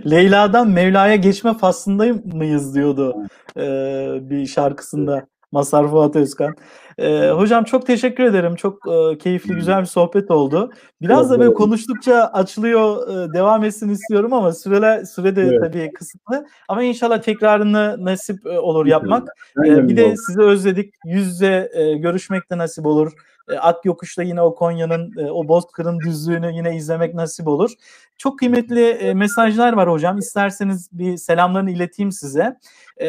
Leyla'dan 0.10 0.70
Mevla'ya 0.70 1.16
geçme 1.16 1.54
faslındayım 1.54 2.22
mıyız 2.36 2.74
diyordu 2.74 3.28
ee, 3.56 4.18
bir 4.20 4.46
şarkısında. 4.46 5.26
Masar 5.52 5.88
Fuat 5.88 6.16
Özkan. 6.16 6.54
Ee, 6.98 7.30
hocam 7.30 7.64
çok 7.64 7.86
teşekkür 7.86 8.24
ederim. 8.24 8.54
Çok 8.54 8.88
e, 8.88 9.18
keyifli, 9.18 9.54
güzel 9.54 9.80
bir 9.80 9.86
sohbet 9.86 10.30
oldu. 10.30 10.72
Biraz 11.00 11.30
da 11.30 11.38
böyle 11.40 11.54
konuştukça 11.54 12.30
açılıyor, 12.32 13.08
e, 13.08 13.32
devam 13.34 13.64
etsin 13.64 13.88
istiyorum 13.88 14.32
ama 14.32 14.52
süreler 14.52 15.04
süre 15.04 15.36
de 15.36 15.42
evet. 15.42 15.60
tabii 15.60 15.92
kısıtlı. 15.92 16.46
Ama 16.68 16.82
inşallah 16.82 17.22
tekrarını 17.22 17.96
nasip 17.98 18.46
e, 18.46 18.58
olur 18.58 18.86
yapmak. 18.86 19.28
Ee, 19.66 19.88
bir 19.88 19.96
de 19.96 20.16
sizi 20.16 20.40
özledik. 20.40 20.94
Yüz 21.04 21.26
yüze 21.26 21.70
e, 21.74 21.94
görüşmek 21.94 22.50
de 22.50 22.58
nasip 22.58 22.86
olur. 22.86 23.12
E, 23.48 23.58
Ak 23.58 23.84
Yokuş'ta 23.84 24.22
yine 24.22 24.42
o 24.42 24.54
Konya'nın 24.54 25.12
e, 25.18 25.30
o 25.30 25.48
Bozkır'ın 25.48 26.00
düzlüğünü 26.00 26.52
yine 26.52 26.76
izlemek 26.76 27.14
nasip 27.14 27.48
olur. 27.48 27.72
Çok 28.18 28.38
kıymetli 28.38 28.88
e, 28.88 29.14
mesajlar 29.14 29.72
var 29.72 29.90
hocam. 29.90 30.18
İsterseniz 30.18 30.88
bir 30.92 31.16
selamlarını 31.16 31.70
ileteyim 31.70 32.12
size. 32.12 32.56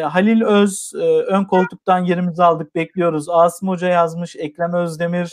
Halil 0.03 0.41
Öz 0.41 0.91
ön 1.27 1.43
koltuktan 1.43 1.99
yerimizi 1.99 2.43
aldık 2.43 2.75
bekliyoruz. 2.75 3.29
Asım 3.29 3.69
Hoca 3.69 3.87
yazmış, 3.87 4.35
Ekrem 4.35 4.73
Özdemir, 4.73 5.31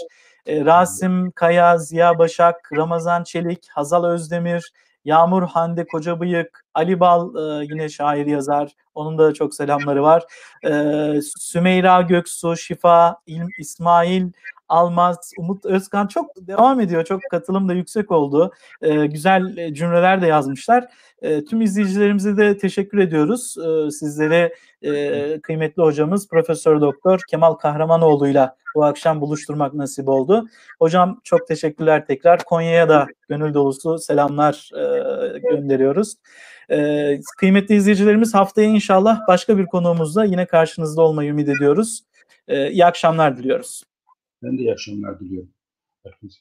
Rasim 0.49 1.31
Kaya, 1.31 1.79
Ziya 1.79 2.19
Başak, 2.19 2.71
Ramazan 2.77 3.25
Çelik, 3.25 3.69
Hazal 3.71 4.05
Özdemir, 4.05 4.73
Yağmur 5.05 5.43
Hande 5.43 5.87
Kocabıyık, 5.87 6.65
Ali 6.75 7.01
Bal 7.01 7.35
e, 7.37 7.65
yine 7.65 7.89
şair 7.89 8.27
yazar. 8.27 8.73
Onun 8.95 9.19
da 9.19 9.35
çok 9.35 9.55
selamları 9.55 10.03
var. 10.03 10.25
E, 10.67 11.21
Sümeyra 11.39 12.03
Göksu, 12.03 12.57
Şifa, 12.57 13.17
İsmail, 13.59 14.33
Almaz, 14.75 15.33
Umut 15.39 15.67
Özkan 15.67 16.07
çok 16.07 16.31
devam 16.37 16.81
ediyor. 16.81 17.05
Çok 17.05 17.21
katılım 17.31 17.69
da 17.69 17.75
yüksek 17.75 18.11
oldu. 18.11 18.53
E, 18.83 19.07
güzel 19.07 19.75
cümleler 19.75 20.23
de 20.23 20.27
yazmışlar. 20.27 20.89
E, 21.23 21.45
tüm 21.45 21.61
izleyicilerimize 21.61 22.37
de 22.37 22.59
teşekkür 22.59 22.99
ediyoruz. 22.99 23.57
E, 23.59 23.91
sizlere 23.91 24.55
e, 24.83 25.41
kıymetli 25.41 25.83
hocamız 25.83 26.29
Profesör 26.29 26.81
Doktor 26.81 27.21
Kemal 27.31 27.55
Kahramanoğlu'yla 27.55 28.57
bu 28.75 28.85
akşam 28.85 29.21
buluşturmak 29.21 29.75
nasip 29.75 30.09
oldu. 30.09 30.49
Hocam 30.79 31.21
çok 31.25 31.49
teşekkürler 31.49 32.07
tekrar. 32.07 32.45
Konya'ya 32.45 32.89
da 32.89 33.07
gönül 33.29 33.55
dolusu 33.55 33.99
selamlar 33.99 34.71
e, 34.75 35.39
gönderiyoruz. 35.39 36.15
E, 36.71 37.21
kıymetli 37.39 37.75
izleyicilerimiz 37.75 38.35
haftaya 38.35 38.69
inşallah 38.69 39.21
başka 39.29 39.59
bir 39.59 39.67
konuğumuzla 39.67 40.25
yine 40.25 40.47
karşınızda 40.47 41.03
olmayı 41.03 41.31
ümit 41.31 41.49
ediyoruz. 41.49 42.01
E, 42.49 42.71
iyi 42.71 42.85
akşamlar 42.85 43.37
diliyoruz. 43.37 43.83
Ben 44.43 44.59
de 44.59 44.63
iyi 44.63 44.73
akşamlar 44.73 45.21
diliyorum. 45.21 45.55
Herkese. 46.05 46.41